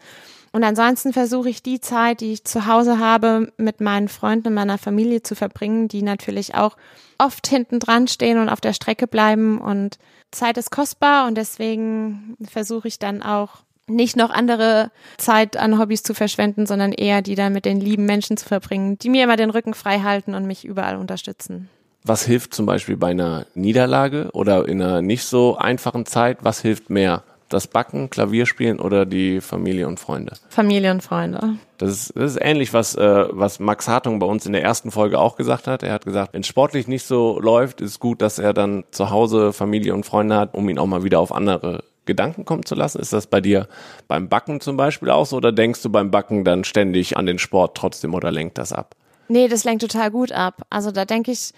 Und 0.51 0.63
ansonsten 0.63 1.13
versuche 1.13 1.49
ich 1.49 1.61
die 1.61 1.79
Zeit, 1.79 2.21
die 2.21 2.33
ich 2.33 2.43
zu 2.43 2.65
Hause 2.65 2.97
habe, 2.97 3.53
mit 3.57 3.79
meinen 3.79 4.07
Freunden 4.07 4.47
und 4.47 4.53
meiner 4.55 4.79
Familie 4.79 5.21
zu 5.21 5.35
verbringen, 5.35 5.89
die 5.89 6.01
natürlich 6.01 6.55
auch 6.55 6.75
oft 7.19 7.45
hinten 7.45 7.79
dran 7.79 8.07
stehen 8.07 8.39
und 8.39 8.49
auf 8.49 8.61
der 8.61 8.73
Strecke 8.73 9.05
bleiben. 9.05 9.61
Und 9.61 9.99
Zeit 10.31 10.57
ist 10.57 10.71
kostbar 10.71 11.27
und 11.27 11.35
deswegen 11.35 12.35
versuche 12.49 12.87
ich 12.87 12.97
dann 12.97 13.21
auch 13.21 13.63
nicht 13.87 14.15
noch 14.15 14.29
andere 14.29 14.91
Zeit 15.17 15.57
an 15.57 15.79
Hobbys 15.79 16.03
zu 16.03 16.13
verschwenden, 16.13 16.65
sondern 16.65 16.91
eher 16.91 17.21
die 17.21 17.35
dann 17.35 17.53
mit 17.53 17.65
den 17.65 17.79
lieben 17.79 18.05
Menschen 18.05 18.37
zu 18.37 18.47
verbringen, 18.47 18.97
die 18.97 19.09
mir 19.09 19.23
immer 19.23 19.35
den 19.35 19.49
Rücken 19.49 19.73
frei 19.73 19.99
halten 19.99 20.35
und 20.35 20.45
mich 20.45 20.65
überall 20.65 20.95
unterstützen. 20.95 21.69
Was 22.05 22.25
hilft 22.25 22.53
zum 22.53 22.65
Beispiel 22.65 22.97
bei 22.97 23.11
einer 23.11 23.45
Niederlage 23.55 24.29
oder 24.33 24.67
in 24.67 24.81
einer 24.81 25.01
nicht 25.01 25.23
so 25.23 25.57
einfachen 25.57 26.05
Zeit? 26.05 26.39
Was 26.41 26.61
hilft 26.61 26.89
mehr? 26.89 27.23
das 27.53 27.67
Backen, 27.67 28.09
Klavierspielen 28.09 28.79
oder 28.79 29.05
die 29.05 29.39
Familie 29.39 29.87
und 29.87 29.99
Freunde? 29.99 30.33
Familie 30.49 30.91
und 30.91 31.03
Freunde. 31.03 31.57
Das 31.77 31.89
ist, 31.91 32.15
das 32.15 32.31
ist 32.31 32.41
ähnlich, 32.41 32.73
was, 32.73 32.95
äh, 32.95 33.25
was 33.29 33.59
Max 33.59 33.87
Hartung 33.87 34.19
bei 34.19 34.25
uns 34.25 34.45
in 34.45 34.53
der 34.53 34.63
ersten 34.63 34.91
Folge 34.91 35.19
auch 35.19 35.35
gesagt 35.35 35.67
hat. 35.67 35.83
Er 35.83 35.93
hat 35.93 36.05
gesagt, 36.05 36.33
wenn 36.33 36.43
sportlich 36.43 36.87
nicht 36.87 37.05
so 37.05 37.39
läuft, 37.39 37.81
ist 37.81 37.99
gut, 37.99 38.21
dass 38.21 38.39
er 38.39 38.53
dann 38.53 38.83
zu 38.91 39.09
Hause 39.09 39.53
Familie 39.53 39.93
und 39.93 40.05
Freunde 40.05 40.35
hat, 40.35 40.55
um 40.55 40.67
ihn 40.67 40.79
auch 40.79 40.87
mal 40.87 41.03
wieder 41.03 41.19
auf 41.19 41.31
andere 41.31 41.83
Gedanken 42.05 42.45
kommen 42.45 42.65
zu 42.65 42.75
lassen. 42.75 42.99
Ist 42.99 43.13
das 43.13 43.27
bei 43.27 43.41
dir 43.41 43.67
beim 44.07 44.29
Backen 44.29 44.61
zum 44.61 44.77
Beispiel 44.77 45.09
auch 45.09 45.25
so 45.25 45.37
oder 45.37 45.51
denkst 45.51 45.81
du 45.81 45.89
beim 45.89 46.11
Backen 46.11 46.43
dann 46.43 46.63
ständig 46.63 47.17
an 47.17 47.25
den 47.25 47.39
Sport 47.39 47.77
trotzdem 47.77 48.13
oder 48.13 48.31
lenkt 48.31 48.57
das 48.57 48.73
ab? 48.73 48.95
Nee, 49.27 49.47
das 49.47 49.63
lenkt 49.63 49.81
total 49.81 50.11
gut 50.11 50.31
ab. 50.31 50.63
Also 50.69 50.91
da 50.91 51.05
denke 51.05 51.31
ich, 51.31 51.53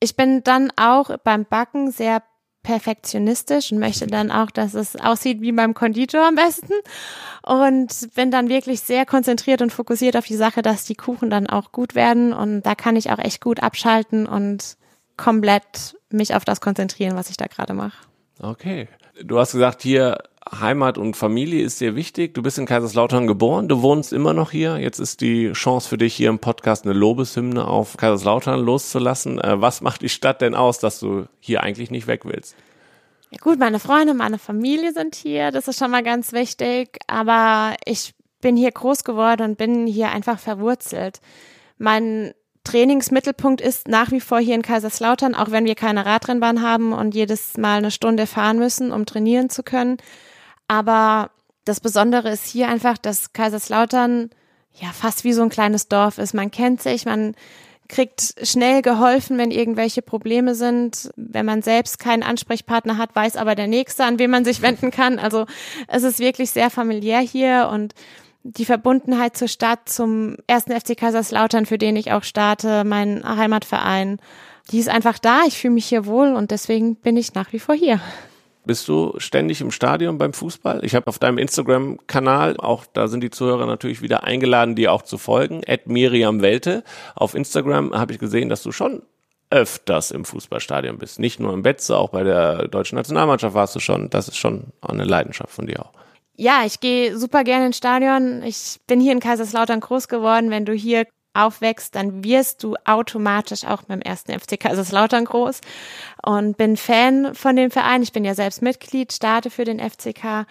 ich 0.00 0.16
bin 0.16 0.42
dann 0.44 0.70
auch 0.76 1.16
beim 1.24 1.44
Backen 1.44 1.90
sehr 1.90 2.22
perfektionistisch 2.62 3.70
und 3.70 3.78
möchte 3.78 4.06
dann 4.06 4.30
auch, 4.30 4.50
dass 4.50 4.74
es 4.74 4.96
aussieht 4.96 5.40
wie 5.40 5.52
beim 5.52 5.74
Konditor 5.74 6.26
am 6.26 6.34
besten 6.34 6.72
und 7.42 8.14
bin 8.14 8.30
dann 8.30 8.48
wirklich 8.48 8.80
sehr 8.80 9.06
konzentriert 9.06 9.62
und 9.62 9.70
fokussiert 9.70 10.16
auf 10.16 10.26
die 10.26 10.36
Sache, 10.36 10.62
dass 10.62 10.84
die 10.84 10.94
Kuchen 10.94 11.30
dann 11.30 11.46
auch 11.46 11.72
gut 11.72 11.94
werden 11.94 12.32
und 12.32 12.62
da 12.62 12.74
kann 12.74 12.96
ich 12.96 13.10
auch 13.10 13.18
echt 13.18 13.40
gut 13.40 13.62
abschalten 13.62 14.26
und 14.26 14.76
komplett 15.16 15.96
mich 16.10 16.34
auf 16.34 16.44
das 16.44 16.60
konzentrieren, 16.60 17.16
was 17.16 17.30
ich 17.30 17.36
da 17.36 17.46
gerade 17.46 17.74
mache. 17.74 17.98
Okay. 18.40 18.88
Du 19.22 19.38
hast 19.38 19.52
gesagt, 19.52 19.82
hier 19.82 20.18
Heimat 20.50 20.98
und 20.98 21.16
Familie 21.16 21.64
ist 21.64 21.80
dir 21.80 21.94
wichtig. 21.94 22.34
Du 22.34 22.42
bist 22.42 22.58
in 22.58 22.66
Kaiserslautern 22.66 23.26
geboren, 23.26 23.68
du 23.68 23.80
wohnst 23.80 24.12
immer 24.12 24.34
noch 24.34 24.50
hier. 24.50 24.78
Jetzt 24.78 24.98
ist 24.98 25.20
die 25.20 25.52
Chance 25.52 25.88
für 25.88 25.98
dich 25.98 26.14
hier 26.14 26.30
im 26.30 26.40
Podcast 26.40 26.84
eine 26.84 26.94
Lobeshymne 26.94 27.66
auf 27.66 27.96
Kaiserslautern 27.96 28.60
loszulassen. 28.60 29.40
Äh, 29.40 29.60
was 29.60 29.80
macht 29.80 30.02
die 30.02 30.08
Stadt 30.08 30.40
denn 30.40 30.54
aus, 30.54 30.80
dass 30.80 30.98
du 30.98 31.26
hier 31.38 31.62
eigentlich 31.62 31.90
nicht 31.90 32.06
weg 32.06 32.22
willst? 32.24 32.56
Ja 33.30 33.38
gut, 33.40 33.58
meine 33.58 33.78
Freunde, 33.78 34.14
meine 34.14 34.38
Familie 34.38 34.92
sind 34.92 35.14
hier, 35.14 35.50
das 35.50 35.66
ist 35.66 35.78
schon 35.78 35.90
mal 35.90 36.02
ganz 36.02 36.32
wichtig, 36.32 36.98
aber 37.06 37.74
ich 37.84 38.14
bin 38.40 38.56
hier 38.56 38.70
groß 38.70 39.04
geworden 39.04 39.42
und 39.42 39.58
bin 39.58 39.86
hier 39.86 40.10
einfach 40.10 40.38
verwurzelt. 40.38 41.20
Mein 41.78 42.34
Trainingsmittelpunkt 42.64 43.60
ist 43.60 43.88
nach 43.88 44.10
wie 44.10 44.20
vor 44.20 44.40
hier 44.40 44.54
in 44.54 44.62
Kaiserslautern, 44.62 45.34
auch 45.34 45.50
wenn 45.50 45.66
wir 45.66 45.74
keine 45.74 46.06
Radrennbahn 46.06 46.62
haben 46.62 46.92
und 46.92 47.14
jedes 47.14 47.56
Mal 47.56 47.78
eine 47.78 47.90
Stunde 47.90 48.26
fahren 48.26 48.58
müssen, 48.58 48.90
um 48.90 49.06
trainieren 49.06 49.50
zu 49.50 49.62
können. 49.62 49.98
Aber 50.66 51.30
das 51.64 51.80
Besondere 51.80 52.30
ist 52.30 52.46
hier 52.46 52.68
einfach, 52.68 52.98
dass 52.98 53.32
Kaiserslautern 53.32 54.30
ja 54.72 54.88
fast 54.88 55.24
wie 55.24 55.32
so 55.32 55.42
ein 55.42 55.50
kleines 55.50 55.88
Dorf 55.88 56.18
ist. 56.18 56.34
Man 56.34 56.50
kennt 56.50 56.82
sich, 56.82 57.04
man 57.04 57.34
kriegt 57.88 58.34
schnell 58.42 58.82
geholfen, 58.82 59.38
wenn 59.38 59.50
irgendwelche 59.50 60.02
Probleme 60.02 60.54
sind. 60.54 61.10
Wenn 61.16 61.46
man 61.46 61.62
selbst 61.62 61.98
keinen 61.98 62.22
Ansprechpartner 62.22 62.96
hat, 62.96 63.14
weiß 63.14 63.36
aber 63.36 63.54
der 63.54 63.66
Nächste, 63.66 64.04
an 64.04 64.18
wen 64.18 64.30
man 64.30 64.44
sich 64.44 64.62
wenden 64.62 64.90
kann. 64.90 65.18
Also 65.18 65.46
es 65.88 66.02
ist 66.02 66.18
wirklich 66.18 66.50
sehr 66.50 66.70
familiär 66.70 67.20
hier 67.20 67.68
und 67.70 67.94
die 68.44 68.66
Verbundenheit 68.66 69.36
zur 69.36 69.48
Stadt, 69.48 69.88
zum 69.88 70.36
ersten 70.46 70.78
FC 70.78 70.96
Kaiserslautern, 70.96 71.66
für 71.66 71.78
den 71.78 71.96
ich 71.96 72.12
auch 72.12 72.22
starte, 72.22 72.84
mein 72.84 73.24
Heimatverein, 73.24 74.20
die 74.70 74.78
ist 74.78 74.88
einfach 74.88 75.18
da. 75.18 75.42
Ich 75.46 75.58
fühle 75.58 75.74
mich 75.74 75.86
hier 75.86 76.06
wohl 76.06 76.34
und 76.34 76.50
deswegen 76.50 76.96
bin 76.96 77.16
ich 77.16 77.34
nach 77.34 77.52
wie 77.52 77.58
vor 77.58 77.74
hier. 77.74 78.00
Bist 78.66 78.88
du 78.88 79.14
ständig 79.18 79.60
im 79.60 79.70
Stadion 79.70 80.16
beim 80.16 80.32
Fußball? 80.32 80.84
Ich 80.84 80.94
habe 80.94 81.06
auf 81.08 81.18
deinem 81.18 81.36
Instagram-Kanal, 81.36 82.56
auch 82.58 82.84
da 82.90 83.08
sind 83.08 83.22
die 83.22 83.30
Zuhörer 83.30 83.66
natürlich 83.66 84.00
wieder 84.00 84.24
eingeladen, 84.24 84.74
dir 84.74 84.92
auch 84.92 85.02
zu 85.02 85.18
folgen, 85.18 85.62
at 85.66 85.86
Miriam 85.86 86.40
Welte. 86.40 86.82
Auf 87.14 87.34
Instagram 87.34 87.92
habe 87.92 88.12
ich 88.12 88.18
gesehen, 88.18 88.48
dass 88.48 88.62
du 88.62 88.72
schon 88.72 89.02
öfters 89.50 90.10
im 90.10 90.24
Fußballstadion 90.24 90.98
bist. 90.98 91.18
Nicht 91.18 91.40
nur 91.40 91.52
im 91.52 91.62
Betze, 91.62 91.96
auch 91.96 92.10
bei 92.10 92.22
der 92.22 92.68
deutschen 92.68 92.96
Nationalmannschaft 92.96 93.54
warst 93.54 93.76
du 93.76 93.80
schon. 93.80 94.08
Das 94.08 94.28
ist 94.28 94.38
schon 94.38 94.72
eine 94.80 95.04
Leidenschaft 95.04 95.50
von 95.50 95.66
dir 95.66 95.80
auch. 95.80 95.92
Ja, 96.36 96.64
ich 96.64 96.80
gehe 96.80 97.16
super 97.16 97.44
gerne 97.44 97.66
ins 97.66 97.76
Stadion. 97.76 98.42
Ich 98.42 98.80
bin 98.86 99.00
hier 99.00 99.12
in 99.12 99.20
Kaiserslautern 99.20 99.80
groß 99.80 100.08
geworden. 100.08 100.50
Wenn 100.50 100.64
du 100.64 100.72
hier 100.72 101.06
aufwächst, 101.32 101.94
dann 101.94 102.24
wirst 102.24 102.62
du 102.62 102.76
automatisch 102.84 103.64
auch 103.64 103.82
beim 103.82 104.00
ersten 104.00 104.38
FC 104.38 104.58
Kaiserslautern 104.58 105.24
groß 105.24 105.60
und 106.24 106.56
bin 106.56 106.76
Fan 106.76 107.34
von 107.34 107.56
dem 107.56 107.70
Verein. 107.70 108.02
Ich 108.02 108.12
bin 108.12 108.24
ja 108.24 108.34
selbst 108.34 108.62
Mitglied, 108.62 109.12
starte 109.12 109.50
für 109.50 109.64
den 109.64 109.78
FCK 109.78 110.46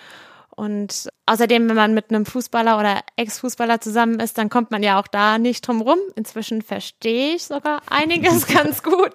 und 0.55 1.09
außerdem, 1.25 1.67
wenn 1.67 1.75
man 1.75 1.93
mit 1.93 2.09
einem 2.09 2.25
Fußballer 2.25 2.77
oder 2.77 3.01
Ex-Fußballer 3.15 3.81
zusammen 3.81 4.19
ist, 4.19 4.37
dann 4.37 4.49
kommt 4.49 4.69
man 4.69 4.83
ja 4.83 4.99
auch 4.99 5.07
da 5.07 5.39
nicht 5.39 5.67
drum 5.67 5.81
rum. 5.81 5.97
Inzwischen 6.15 6.61
verstehe 6.61 7.35
ich 7.35 7.45
sogar 7.45 7.81
einiges 7.89 8.45
ganz 8.53 8.83
gut, 8.83 9.13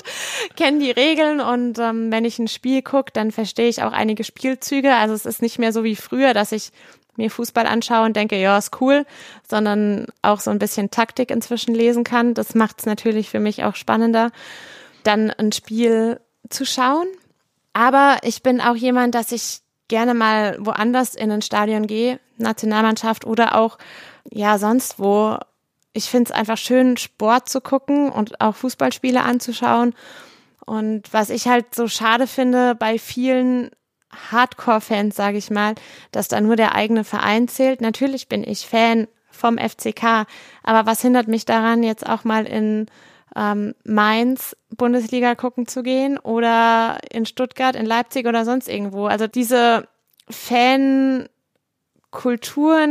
kenne 0.56 0.80
die 0.80 0.90
Regeln 0.90 1.40
und 1.40 1.78
ähm, 1.78 2.10
wenn 2.10 2.24
ich 2.24 2.38
ein 2.38 2.48
Spiel 2.48 2.82
gucke, 2.82 3.12
dann 3.12 3.30
verstehe 3.30 3.68
ich 3.68 3.82
auch 3.82 3.92
einige 3.92 4.24
Spielzüge. 4.24 4.94
Also 4.94 5.14
es 5.14 5.26
ist 5.26 5.42
nicht 5.42 5.58
mehr 5.58 5.72
so 5.72 5.84
wie 5.84 5.96
früher, 5.96 6.34
dass 6.34 6.50
ich 6.50 6.72
mir 7.16 7.30
Fußball 7.30 7.66
anschaue 7.66 8.06
und 8.06 8.16
denke, 8.16 8.40
ja, 8.40 8.56
ist 8.58 8.80
cool, 8.80 9.04
sondern 9.48 10.06
auch 10.22 10.40
so 10.40 10.50
ein 10.50 10.58
bisschen 10.58 10.90
Taktik 10.90 11.30
inzwischen 11.30 11.74
lesen 11.74 12.04
kann. 12.04 12.34
Das 12.34 12.54
macht 12.54 12.80
es 12.80 12.86
natürlich 12.86 13.28
für 13.28 13.40
mich 13.40 13.64
auch 13.64 13.76
spannender, 13.76 14.30
dann 15.02 15.30
ein 15.30 15.52
Spiel 15.52 16.20
zu 16.48 16.64
schauen. 16.64 17.06
Aber 17.72 18.18
ich 18.22 18.42
bin 18.42 18.60
auch 18.60 18.76
jemand, 18.76 19.14
dass 19.14 19.30
ich 19.32 19.60
gerne 19.88 20.14
mal 20.14 20.56
woanders 20.60 21.14
in 21.14 21.30
ein 21.30 21.42
Stadion 21.42 21.86
gehe, 21.86 22.20
Nationalmannschaft 22.36 23.26
oder 23.26 23.56
auch 23.56 23.78
ja 24.30 24.58
sonst 24.58 24.98
wo. 24.98 25.38
Ich 25.92 26.10
finde 26.10 26.30
es 26.30 26.36
einfach 26.36 26.58
schön, 26.58 26.96
Sport 26.96 27.48
zu 27.48 27.60
gucken 27.60 28.10
und 28.10 28.40
auch 28.40 28.54
Fußballspiele 28.54 29.22
anzuschauen. 29.22 29.94
Und 30.64 31.12
was 31.12 31.30
ich 31.30 31.48
halt 31.48 31.74
so 31.74 31.88
schade 31.88 32.26
finde 32.26 32.74
bei 32.74 32.98
vielen 32.98 33.70
Hardcore-Fans, 34.30 35.16
sage 35.16 35.38
ich 35.38 35.50
mal, 35.50 35.74
dass 36.12 36.28
da 36.28 36.40
nur 36.40 36.56
der 36.56 36.74
eigene 36.74 37.04
Verein 37.04 37.48
zählt. 37.48 37.80
Natürlich 37.80 38.28
bin 38.28 38.44
ich 38.44 38.66
Fan 38.66 39.08
vom 39.30 39.58
FCK, 39.58 40.26
aber 40.62 40.86
was 40.86 41.00
hindert 41.02 41.28
mich 41.28 41.44
daran, 41.44 41.82
jetzt 41.82 42.06
auch 42.06 42.24
mal 42.24 42.46
in 42.46 42.86
ähm, 43.36 43.74
Mainz 43.84 44.56
Bundesliga 44.76 45.34
gucken 45.34 45.66
zu 45.66 45.82
gehen 45.82 46.18
oder 46.18 46.98
in 47.10 47.26
Stuttgart, 47.26 47.74
in 47.76 47.86
Leipzig 47.86 48.26
oder 48.26 48.44
sonst 48.44 48.68
irgendwo? 48.68 49.06
Also 49.06 49.26
diese 49.26 49.88
Fankulturen 50.30 51.28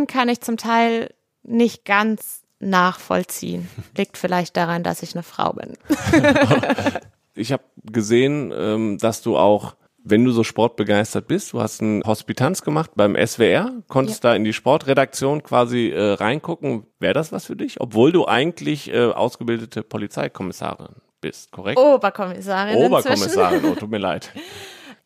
kann 0.08 0.30
ich 0.30 0.42
zum 0.42 0.58
Teil 0.58 1.14
nicht 1.44 1.86
ganz 1.86 2.42
nachvollziehen. 2.60 3.70
Liegt 3.98 4.18
vielleicht 4.18 4.58
daran, 4.58 4.84
dass 4.84 5.04
ich 5.04 5.16
eine 5.16 5.24
Frau 5.24 5.54
bin. 5.54 5.74
ich 7.36 7.52
habe 7.52 7.64
gesehen, 7.84 8.54
ähm, 8.56 8.98
dass 8.98 9.22
du 9.22 9.38
auch 9.38 9.76
wenn 10.10 10.26
du 10.26 10.32
so 10.32 10.44
sportbegeistert 10.44 11.28
bist, 11.28 11.54
du 11.54 11.62
hast 11.62 11.82
eine 11.82 12.02
Hospitanz 12.06 12.62
gemacht 12.62 12.92
beim 12.96 13.16
SWR, 13.16 13.72
konntest 13.88 14.24
ja. 14.24 14.32
da 14.32 14.36
in 14.36 14.44
die 14.44 14.54
Sportredaktion 14.54 15.44
quasi 15.44 15.90
äh, 15.90 16.14
reingucken. 16.14 16.86
Wäre 17.00 17.14
das 17.14 17.32
was 17.32 17.46
für 17.46 17.56
dich? 17.56 17.80
Obwohl 17.80 18.12
du 18.12 18.28
eigentlich 18.28 18.94
äh, 18.94 19.06
ausgebildete 19.06 19.84
Polizeikommissarin 19.84 20.96
bist, 21.22 21.52
korrekt? 21.52 21.80
Oberkommissarin. 21.80 22.76
Oberkommissarin, 22.76 23.66
oh, 23.66 23.76
tut 23.76 23.90
mir 23.90 24.00
leid. 24.00 24.32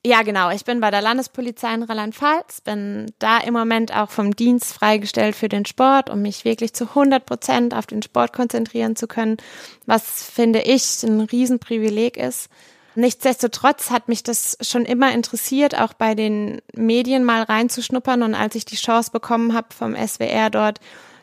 Ja, 0.04 0.24
genau. 0.24 0.50
Ich 0.50 0.66
bin 0.66 0.80
bei 0.80 0.90
der 0.90 1.04
Landespolizei 1.04 1.76
in 1.76 1.84
Rheinland-Pfalz, 1.84 2.62
bin 2.62 3.14
da 3.20 3.38
im 3.38 3.54
Moment 3.54 3.96
auch 3.96 4.10
vom 4.10 4.36
Dienst 4.36 4.74
freigestellt 4.74 5.36
für 5.36 5.48
den 5.48 5.64
Sport, 5.64 6.10
um 6.10 6.24
mich 6.24 6.44
wirklich 6.44 6.74
zu 6.74 6.86
100 6.86 7.24
Prozent 7.24 7.76
auf 7.76 7.86
den 7.86 8.02
Sport 8.02 8.34
konzentrieren 8.34 8.96
zu 8.96 9.06
können, 9.08 9.38
was 9.86 10.24
finde 10.24 10.62
ich 10.62 11.04
ein 11.04 11.22
Riesenprivileg 11.22 12.18
ist. 12.18 12.50
Nichtsdestotrotz 12.96 13.90
hat 13.90 14.10
mich 14.10 14.24
das 14.24 14.58
schon 14.62 14.86
immer 14.86 15.14
interessiert, 15.14 15.80
auch 15.80 15.94
bei 15.94 16.14
den 16.14 16.62
Medien 16.74 17.24
mal 17.24 17.44
reinzuschnuppern. 17.44 18.22
Und 18.24 18.36
als 18.36 18.56
ich 18.56 18.66
die 18.66 18.76
Chance 18.76 19.12
bekommen 19.12 19.54
habe, 19.54 19.68
vom 19.74 19.96
SWR 19.96 20.50
dort 20.50 20.80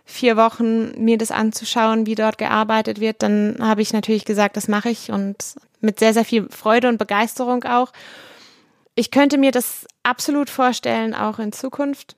vier 0.07 0.39
Wochen 0.39 0.93
mir 1.03 1.19
das 1.19 1.31
anzuschauen, 1.31 2.07
wie 2.07 2.14
dort 2.14 2.39
gearbeitet 2.39 2.99
wird, 2.99 3.23
dann 3.23 3.57
habe 3.61 3.83
ich 3.83 3.93
natürlich 3.93 4.25
gesagt, 4.25 4.57
das 4.57 4.66
mache 4.66 4.89
ich 4.89 5.11
und 5.11 5.37
mit 5.81 5.99
sehr, 5.99 6.14
sehr 6.14 6.25
viel 6.25 6.49
Freude 6.49 6.89
und 6.89 6.97
Begeisterung 6.97 7.64
auch. 7.64 7.93
Ich 8.95 9.11
könnte 9.11 9.37
mir 9.37 9.53
das 9.53 9.87
absolut 10.03 10.49
vorstellen, 10.49 11.14
auch 11.14 11.39
in 11.39 11.53
Zukunft. 11.53 12.16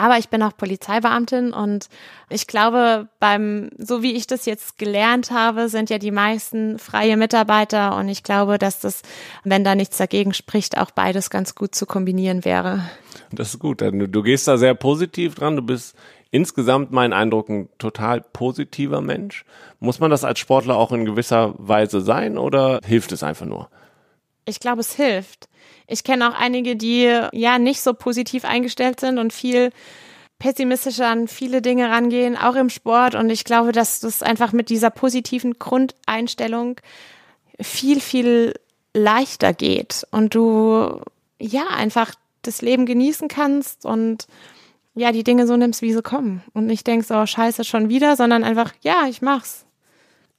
Aber 0.00 0.16
ich 0.16 0.30
bin 0.30 0.42
auch 0.42 0.56
Polizeibeamtin 0.56 1.52
und 1.52 1.90
ich 2.30 2.46
glaube, 2.46 3.08
beim, 3.18 3.68
so 3.76 4.02
wie 4.02 4.14
ich 4.14 4.26
das 4.26 4.46
jetzt 4.46 4.78
gelernt 4.78 5.30
habe, 5.30 5.68
sind 5.68 5.90
ja 5.90 5.98
die 5.98 6.10
meisten 6.10 6.78
freie 6.78 7.18
Mitarbeiter 7.18 7.94
und 7.96 8.08
ich 8.08 8.22
glaube, 8.22 8.56
dass 8.56 8.80
das, 8.80 9.02
wenn 9.44 9.62
da 9.62 9.74
nichts 9.74 9.98
dagegen 9.98 10.32
spricht, 10.32 10.78
auch 10.78 10.90
beides 10.90 11.28
ganz 11.28 11.54
gut 11.54 11.74
zu 11.74 11.84
kombinieren 11.84 12.46
wäre. 12.46 12.82
Das 13.30 13.48
ist 13.48 13.58
gut. 13.58 13.82
Du 13.82 14.22
gehst 14.22 14.48
da 14.48 14.56
sehr 14.56 14.72
positiv 14.72 15.34
dran. 15.34 15.56
Du 15.56 15.60
bist 15.60 15.94
insgesamt 16.30 16.92
mein 16.92 17.12
Eindruck 17.12 17.50
ein 17.50 17.68
total 17.76 18.22
positiver 18.22 19.02
Mensch. 19.02 19.44
Muss 19.80 20.00
man 20.00 20.10
das 20.10 20.24
als 20.24 20.38
Sportler 20.38 20.76
auch 20.76 20.92
in 20.92 21.04
gewisser 21.04 21.52
Weise 21.58 22.00
sein 22.00 22.38
oder 22.38 22.80
hilft 22.86 23.12
es 23.12 23.22
einfach 23.22 23.44
nur? 23.44 23.68
Ich 24.46 24.60
glaube, 24.60 24.80
es 24.80 24.94
hilft. 24.94 25.50
Ich 25.90 26.04
kenne 26.04 26.30
auch 26.30 26.38
einige, 26.38 26.76
die 26.76 27.20
ja 27.32 27.58
nicht 27.58 27.80
so 27.82 27.94
positiv 27.94 28.44
eingestellt 28.44 29.00
sind 29.00 29.18
und 29.18 29.32
viel 29.32 29.70
pessimistischer 30.38 31.06
an 31.08 31.28
viele 31.28 31.62
Dinge 31.62 31.90
rangehen, 31.90 32.36
auch 32.36 32.54
im 32.54 32.70
Sport. 32.70 33.14
Und 33.14 33.30
ich 33.30 33.44
glaube, 33.44 33.72
dass 33.72 34.00
das 34.00 34.22
einfach 34.22 34.52
mit 34.52 34.70
dieser 34.70 34.90
positiven 34.90 35.58
Grundeinstellung 35.58 36.80
viel, 37.60 38.00
viel 38.00 38.54
leichter 38.94 39.52
geht 39.52 40.06
und 40.10 40.34
du 40.34 41.00
ja 41.40 41.66
einfach 41.68 42.14
das 42.42 42.62
Leben 42.62 42.86
genießen 42.86 43.28
kannst 43.28 43.84
und 43.84 44.26
ja, 44.94 45.12
die 45.12 45.24
Dinge 45.24 45.46
so 45.46 45.56
nimmst, 45.56 45.82
wie 45.82 45.92
sie 45.92 46.02
kommen. 46.02 46.42
Und 46.52 46.66
nicht 46.66 46.86
denkst, 46.86 47.10
oh, 47.10 47.26
scheiße, 47.26 47.64
schon 47.64 47.88
wieder, 47.88 48.16
sondern 48.16 48.44
einfach, 48.44 48.72
ja, 48.82 49.06
ich 49.08 49.22
mach's. 49.22 49.66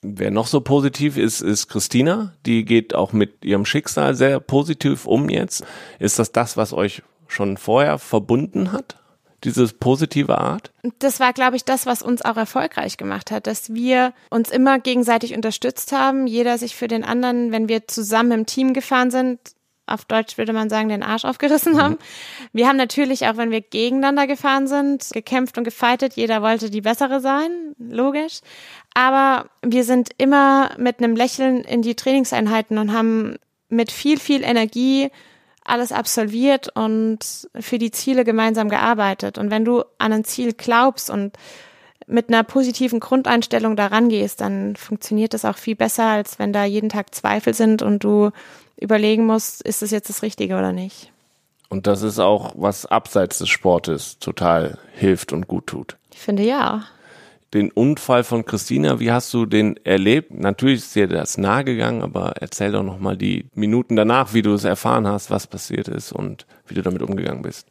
Wer 0.03 0.31
noch 0.31 0.47
so 0.47 0.61
positiv 0.61 1.15
ist, 1.15 1.41
ist 1.41 1.67
Christina. 1.67 2.33
Die 2.45 2.65
geht 2.65 2.95
auch 2.95 3.13
mit 3.13 3.45
ihrem 3.45 3.65
Schicksal 3.65 4.15
sehr 4.15 4.39
positiv 4.39 5.05
um 5.05 5.29
jetzt. 5.29 5.63
Ist 5.99 6.17
das 6.17 6.31
das, 6.31 6.57
was 6.57 6.73
euch 6.73 7.03
schon 7.27 7.57
vorher 7.57 7.99
verbunden 7.99 8.71
hat? 8.71 8.97
Diese 9.43 9.67
positive 9.67 10.37
Art? 10.37 10.71
Das 10.99 11.19
war, 11.19 11.33
glaube 11.33 11.55
ich, 11.55 11.65
das, 11.65 11.85
was 11.85 12.01
uns 12.01 12.23
auch 12.23 12.37
erfolgreich 12.37 12.97
gemacht 12.97 13.31
hat, 13.31 13.47
dass 13.47 13.73
wir 13.73 14.13
uns 14.29 14.51
immer 14.51 14.79
gegenseitig 14.79 15.35
unterstützt 15.35 15.91
haben, 15.91 16.27
jeder 16.27 16.57
sich 16.57 16.75
für 16.75 16.87
den 16.87 17.03
anderen, 17.03 17.51
wenn 17.51 17.67
wir 17.67 17.87
zusammen 17.87 18.31
im 18.31 18.45
Team 18.45 18.73
gefahren 18.73 19.09
sind, 19.11 19.39
auf 19.93 20.05
Deutsch 20.05 20.37
würde 20.37 20.53
man 20.53 20.69
sagen, 20.69 20.89
den 20.89 21.03
Arsch 21.03 21.25
aufgerissen 21.25 21.81
haben. 21.81 21.93
Mhm. 21.93 21.97
Wir 22.53 22.67
haben 22.67 22.77
natürlich 22.77 23.27
auch, 23.27 23.37
wenn 23.37 23.51
wir 23.51 23.61
gegeneinander 23.61 24.27
gefahren 24.27 24.67
sind, 24.67 25.09
gekämpft 25.13 25.57
und 25.57 25.63
gefeitet. 25.63 26.13
Jeder 26.13 26.41
wollte 26.41 26.69
die 26.69 26.81
bessere 26.81 27.19
sein, 27.19 27.75
logisch. 27.77 28.41
Aber 28.93 29.49
wir 29.61 29.83
sind 29.83 30.09
immer 30.17 30.71
mit 30.77 30.99
einem 30.99 31.15
Lächeln 31.15 31.61
in 31.63 31.81
die 31.81 31.95
Trainingseinheiten 31.95 32.77
und 32.77 32.93
haben 32.93 33.37
mit 33.69 33.91
viel, 33.91 34.19
viel 34.19 34.43
Energie 34.43 35.09
alles 35.63 35.91
absolviert 35.91 36.75
und 36.75 37.19
für 37.59 37.77
die 37.77 37.91
Ziele 37.91 38.23
gemeinsam 38.23 38.69
gearbeitet. 38.69 39.37
Und 39.37 39.51
wenn 39.51 39.63
du 39.63 39.83
an 39.99 40.11
ein 40.11 40.23
Ziel 40.23 40.53
glaubst 40.53 41.09
und 41.09 41.37
mit 42.11 42.29
einer 42.29 42.43
positiven 42.43 42.99
Grundeinstellung 42.99 43.75
daran 43.75 44.09
gehst, 44.09 44.41
dann 44.41 44.75
funktioniert 44.75 45.33
das 45.33 45.45
auch 45.45 45.57
viel 45.57 45.75
besser, 45.75 46.05
als 46.05 46.39
wenn 46.39 46.53
da 46.53 46.65
jeden 46.65 46.89
Tag 46.89 47.15
Zweifel 47.15 47.53
sind 47.53 47.81
und 47.81 48.03
du 48.03 48.31
überlegen 48.77 49.25
musst, 49.25 49.61
ist 49.61 49.81
das 49.81 49.91
jetzt 49.91 50.09
das 50.09 50.21
Richtige 50.21 50.55
oder 50.55 50.73
nicht. 50.73 51.11
Und 51.69 51.87
das 51.87 52.01
ist 52.01 52.19
auch, 52.19 52.53
was 52.57 52.85
abseits 52.85 53.37
des 53.37 53.47
Sportes 53.47 54.19
total 54.19 54.77
hilft 54.93 55.31
und 55.31 55.47
gut 55.47 55.67
tut. 55.67 55.97
Ich 56.13 56.19
finde 56.19 56.43
ja. 56.43 56.83
Den 57.53 57.71
Unfall 57.71 58.23
von 58.23 58.45
Christina, 58.45 58.99
wie 58.99 59.11
hast 59.11 59.33
du 59.33 59.45
den 59.45 59.77
erlebt? 59.85 60.33
Natürlich 60.33 60.79
ist 60.79 60.95
dir 60.95 61.07
das 61.07 61.37
nahe 61.37 61.63
gegangen, 61.63 62.01
aber 62.01 62.33
erzähl 62.39 62.71
doch 62.71 62.83
nochmal 62.83 63.15
die 63.15 63.45
Minuten 63.53 63.95
danach, 63.95 64.33
wie 64.33 64.41
du 64.41 64.53
es 64.53 64.63
erfahren 64.63 65.07
hast, 65.07 65.31
was 65.31 65.47
passiert 65.47 65.87
ist 65.87 66.11
und 66.11 66.45
wie 66.67 66.73
du 66.73 66.81
damit 66.81 67.01
umgegangen 67.01 67.41
bist. 67.41 67.67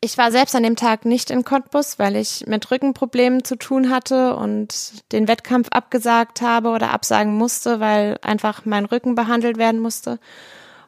Ich 0.00 0.16
war 0.16 0.30
selbst 0.30 0.54
an 0.54 0.62
dem 0.62 0.76
Tag 0.76 1.04
nicht 1.04 1.30
in 1.30 1.44
Cottbus, 1.44 1.98
weil 1.98 2.14
ich 2.16 2.46
mit 2.46 2.70
Rückenproblemen 2.70 3.44
zu 3.44 3.56
tun 3.56 3.90
hatte 3.90 4.36
und 4.36 5.02
den 5.12 5.26
Wettkampf 5.26 5.68
abgesagt 5.70 6.40
habe 6.40 6.68
oder 6.70 6.90
absagen 6.90 7.34
musste, 7.34 7.80
weil 7.80 8.18
einfach 8.22 8.64
mein 8.64 8.84
Rücken 8.84 9.14
behandelt 9.14 9.58
werden 9.58 9.80
musste. 9.80 10.20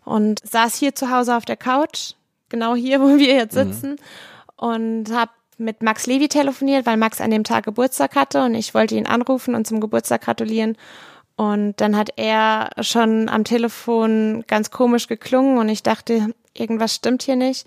Und 0.05 0.41
saß 0.49 0.77
hier 0.77 0.95
zu 0.95 1.11
Hause 1.11 1.37
auf 1.37 1.45
der 1.45 1.57
Couch, 1.57 2.13
genau 2.49 2.75
hier, 2.75 3.01
wo 3.03 3.19
wir 3.19 3.35
jetzt 3.35 3.57
mhm. 3.57 3.73
sitzen, 3.73 3.91
mhm. 3.91 3.99
und 4.57 5.13
habe 5.13 5.33
mit 5.59 5.83
Max 5.83 6.07
Levi 6.07 6.29
telefoniert, 6.29 6.87
weil 6.87 6.97
Max 6.97 7.21
an 7.21 7.31
dem 7.31 7.45
Tag 7.45 7.65
Geburtstag 7.65 8.17
hatte 8.17 8.45
und 8.45 8.55
ich 8.55 8.75
wollte 8.75 8.95
ihn 8.95 9.07
anrufen 9.07 9.55
und 9.55 9.67
zum 9.67 9.81
Geburtstag 9.81 10.23
gratulieren. 10.23 10.77
Und 11.37 11.81
dann 11.81 11.97
hat 11.97 12.11
er 12.17 12.71
schon 12.81 13.29
am 13.29 13.45
Telefon 13.45 14.45
ganz 14.47 14.71
komisch 14.71 15.07
geklungen 15.07 15.59
und 15.59 15.69
ich 15.69 15.83
dachte, 15.83 16.35
irgendwas 16.55 16.95
stimmt 16.95 17.23
hier 17.23 17.37
nicht. 17.37 17.67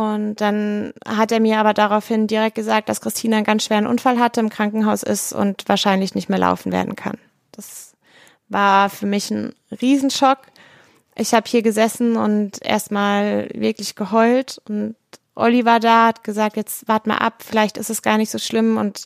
Und 0.00 0.36
dann 0.36 0.94
hat 1.06 1.30
er 1.30 1.40
mir 1.40 1.58
aber 1.58 1.74
daraufhin 1.74 2.26
direkt 2.26 2.54
gesagt, 2.54 2.88
dass 2.88 3.02
Christina 3.02 3.36
einen 3.36 3.44
ganz 3.44 3.64
schweren 3.64 3.86
Unfall 3.86 4.18
hatte, 4.18 4.40
im 4.40 4.48
Krankenhaus 4.48 5.02
ist 5.02 5.34
und 5.34 5.68
wahrscheinlich 5.68 6.14
nicht 6.14 6.30
mehr 6.30 6.38
laufen 6.38 6.72
werden 6.72 6.96
kann. 6.96 7.18
Das 7.52 7.92
war 8.48 8.88
für 8.88 9.04
mich 9.04 9.30
ein 9.30 9.54
Riesenschock. 9.82 10.38
Ich 11.16 11.34
habe 11.34 11.46
hier 11.46 11.60
gesessen 11.60 12.16
und 12.16 12.64
erstmal 12.64 13.50
wirklich 13.52 13.94
geheult 13.94 14.62
und 14.66 14.96
Olli 15.34 15.66
war 15.66 15.80
da, 15.80 16.06
hat 16.06 16.24
gesagt, 16.24 16.56
jetzt 16.56 16.88
wart 16.88 17.06
mal 17.06 17.18
ab, 17.18 17.42
vielleicht 17.46 17.76
ist 17.76 17.90
es 17.90 18.00
gar 18.00 18.16
nicht 18.16 18.30
so 18.30 18.38
schlimm 18.38 18.78
und 18.78 19.04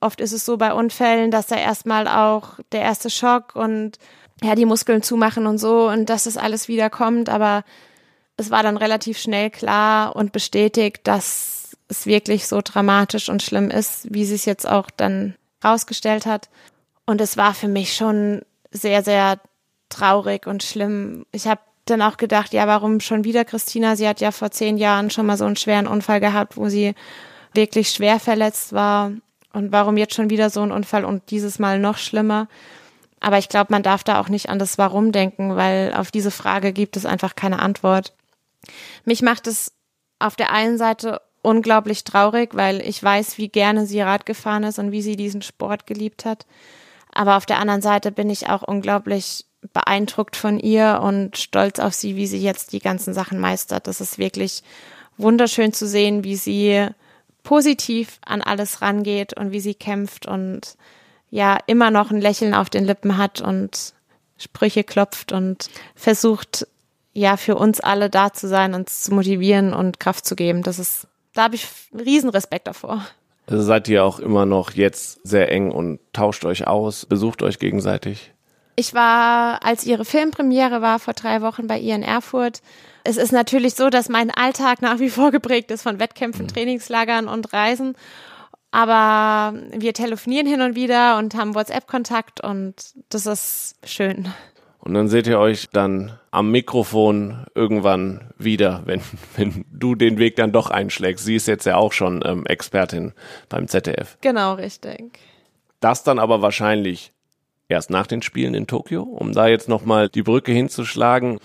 oft 0.00 0.20
ist 0.20 0.32
es 0.32 0.44
so 0.44 0.56
bei 0.56 0.72
Unfällen, 0.72 1.30
dass 1.30 1.46
da 1.46 1.54
erstmal 1.54 2.08
auch 2.08 2.58
der 2.72 2.80
erste 2.80 3.10
Schock 3.10 3.54
und 3.54 4.00
ja, 4.42 4.56
die 4.56 4.66
Muskeln 4.66 5.02
zumachen 5.02 5.46
und 5.46 5.58
so 5.58 5.88
und 5.88 6.10
dass 6.10 6.24
das 6.24 6.36
alles 6.36 6.66
wieder 6.66 6.90
kommt, 6.90 7.28
aber 7.28 7.62
es 8.36 8.50
war 8.50 8.62
dann 8.62 8.76
relativ 8.76 9.18
schnell 9.18 9.50
klar 9.50 10.14
und 10.14 10.32
bestätigt, 10.32 11.00
dass 11.04 11.76
es 11.88 12.06
wirklich 12.06 12.46
so 12.46 12.60
dramatisch 12.62 13.28
und 13.28 13.42
schlimm 13.42 13.70
ist, 13.70 14.12
wie 14.12 14.24
sie 14.24 14.34
es 14.34 14.44
jetzt 14.44 14.68
auch 14.68 14.90
dann 14.90 15.34
rausgestellt 15.64 16.26
hat. 16.26 16.48
Und 17.06 17.20
es 17.20 17.36
war 17.36 17.54
für 17.54 17.68
mich 17.68 17.94
schon 17.94 18.42
sehr, 18.70 19.02
sehr 19.02 19.40
traurig 19.88 20.46
und 20.46 20.62
schlimm. 20.62 21.24
Ich 21.32 21.46
habe 21.46 21.60
dann 21.86 22.02
auch 22.02 22.16
gedacht, 22.16 22.52
ja, 22.52 22.66
warum 22.66 23.00
schon 23.00 23.24
wieder 23.24 23.44
Christina? 23.44 23.96
Sie 23.96 24.08
hat 24.08 24.20
ja 24.20 24.32
vor 24.32 24.50
zehn 24.50 24.76
Jahren 24.76 25.10
schon 25.10 25.26
mal 25.26 25.36
so 25.36 25.44
einen 25.44 25.56
schweren 25.56 25.86
Unfall 25.86 26.20
gehabt, 26.20 26.56
wo 26.56 26.68
sie 26.68 26.94
wirklich 27.54 27.90
schwer 27.90 28.18
verletzt 28.18 28.72
war. 28.72 29.12
Und 29.52 29.72
warum 29.72 29.96
jetzt 29.96 30.14
schon 30.14 30.28
wieder 30.28 30.50
so 30.50 30.60
ein 30.60 30.72
Unfall 30.72 31.04
und 31.04 31.30
dieses 31.30 31.58
Mal 31.58 31.78
noch 31.78 31.96
schlimmer? 31.96 32.48
Aber 33.20 33.38
ich 33.38 33.48
glaube, 33.48 33.68
man 33.70 33.82
darf 33.82 34.04
da 34.04 34.20
auch 34.20 34.28
nicht 34.28 34.50
an 34.50 34.58
das 34.58 34.76
Warum 34.76 35.12
denken, 35.12 35.56
weil 35.56 35.94
auf 35.94 36.10
diese 36.10 36.30
Frage 36.30 36.72
gibt 36.72 36.96
es 36.96 37.06
einfach 37.06 37.34
keine 37.34 37.60
Antwort. 37.60 38.12
Mich 39.04 39.22
macht 39.22 39.46
es 39.46 39.72
auf 40.18 40.36
der 40.36 40.52
einen 40.52 40.78
Seite 40.78 41.20
unglaublich 41.42 42.04
traurig, 42.04 42.54
weil 42.54 42.80
ich 42.80 43.02
weiß, 43.02 43.38
wie 43.38 43.48
gerne 43.48 43.86
sie 43.86 44.00
Rad 44.00 44.26
gefahren 44.26 44.64
ist 44.64 44.78
und 44.78 44.90
wie 44.90 45.02
sie 45.02 45.16
diesen 45.16 45.42
Sport 45.42 45.86
geliebt 45.86 46.24
hat. 46.24 46.46
Aber 47.12 47.36
auf 47.36 47.46
der 47.46 47.60
anderen 47.60 47.82
Seite 47.82 48.10
bin 48.10 48.28
ich 48.30 48.48
auch 48.48 48.62
unglaublich 48.62 49.46
beeindruckt 49.72 50.36
von 50.36 50.58
ihr 50.58 51.00
und 51.02 51.38
stolz 51.38 51.78
auf 51.78 51.94
sie, 51.94 52.16
wie 52.16 52.26
sie 52.26 52.38
jetzt 52.38 52.72
die 52.72 52.78
ganzen 52.78 53.14
Sachen 53.14 53.38
meistert. 53.38 53.86
Das 53.86 54.00
ist 54.00 54.18
wirklich 54.18 54.62
wunderschön 55.16 55.72
zu 55.72 55.86
sehen, 55.86 56.24
wie 56.24 56.36
sie 56.36 56.88
positiv 57.42 58.18
an 58.24 58.42
alles 58.42 58.82
rangeht 58.82 59.36
und 59.36 59.52
wie 59.52 59.60
sie 59.60 59.74
kämpft 59.74 60.26
und 60.26 60.76
ja 61.30 61.58
immer 61.66 61.90
noch 61.90 62.10
ein 62.10 62.20
Lächeln 62.20 62.54
auf 62.54 62.70
den 62.70 62.84
Lippen 62.84 63.16
hat 63.16 63.40
und 63.40 63.94
Sprüche 64.36 64.84
klopft 64.84 65.32
und 65.32 65.70
versucht 65.94 66.66
ja 67.16 67.36
für 67.36 67.56
uns 67.56 67.80
alle 67.80 68.10
da 68.10 68.32
zu 68.32 68.46
sein, 68.46 68.74
uns 68.74 69.02
zu 69.02 69.14
motivieren 69.14 69.72
und 69.72 69.98
Kraft 69.98 70.26
zu 70.26 70.36
geben. 70.36 70.62
Das 70.62 70.78
ist, 70.78 71.06
da 71.34 71.44
habe 71.44 71.54
ich 71.54 71.66
riesen 71.92 72.30
Respekt 72.30 72.66
davor. 72.66 73.04
Also 73.46 73.62
seid 73.62 73.88
ihr 73.88 74.04
auch 74.04 74.18
immer 74.18 74.44
noch 74.44 74.72
jetzt 74.72 75.20
sehr 75.26 75.50
eng 75.50 75.70
und 75.70 76.00
tauscht 76.12 76.44
euch 76.44 76.66
aus, 76.66 77.06
besucht 77.06 77.42
euch 77.42 77.58
gegenseitig? 77.58 78.32
Ich 78.74 78.92
war, 78.92 79.64
als 79.64 79.84
ihre 79.84 80.04
Filmpremiere 80.04 80.82
war 80.82 80.98
vor 80.98 81.14
drei 81.14 81.40
Wochen 81.40 81.66
bei 81.66 81.78
ihr 81.78 81.94
in 81.94 82.02
Erfurt, 82.02 82.60
es 83.04 83.16
ist 83.16 83.32
natürlich 83.32 83.74
so, 83.76 83.88
dass 83.88 84.08
mein 84.08 84.30
Alltag 84.30 84.82
nach 84.82 84.98
wie 84.98 85.08
vor 85.10 85.30
geprägt 85.30 85.70
ist 85.70 85.82
von 85.82 85.98
Wettkämpfen, 86.00 86.46
Mhm. 86.46 86.48
Trainingslagern 86.48 87.28
und 87.28 87.52
Reisen. 87.52 87.94
Aber 88.72 89.56
wir 89.72 89.94
telefonieren 89.94 90.46
hin 90.46 90.60
und 90.60 90.74
wieder 90.74 91.16
und 91.16 91.34
haben 91.34 91.54
WhatsApp-Kontakt 91.54 92.42
und 92.42 92.74
das 93.08 93.24
ist 93.24 93.76
schön. 93.84 94.28
Und 94.86 94.94
dann 94.94 95.08
seht 95.08 95.26
ihr 95.26 95.40
euch 95.40 95.68
dann 95.72 96.12
am 96.30 96.52
Mikrofon 96.52 97.44
irgendwann 97.56 98.20
wieder, 98.38 98.82
wenn, 98.84 99.00
wenn 99.36 99.64
du 99.72 99.96
den 99.96 100.20
Weg 100.20 100.36
dann 100.36 100.52
doch 100.52 100.70
einschlägst. 100.70 101.24
Sie 101.24 101.34
ist 101.34 101.48
jetzt 101.48 101.66
ja 101.66 101.74
auch 101.74 101.92
schon 101.92 102.22
ähm, 102.24 102.46
Expertin 102.46 103.12
beim 103.48 103.66
ZDF. 103.66 104.16
Genau, 104.20 104.54
richtig. 104.54 105.18
Das 105.80 106.04
dann 106.04 106.20
aber 106.20 106.40
wahrscheinlich 106.40 107.12
erst 107.68 107.90
nach 107.90 108.06
den 108.06 108.22
Spielen 108.22 108.54
in 108.54 108.68
Tokio, 108.68 109.02
um 109.02 109.32
da 109.32 109.48
jetzt 109.48 109.68
nochmal 109.68 110.08
die 110.08 110.22
Brücke 110.22 110.52
hinzuschlagen. 110.52 111.40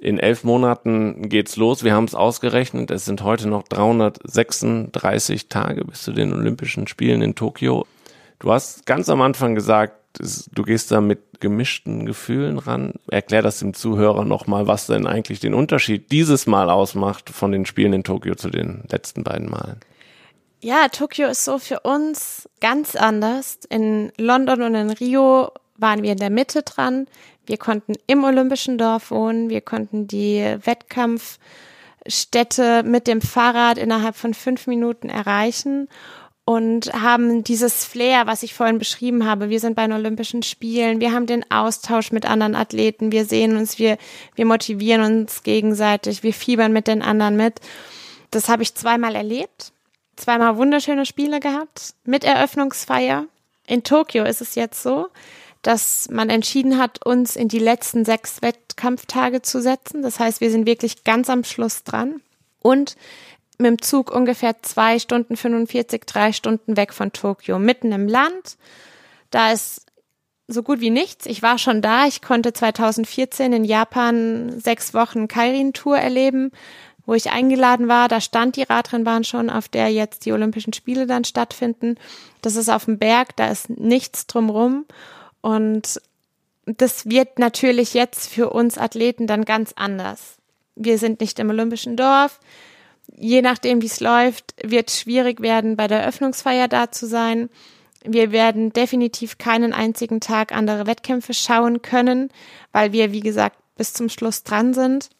In 0.00 0.18
elf 0.18 0.42
Monaten 0.42 1.28
geht's 1.28 1.54
los. 1.54 1.84
Wir 1.84 1.94
haben 1.94 2.06
es 2.06 2.16
ausgerechnet. 2.16 2.90
Es 2.90 3.04
sind 3.04 3.22
heute 3.22 3.48
noch 3.48 3.62
336 3.68 5.48
Tage 5.48 5.84
bis 5.84 6.02
zu 6.02 6.10
den 6.10 6.32
Olympischen 6.32 6.88
Spielen 6.88 7.22
in 7.22 7.36
Tokio. 7.36 7.86
Du 8.40 8.50
hast 8.50 8.84
ganz 8.84 9.08
am 9.08 9.20
Anfang 9.20 9.54
gesagt, 9.54 9.99
du 10.18 10.62
gehst 10.62 10.90
da 10.90 11.00
mit 11.00 11.40
gemischten 11.40 12.06
Gefühlen 12.06 12.58
ran. 12.58 12.94
Erklär 13.10 13.42
das 13.42 13.60
dem 13.60 13.74
Zuhörer 13.74 14.24
nochmal, 14.24 14.66
was 14.66 14.86
denn 14.86 15.06
eigentlich 15.06 15.40
den 15.40 15.54
Unterschied 15.54 16.10
dieses 16.12 16.46
Mal 16.46 16.70
ausmacht 16.70 17.30
von 17.30 17.52
den 17.52 17.66
Spielen 17.66 17.92
in 17.92 18.04
Tokio 18.04 18.34
zu 18.34 18.50
den 18.50 18.84
letzten 18.90 19.24
beiden 19.24 19.48
Malen. 19.48 19.80
Ja, 20.62 20.88
Tokio 20.88 21.28
ist 21.28 21.44
so 21.44 21.58
für 21.58 21.80
uns 21.80 22.48
ganz 22.60 22.96
anders. 22.96 23.60
In 23.70 24.12
London 24.18 24.62
und 24.62 24.74
in 24.74 24.90
Rio 24.90 25.52
waren 25.76 26.02
wir 26.02 26.12
in 26.12 26.18
der 26.18 26.30
Mitte 26.30 26.62
dran. 26.62 27.06
Wir 27.46 27.56
konnten 27.56 27.94
im 28.06 28.24
Olympischen 28.24 28.76
Dorf 28.76 29.10
wohnen. 29.10 29.48
Wir 29.48 29.62
konnten 29.62 30.06
die 30.06 30.56
Wettkampfstätte 30.62 32.82
mit 32.82 33.06
dem 33.06 33.22
Fahrrad 33.22 33.78
innerhalb 33.78 34.16
von 34.16 34.34
fünf 34.34 34.66
Minuten 34.66 35.08
erreichen 35.08 35.88
und 36.44 36.92
haben 36.92 37.44
dieses 37.44 37.84
Flair, 37.84 38.26
was 38.26 38.42
ich 38.42 38.54
vorhin 38.54 38.78
beschrieben 38.78 39.26
habe. 39.26 39.50
Wir 39.50 39.60
sind 39.60 39.76
bei 39.76 39.86
den 39.86 39.92
Olympischen 39.92 40.42
Spielen. 40.42 41.00
Wir 41.00 41.12
haben 41.12 41.26
den 41.26 41.48
Austausch 41.50 42.12
mit 42.12 42.26
anderen 42.26 42.54
Athleten. 42.54 43.12
Wir 43.12 43.24
sehen 43.24 43.56
uns, 43.56 43.78
wir, 43.78 43.98
wir 44.34 44.46
motivieren 44.46 45.02
uns 45.02 45.42
gegenseitig. 45.42 46.22
Wir 46.22 46.34
fiebern 46.34 46.72
mit 46.72 46.88
den 46.88 47.02
anderen 47.02 47.36
mit. 47.36 47.60
Das 48.30 48.48
habe 48.48 48.62
ich 48.62 48.74
zweimal 48.74 49.14
erlebt 49.14 49.72
zweimal 50.20 50.56
wunderschöne 50.56 51.06
Spiele 51.06 51.40
gehabt 51.40 51.94
mit 52.04 52.24
Eröffnungsfeier. 52.24 53.26
In 53.66 53.82
Tokio 53.82 54.24
ist 54.24 54.40
es 54.40 54.54
jetzt 54.54 54.82
so, 54.82 55.08
dass 55.62 56.08
man 56.10 56.30
entschieden 56.30 56.78
hat, 56.78 57.04
uns 57.04 57.36
in 57.36 57.48
die 57.48 57.58
letzten 57.58 58.04
sechs 58.04 58.42
Wettkampftage 58.42 59.42
zu 59.42 59.60
setzen. 59.60 60.02
Das 60.02 60.18
heißt, 60.20 60.40
wir 60.40 60.50
sind 60.50 60.66
wirklich 60.66 61.04
ganz 61.04 61.28
am 61.28 61.44
Schluss 61.44 61.84
dran 61.84 62.20
und 62.60 62.96
mit 63.60 63.68
dem 63.68 63.82
Zug 63.82 64.10
ungefähr 64.10 64.62
zwei 64.62 64.98
Stunden 64.98 65.36
45, 65.36 66.02
drei 66.06 66.32
Stunden 66.32 66.76
weg 66.76 66.92
von 66.92 67.12
Tokio, 67.12 67.58
mitten 67.58 67.92
im 67.92 68.08
Land. 68.08 68.56
Da 69.30 69.52
ist 69.52 69.86
so 70.48 70.62
gut 70.62 70.80
wie 70.80 70.90
nichts. 70.90 71.26
Ich 71.26 71.42
war 71.42 71.58
schon 71.58 71.80
da. 71.82 72.06
Ich 72.06 72.22
konnte 72.22 72.52
2014 72.52 73.52
in 73.52 73.64
Japan 73.64 74.58
sechs 74.58 74.94
Wochen 74.94 75.28
Kairin-Tour 75.28 75.96
erleben, 75.96 76.50
wo 77.06 77.14
ich 77.14 77.30
eingeladen 77.30 77.88
war. 77.88 78.08
Da 78.08 78.20
stand 78.20 78.56
die 78.56 78.64
Radrennbahn 78.64 79.24
schon, 79.24 79.50
auf 79.50 79.68
der 79.68 79.88
jetzt 79.88 80.26
die 80.26 80.32
Olympischen 80.32 80.72
Spiele 80.72 81.06
dann 81.06 81.24
stattfinden. 81.24 81.96
Das 82.42 82.56
ist 82.56 82.68
auf 82.68 82.86
dem 82.86 82.98
Berg, 82.98 83.36
da 83.36 83.48
ist 83.48 83.70
nichts 83.70 84.26
drumrum. 84.26 84.86
Und 85.40 86.00
das 86.66 87.08
wird 87.08 87.38
natürlich 87.38 87.94
jetzt 87.94 88.28
für 88.28 88.50
uns 88.50 88.78
Athleten 88.78 89.26
dann 89.26 89.44
ganz 89.44 89.72
anders. 89.76 90.36
Wir 90.76 90.98
sind 90.98 91.20
nicht 91.20 91.38
im 91.38 91.50
Olympischen 91.50 91.96
Dorf. 91.96 92.40
Je 93.16 93.42
nachdem, 93.42 93.82
wie 93.82 93.86
es 93.86 94.00
läuft, 94.00 94.54
wird 94.62 94.88
es 94.90 95.00
schwierig 95.00 95.40
werden, 95.40 95.76
bei 95.76 95.86
der 95.88 96.00
Eröffnungsfeier 96.00 96.68
da 96.68 96.90
zu 96.90 97.06
sein. 97.06 97.48
Wir 98.02 98.32
werden 98.32 98.72
definitiv 98.72 99.36
keinen 99.38 99.72
einzigen 99.72 100.20
Tag 100.20 100.52
andere 100.52 100.86
Wettkämpfe 100.86 101.34
schauen 101.34 101.82
können, 101.82 102.30
weil 102.72 102.92
wir, 102.92 103.12
wie 103.12 103.20
gesagt, 103.20 103.56
bis 103.76 103.92
zum 103.92 104.08
Schluss 104.08 104.42
dran 104.42 104.72
sind. 104.74 105.10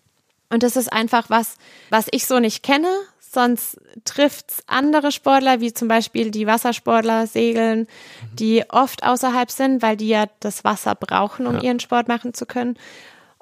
Und 0.48 0.62
das 0.62 0.76
ist 0.76 0.92
einfach 0.92 1.28
was, 1.30 1.56
was 1.90 2.06
ich 2.10 2.26
so 2.26 2.38
nicht 2.38 2.62
kenne. 2.62 2.88
Sonst 3.32 3.78
trifft's 4.04 4.62
andere 4.66 5.12
Sportler, 5.12 5.60
wie 5.60 5.72
zum 5.72 5.86
Beispiel 5.86 6.30
die 6.32 6.48
Wassersportler, 6.48 7.28
Segeln, 7.28 7.86
die 8.32 8.64
oft 8.68 9.04
außerhalb 9.04 9.50
sind, 9.52 9.82
weil 9.82 9.96
die 9.96 10.08
ja 10.08 10.24
das 10.40 10.64
Wasser 10.64 10.94
brauchen, 10.96 11.46
um 11.46 11.56
Ja. 11.56 11.62
ihren 11.62 11.78
Sport 11.80 12.08
machen 12.08 12.34
zu 12.34 12.44
können. 12.46 12.76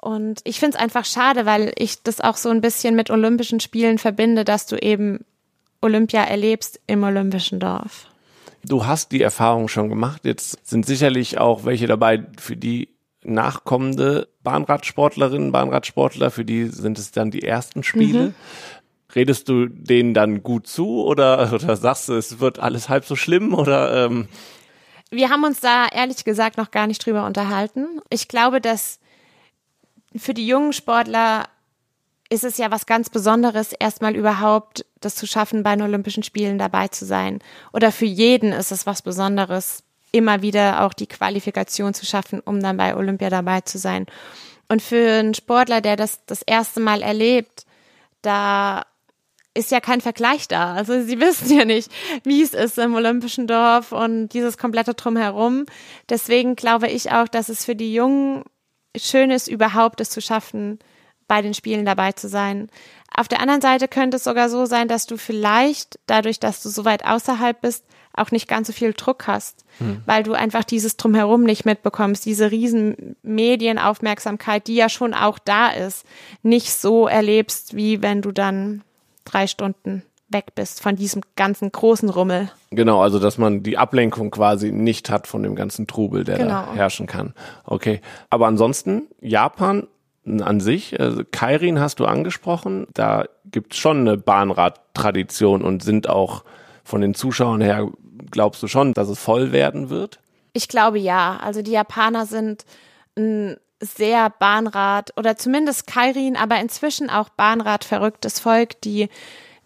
Und 0.01 0.39
ich 0.45 0.59
find's 0.59 0.77
einfach 0.77 1.03
schade, 1.03 1.45
weil 1.45 1.73
ich 1.77 2.01
das 2.03 2.21
auch 2.21 2.37
so 2.37 2.49
ein 2.49 2.61
bisschen 2.61 2.95
mit 2.95 3.09
Olympischen 3.09 3.59
Spielen 3.59 3.97
verbinde, 3.97 4.45
dass 4.45 4.65
du 4.65 4.77
eben 4.77 5.25
Olympia 5.81 6.23
erlebst 6.23 6.79
im 6.87 7.03
Olympischen 7.03 7.59
Dorf. 7.59 8.07
Du 8.63 8.85
hast 8.85 9.11
die 9.11 9.21
Erfahrung 9.21 9.67
schon 9.67 9.89
gemacht. 9.89 10.25
Jetzt 10.25 10.65
sind 10.67 10.85
sicherlich 10.85 11.37
auch 11.37 11.65
welche 11.65 11.87
dabei, 11.87 12.25
für 12.37 12.55
die 12.55 12.89
nachkommende 13.23 14.29
Bahnradsportlerinnen, 14.43 15.51
Bahnradsportler, 15.51 16.31
für 16.31 16.45
die 16.45 16.67
sind 16.67 16.97
es 16.97 17.11
dann 17.11 17.31
die 17.31 17.43
ersten 17.43 17.83
Spiele. 17.83 18.33
Redest 19.13 19.49
du 19.49 19.67
denen 19.67 20.13
dann 20.13 20.43
gut 20.43 20.67
zu 20.67 21.03
oder, 21.03 21.51
oder 21.53 21.75
sagst 21.75 22.09
du, 22.09 22.13
es 22.13 22.39
wird 22.39 22.59
alles 22.59 22.89
halb 22.89 23.05
so 23.05 23.15
schlimm 23.15 23.53
oder 23.53 24.05
ähm, 24.05 24.27
Wir 25.09 25.29
haben 25.29 25.43
uns 25.43 25.59
da 25.59 25.87
ehrlich 25.87 26.23
gesagt 26.23 26.57
noch 26.57 26.71
gar 26.71 26.87
nicht 26.87 27.05
drüber 27.05 27.25
unterhalten. 27.25 28.01
Ich 28.09 28.27
glaube, 28.27 28.61
dass 28.61 28.99
für 30.15 30.33
die 30.33 30.47
jungen 30.47 30.73
Sportler 30.73 31.47
ist 32.29 32.43
es 32.43 32.57
ja 32.57 32.69
was 32.71 32.85
ganz 32.85 33.09
Besonderes, 33.09 33.73
erstmal 33.73 34.15
überhaupt 34.15 34.85
das 35.01 35.15
zu 35.15 35.25
schaffen, 35.25 35.63
bei 35.63 35.75
den 35.75 35.81
Olympischen 35.81 36.23
Spielen 36.23 36.59
dabei 36.59 36.87
zu 36.87 37.05
sein. 37.05 37.39
Oder 37.73 37.91
für 37.91 38.05
jeden 38.05 38.51
ist 38.51 38.71
es 38.71 38.85
was 38.85 39.01
Besonderes, 39.01 39.83
immer 40.11 40.41
wieder 40.41 40.85
auch 40.85 40.93
die 40.93 41.07
Qualifikation 41.07 41.93
zu 41.93 42.05
schaffen, 42.05 42.39
um 42.39 42.61
dann 42.61 42.77
bei 42.77 42.95
Olympia 42.95 43.29
dabei 43.29 43.61
zu 43.61 43.77
sein. 43.77 44.05
Und 44.67 44.81
für 44.81 45.19
einen 45.19 45.33
Sportler, 45.33 45.81
der 45.81 45.95
das 45.95 46.25
das 46.25 46.43
erste 46.43 46.79
Mal 46.79 47.01
erlebt, 47.01 47.65
da 48.21 48.83
ist 49.55 49.71
ja 49.71 49.79
kein 49.79 50.01
Vergleich 50.01 50.47
da. 50.47 50.73
Also 50.73 51.01
sie 51.01 51.19
wissen 51.19 51.57
ja 51.57 51.65
nicht, 51.65 51.91
wie 52.23 52.43
es 52.43 52.53
ist 52.53 52.77
im 52.77 52.93
Olympischen 52.93 53.47
Dorf 53.47 53.91
und 53.91 54.29
dieses 54.29 54.57
komplette 54.59 54.93
Drumherum. 54.93 55.65
Deswegen 56.09 56.55
glaube 56.55 56.87
ich 56.87 57.11
auch, 57.11 57.27
dass 57.27 57.49
es 57.49 57.65
für 57.65 57.75
die 57.75 57.93
Jungen 57.93 58.43
schön 58.95 59.31
ist, 59.31 59.47
überhaupt 59.47 60.01
es 60.01 60.09
zu 60.09 60.21
schaffen, 60.21 60.79
bei 61.27 61.41
den 61.41 61.53
Spielen 61.53 61.85
dabei 61.85 62.11
zu 62.11 62.27
sein. 62.27 62.69
Auf 63.15 63.27
der 63.27 63.39
anderen 63.39 63.61
Seite 63.61 63.87
könnte 63.87 64.17
es 64.17 64.23
sogar 64.23 64.49
so 64.49 64.65
sein, 64.65 64.87
dass 64.87 65.05
du 65.05 65.17
vielleicht 65.17 65.99
dadurch, 66.07 66.39
dass 66.39 66.61
du 66.63 66.69
so 66.69 66.85
weit 66.85 67.05
außerhalb 67.05 67.61
bist, 67.61 67.85
auch 68.13 68.31
nicht 68.31 68.47
ganz 68.47 68.67
so 68.67 68.73
viel 68.73 68.93
Druck 68.93 69.27
hast, 69.27 69.63
weil 70.05 70.23
du 70.23 70.33
einfach 70.33 70.63
dieses 70.63 70.97
Drumherum 70.97 71.43
nicht 71.43 71.65
mitbekommst, 71.65 72.25
diese 72.25 72.51
riesen 72.51 73.15
Medienaufmerksamkeit, 73.21 74.67
die 74.67 74.75
ja 74.75 74.89
schon 74.89 75.13
auch 75.13 75.39
da 75.39 75.69
ist, 75.69 76.05
nicht 76.41 76.71
so 76.71 77.07
erlebst, 77.07 77.75
wie 77.75 78.01
wenn 78.01 78.21
du 78.21 78.31
dann 78.31 78.83
drei 79.23 79.47
Stunden 79.47 80.03
weg 80.29 80.53
bist 80.55 80.81
von 80.81 80.95
diesem 80.95 81.21
ganzen 81.35 81.71
großen 81.71 82.09
Rummel. 82.09 82.51
genau, 82.71 83.01
also 83.01 83.19
dass 83.19 83.37
man 83.37 83.63
die 83.63 83.77
Ablenkung 83.77 84.29
quasi 84.31 84.71
nicht 84.71 85.09
hat 85.09 85.25
von 85.27 85.41
dem 85.43 85.55
ganzen 85.55 85.87
Trubel, 85.87 86.23
der 86.23 86.37
da 86.37 86.43
Genau. 86.43 86.73
herrschen 86.73 87.07
kann. 87.07 87.33
Okay. 87.65 88.01
Aber 88.29 88.47
ansonsten, 88.47 89.07
Japan 89.21 89.87
an 90.25 90.59
sich, 90.59 90.99
also 90.99 91.23
Kairin 91.31 91.79
hast 91.79 91.99
du 91.99 92.05
angesprochen, 92.05 92.85
da 92.93 93.25
gibt's 93.45 93.77
schon 93.77 94.01
eine 94.01 94.17
Bahnradtradition 94.17 95.63
und 95.63 95.83
sind 95.83 96.07
auch 96.09 96.43
von 96.83 97.01
den 97.01 97.13
Zuschauern 97.15 97.61
her, 97.61 97.89
glaubst 98.31 98.61
du 98.61 98.67
schon, 98.67 98.93
dass 98.93 99.09
es 99.09 99.19
voll 99.19 99.51
werden 99.51 99.89
wird? 99.89 100.19
Ich 100.53 100.67
glaube 100.67 100.99
ja. 100.99 101.37
Also 101.41 101.61
die 101.61 101.71
Japaner 101.71 102.25
sind 102.25 102.65
ein 103.17 103.57
sehr 103.81 104.29
Bahnrad 104.29 105.13
oder 105.17 105.37
zumindest 105.37 105.87
Kairin, 105.87 106.35
aber 106.35 106.59
inzwischen 106.59 107.09
auch 107.09 107.29
Bahnrad 107.29 107.85
verrücktes 107.85 108.39
Volk, 108.39 108.81
die 108.81 109.09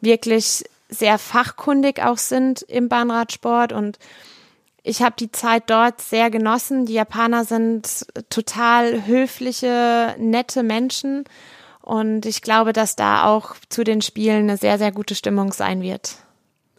wirklich 0.03 0.63
sehr 0.89 1.17
fachkundig 1.17 2.03
auch 2.03 2.17
sind 2.17 2.61
im 2.63 2.89
Bahnradsport 2.89 3.73
und 3.73 3.97
ich 4.83 5.01
habe 5.01 5.15
die 5.17 5.31
Zeit 5.31 5.63
dort 5.67 6.01
sehr 6.01 6.29
genossen. 6.29 6.85
Die 6.85 6.93
Japaner 6.93 7.45
sind 7.45 8.05
total 8.29 9.05
höfliche, 9.05 10.13
nette 10.19 10.61
Menschen 10.61 11.23
und 11.81 12.25
ich 12.25 12.41
glaube, 12.41 12.73
dass 12.73 12.95
da 12.95 13.25
auch 13.25 13.55
zu 13.69 13.83
den 13.83 14.01
Spielen 14.01 14.49
eine 14.49 14.57
sehr, 14.57 14.77
sehr 14.77 14.91
gute 14.91 15.15
Stimmung 15.15 15.53
sein 15.53 15.81
wird. 15.81 16.17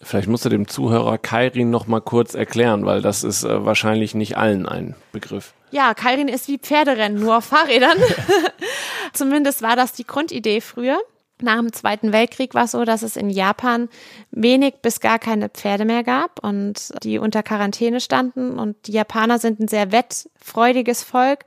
Vielleicht 0.00 0.28
musst 0.28 0.44
du 0.44 0.50
dem 0.50 0.68
Zuhörer 0.68 1.16
Kairin 1.16 1.70
noch 1.70 1.86
mal 1.86 2.00
kurz 2.00 2.34
erklären, 2.34 2.84
weil 2.84 3.00
das 3.00 3.24
ist 3.24 3.44
äh, 3.44 3.64
wahrscheinlich 3.64 4.14
nicht 4.14 4.36
allen 4.36 4.66
ein 4.66 4.94
Begriff. 5.12 5.54
Ja, 5.70 5.94
Kairin 5.94 6.28
ist 6.28 6.46
wie 6.46 6.58
Pferderennen, 6.58 7.18
nur 7.18 7.38
auf 7.38 7.46
Fahrrädern. 7.46 7.96
Zumindest 9.14 9.62
war 9.62 9.76
das 9.76 9.92
die 9.92 10.06
Grundidee 10.06 10.60
früher. 10.60 10.98
Nach 11.42 11.58
dem 11.58 11.72
Zweiten 11.72 12.12
Weltkrieg 12.12 12.54
war 12.54 12.64
es 12.64 12.70
so, 12.70 12.84
dass 12.84 13.02
es 13.02 13.16
in 13.16 13.28
Japan 13.28 13.88
wenig 14.30 14.76
bis 14.82 15.00
gar 15.00 15.18
keine 15.18 15.48
Pferde 15.48 15.84
mehr 15.84 16.04
gab 16.04 16.42
und 16.44 16.92
die 17.02 17.18
unter 17.18 17.42
Quarantäne 17.42 18.00
standen. 18.00 18.58
Und 18.58 18.86
die 18.86 18.92
Japaner 18.92 19.38
sind 19.38 19.58
ein 19.58 19.68
sehr 19.68 19.90
wettfreudiges 19.90 21.02
Volk. 21.02 21.44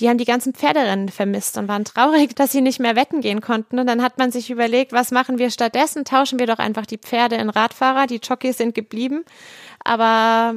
die 0.00 0.08
haben 0.08 0.16
die 0.16 0.24
ganzen 0.24 0.54
Pferderennen 0.54 1.10
vermisst 1.10 1.58
und 1.58 1.68
waren 1.68 1.84
traurig, 1.84 2.34
dass 2.36 2.52
sie 2.52 2.62
nicht 2.62 2.80
mehr 2.80 2.96
wetten 2.96 3.20
gehen 3.20 3.42
konnten. 3.42 3.78
Und 3.78 3.86
dann 3.86 4.02
hat 4.02 4.16
man 4.16 4.32
sich 4.32 4.50
überlegt, 4.50 4.92
was 4.92 5.10
machen 5.10 5.38
wir 5.38 5.50
stattdessen? 5.50 6.06
Tauschen 6.06 6.38
wir 6.38 6.46
doch 6.46 6.58
einfach 6.58 6.86
die 6.86 6.98
Pferde 6.98 7.36
in 7.36 7.50
Radfahrer. 7.50 8.06
Die 8.06 8.20
Jockeys 8.22 8.56
sind 8.56 8.74
geblieben. 8.74 9.24
Aber 9.84 10.54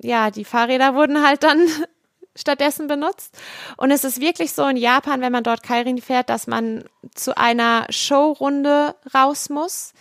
ja, 0.00 0.30
die 0.30 0.44
Fahrräder 0.44 0.94
wurden 0.94 1.26
halt 1.26 1.42
dann 1.42 1.68
stattdessen 2.36 2.86
benutzt. 2.86 3.36
Und 3.76 3.90
es 3.90 4.04
ist 4.04 4.20
wirklich 4.20 4.52
so 4.52 4.66
in 4.66 4.76
Japan, 4.76 5.20
wenn 5.20 5.32
man 5.32 5.44
dort 5.44 5.62
Kairin 5.62 6.00
fährt, 6.00 6.28
dass 6.28 6.46
man 6.46 6.84
zu 7.14 7.36
einer 7.36 7.86
Showrunde 7.90 8.94
raus 9.14 9.48
muss. 9.48 9.92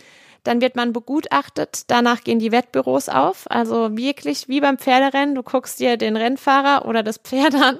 Dann 0.43 0.61
wird 0.61 0.75
man 0.75 0.93
begutachtet. 0.93 1.85
Danach 1.87 2.23
gehen 2.23 2.37
die 2.37 2.51
Wettbüros 2.51 3.09
auf. 3.09 3.49
Also 3.49 3.97
wirklich 3.97 4.47
wie 4.47 4.61
beim 4.61 4.77
Pferderennen. 4.77 5.33
Du 5.33 5.41
guckst 5.41 5.79
dir 5.79 5.97
den 5.97 6.15
Rennfahrer 6.15 6.87
oder 6.87 7.01
das 7.01 7.17
Pferd 7.17 7.55
an 7.61 7.79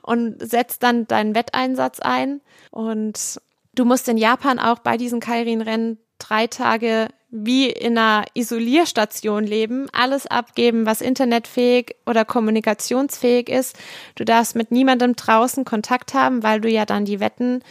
und 0.00 0.40
setzt 0.40 0.82
dann 0.82 1.06
deinen 1.06 1.34
Wetteinsatz 1.34 2.00
ein. 2.00 2.40
Und 2.70 3.38
du 3.74 3.84
musst 3.84 4.08
in 4.08 4.16
Japan 4.16 4.58
auch 4.58 4.78
bei 4.78 4.96
diesen 4.96 5.20
Kairin-Rennen 5.20 5.98
drei 6.18 6.46
Tage 6.46 7.08
wie 7.30 7.68
in 7.68 7.98
einer 7.98 8.24
Isolierstation 8.34 9.44
leben, 9.44 9.88
alles 9.92 10.26
abgeben, 10.26 10.86
was 10.86 11.00
internetfähig 11.00 11.96
oder 12.06 12.24
kommunikationsfähig 12.24 13.48
ist. 13.48 13.76
Du 14.14 14.24
darfst 14.24 14.54
mit 14.54 14.70
niemandem 14.70 15.16
draußen 15.16 15.64
Kontakt 15.64 16.14
haben, 16.14 16.42
weil 16.42 16.60
du 16.60 16.68
ja 16.68 16.86
dann 16.86 17.04
die 17.04 17.20
Wetten 17.20 17.62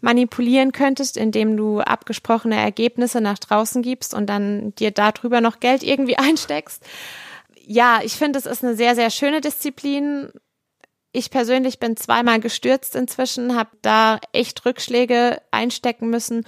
manipulieren 0.00 0.72
könntest, 0.72 1.16
indem 1.16 1.56
du 1.56 1.80
abgesprochene 1.80 2.56
Ergebnisse 2.56 3.20
nach 3.20 3.38
draußen 3.38 3.82
gibst 3.82 4.14
und 4.14 4.26
dann 4.26 4.74
dir 4.74 4.90
darüber 4.90 5.40
noch 5.40 5.60
Geld 5.60 5.82
irgendwie 5.82 6.18
einsteckst. 6.18 6.84
Ja, 7.66 8.00
ich 8.04 8.12
finde, 8.12 8.38
es 8.38 8.46
ist 8.46 8.62
eine 8.62 8.76
sehr, 8.76 8.94
sehr 8.94 9.10
schöne 9.10 9.40
Disziplin. 9.40 10.30
Ich 11.16 11.30
persönlich 11.30 11.78
bin 11.78 11.96
zweimal 11.96 12.40
gestürzt 12.40 12.96
inzwischen, 12.96 13.54
habe 13.54 13.70
da 13.82 14.18
echt 14.32 14.66
Rückschläge 14.66 15.40
einstecken 15.52 16.10
müssen 16.10 16.44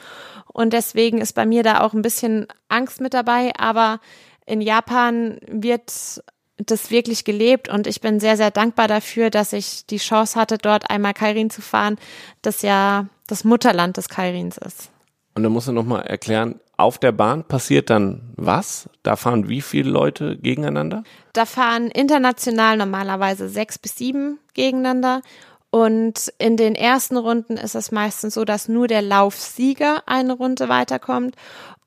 und 0.53 0.73
deswegen 0.73 1.19
ist 1.19 1.35
bei 1.37 1.47
mir 1.47 1.63
da 1.63 1.83
auch 1.83 1.95
ein 1.95 2.03
bisschen 2.03 2.49
Angst 2.69 3.01
mit 3.01 3.15
dabei. 3.15 3.53
Aber 3.57 4.01
in 4.45 4.61
Japan 4.61 5.39
wird 5.47 6.21
das 6.57 6.91
wirklich 6.91 7.25
gelebt 7.25 7.69
und 7.69 7.87
ich 7.87 8.01
bin 8.01 8.19
sehr, 8.19 8.37
sehr 8.37 8.51
dankbar 8.51 8.89
dafür, 8.89 9.31
dass 9.31 9.53
ich 9.53 9.87
die 9.87 9.99
Chance 9.99 10.39
hatte, 10.39 10.59
dort 10.59 10.91
einmal 10.91 11.15
Kairin 11.15 11.49
zu 11.49 11.63
fahren, 11.63 11.97
das 12.43 12.63
ja 12.63 13.07
das 13.29 13.45
Mutterland 13.45 13.97
des 13.99 14.09
Kairins 14.09 14.59
ist. 14.59 14.91
Und 15.37 15.45
dann 15.45 15.53
musst 15.53 15.69
du 15.69 15.73
nochmal 15.73 16.03
erklären, 16.07 16.59
auf 16.77 16.99
der 16.99 17.13
Bahn 17.13 17.45
passiert 17.45 17.91
dann 17.91 18.33
was? 18.37 18.89
Da 19.03 19.17
fahren 19.17 19.49
wie 19.49 19.63
viele 19.63 19.91
Leute 19.91 20.37
gegeneinander? 20.37 21.05
Da 21.33 21.47
fahren 21.47 21.91
international 21.91 22.77
normalerweise 22.77 23.49
sechs 23.49 23.79
bis 23.79 23.97
sieben 23.97 24.39
gegeneinander. 24.55 25.23
Und 25.71 26.33
in 26.39 26.57
den 26.57 26.75
ersten 26.75 27.17
Runden 27.17 27.57
ist 27.57 27.75
es 27.75 27.93
meistens 27.93 28.35
so, 28.35 28.45
dass 28.45 28.69
nur 28.69 28.89
der 28.89 29.03
Laufsieger 29.03 30.03
eine 30.07 30.35
Runde 30.35 30.69
weiterkommt. 30.69 31.35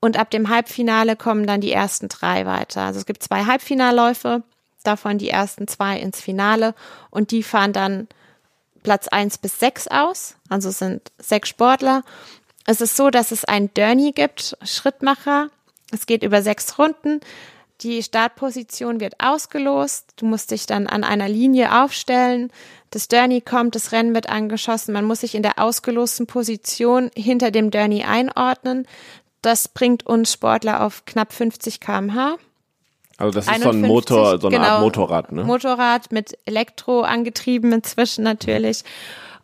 Und 0.00 0.18
ab 0.18 0.30
dem 0.30 0.48
Halbfinale 0.48 1.16
kommen 1.16 1.46
dann 1.46 1.60
die 1.60 1.72
ersten 1.72 2.08
drei 2.08 2.46
weiter. 2.46 2.82
Also 2.82 3.00
es 3.00 3.06
gibt 3.06 3.22
zwei 3.22 3.44
Halbfinalläufe, 3.44 4.42
davon 4.82 5.18
die 5.18 5.30
ersten 5.30 5.68
zwei 5.68 5.98
ins 5.98 6.20
Finale. 6.20 6.74
Und 7.10 7.30
die 7.30 7.42
fahren 7.42 7.72
dann 7.72 8.08
Platz 8.82 9.08
eins 9.08 9.38
bis 9.38 9.58
sechs 9.58 9.88
aus. 9.88 10.36
Also 10.48 10.70
sind 10.70 11.12
sechs 11.18 11.48
Sportler. 11.48 12.02
Es 12.66 12.80
ist 12.80 12.96
so, 12.96 13.10
dass 13.10 13.32
es 13.32 13.44
ein 13.44 13.72
Derny 13.74 14.12
gibt, 14.12 14.56
Schrittmacher. 14.62 15.48
Es 15.92 16.06
geht 16.06 16.22
über 16.22 16.42
sechs 16.42 16.78
Runden. 16.78 17.20
Die 17.80 18.02
Startposition 18.02 19.00
wird 19.00 19.14
ausgelost. 19.18 20.12
Du 20.16 20.26
musst 20.26 20.50
dich 20.50 20.66
dann 20.66 20.86
an 20.86 21.02
einer 21.02 21.28
Linie 21.28 21.82
aufstellen. 21.82 22.52
Das 22.90 23.08
Derny 23.08 23.40
kommt, 23.40 23.74
das 23.74 23.92
Rennen 23.92 24.14
wird 24.14 24.28
angeschossen. 24.28 24.92
Man 24.92 25.06
muss 25.06 25.20
sich 25.20 25.34
in 25.34 25.42
der 25.42 25.58
ausgelosten 25.58 26.26
Position 26.26 27.10
hinter 27.16 27.50
dem 27.50 27.70
Derny 27.70 28.04
einordnen. 28.04 28.86
Das 29.42 29.68
bringt 29.68 30.06
uns 30.06 30.32
Sportler 30.32 30.84
auf 30.84 31.06
knapp 31.06 31.32
50 31.32 31.80
kmh. 31.80 32.36
Also 33.16 33.32
das 33.32 33.46
ist 33.46 33.52
51, 33.52 33.62
so 33.62 33.70
ein 33.70 33.80
Motor, 33.80 34.40
so 34.40 34.46
eine 34.48 34.56
genau, 34.56 34.68
Art 34.68 34.80
Motorrad, 34.82 35.32
ne? 35.32 35.44
Motorrad 35.44 36.12
mit 36.12 36.38
Elektro 36.46 37.02
angetrieben 37.02 37.72
inzwischen 37.72 38.24
natürlich. 38.24 38.82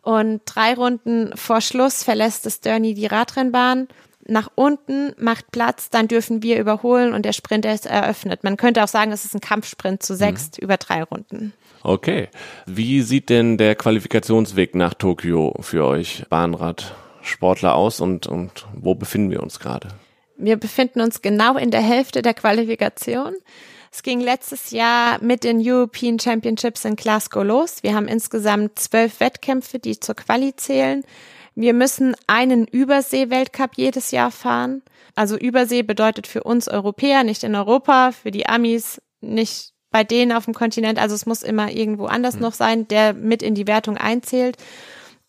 Und 0.07 0.39
drei 0.45 0.73
Runden 0.73 1.35
vor 1.35 1.59
Schluss 1.59 2.01
verlässt 2.01 2.45
das 2.45 2.61
Derny 2.61 2.93
die 2.93 3.07
Radrennbahn 3.07 3.89
nach 4.25 4.49
unten, 4.55 5.11
macht 5.17 5.51
Platz, 5.51 5.89
dann 5.89 6.07
dürfen 6.07 6.41
wir 6.41 6.61
überholen 6.61 7.13
und 7.13 7.25
der 7.25 7.33
Sprint 7.33 7.65
ist 7.65 7.85
eröffnet. 7.85 8.41
Man 8.41 8.55
könnte 8.55 8.81
auch 8.85 8.87
sagen, 8.87 9.11
es 9.11 9.25
ist 9.25 9.35
ein 9.35 9.41
Kampfsprint 9.41 10.01
zu 10.01 10.15
sechst 10.15 10.61
mhm. 10.61 10.63
über 10.63 10.77
drei 10.77 11.03
Runden. 11.03 11.51
Okay. 11.83 12.29
Wie 12.65 13.01
sieht 13.01 13.27
denn 13.29 13.57
der 13.57 13.75
Qualifikationsweg 13.75 14.75
nach 14.75 14.93
Tokio 14.93 15.53
für 15.59 15.85
euch 15.85 16.23
Bahnradsportler 16.29 17.75
aus 17.75 17.99
und, 17.99 18.27
und 18.27 18.65
wo 18.75 18.95
befinden 18.95 19.29
wir 19.29 19.43
uns 19.43 19.59
gerade? 19.59 19.89
Wir 20.37 20.55
befinden 20.55 21.01
uns 21.01 21.21
genau 21.21 21.57
in 21.57 21.69
der 21.69 21.81
Hälfte 21.81 22.21
der 22.21 22.33
Qualifikation. 22.33 23.35
Es 23.97 24.03
ging 24.03 24.19
letztes 24.19 24.69
Jahr 24.69 25.17
mit 25.23 25.43
den 25.43 25.59
European 25.59 26.19
Championships 26.19 26.85
in 26.85 26.95
Glasgow 26.95 27.43
los. 27.43 27.81
Wir 27.81 27.95
haben 27.95 28.07
insgesamt 28.07 28.77
zwölf 28.77 29.19
Wettkämpfe, 29.19 29.79
die 29.79 29.99
zur 29.99 30.13
Quali 30.13 30.55
zählen. 30.55 31.03
Wir 31.55 31.73
müssen 31.73 32.15
einen 32.27 32.67
Übersee-Weltcup 32.67 33.71
jedes 33.75 34.11
Jahr 34.11 34.29
fahren. 34.29 34.83
Also 35.15 35.35
Übersee 35.35 35.81
bedeutet 35.81 36.27
für 36.27 36.43
uns 36.43 36.67
Europäer 36.67 37.23
nicht 37.23 37.43
in 37.43 37.55
Europa, 37.55 38.11
für 38.11 38.29
die 38.29 38.47
Amis 38.47 39.01
nicht 39.19 39.73
bei 39.89 40.03
denen 40.03 40.31
auf 40.31 40.45
dem 40.45 40.53
Kontinent. 40.53 40.99
Also 40.99 41.15
es 41.15 41.25
muss 41.25 41.41
immer 41.41 41.71
irgendwo 41.71 42.05
anders 42.05 42.35
mhm. 42.35 42.41
noch 42.41 42.53
sein, 42.53 42.87
der 42.87 43.15
mit 43.15 43.41
in 43.41 43.55
die 43.55 43.65
Wertung 43.65 43.97
einzählt. 43.97 44.57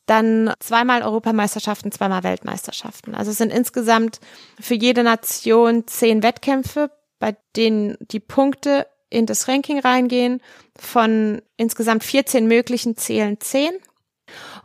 Dann 0.05 0.53
zweimal 0.61 1.01
Europameisterschaften, 1.01 1.91
zweimal 1.91 2.23
Weltmeisterschaften. 2.23 3.15
Also 3.15 3.31
es 3.31 3.39
sind 3.39 3.51
insgesamt 3.51 4.21
für 4.61 4.75
jede 4.75 5.05
Nation 5.05 5.87
zehn 5.87 6.23
Wettkämpfe, 6.23 6.91
bei 7.19 7.37
denen 7.57 7.97
die 8.01 8.21
Punkte 8.21 8.87
in 9.11 9.27
das 9.27 9.49
Ranking 9.49 9.81
reingehen. 9.81 10.41
Von 10.77 11.43
insgesamt 11.57 12.05
14 12.05 12.47
möglichen 12.47 12.97
zählen 12.97 13.41
zehn. 13.41 13.73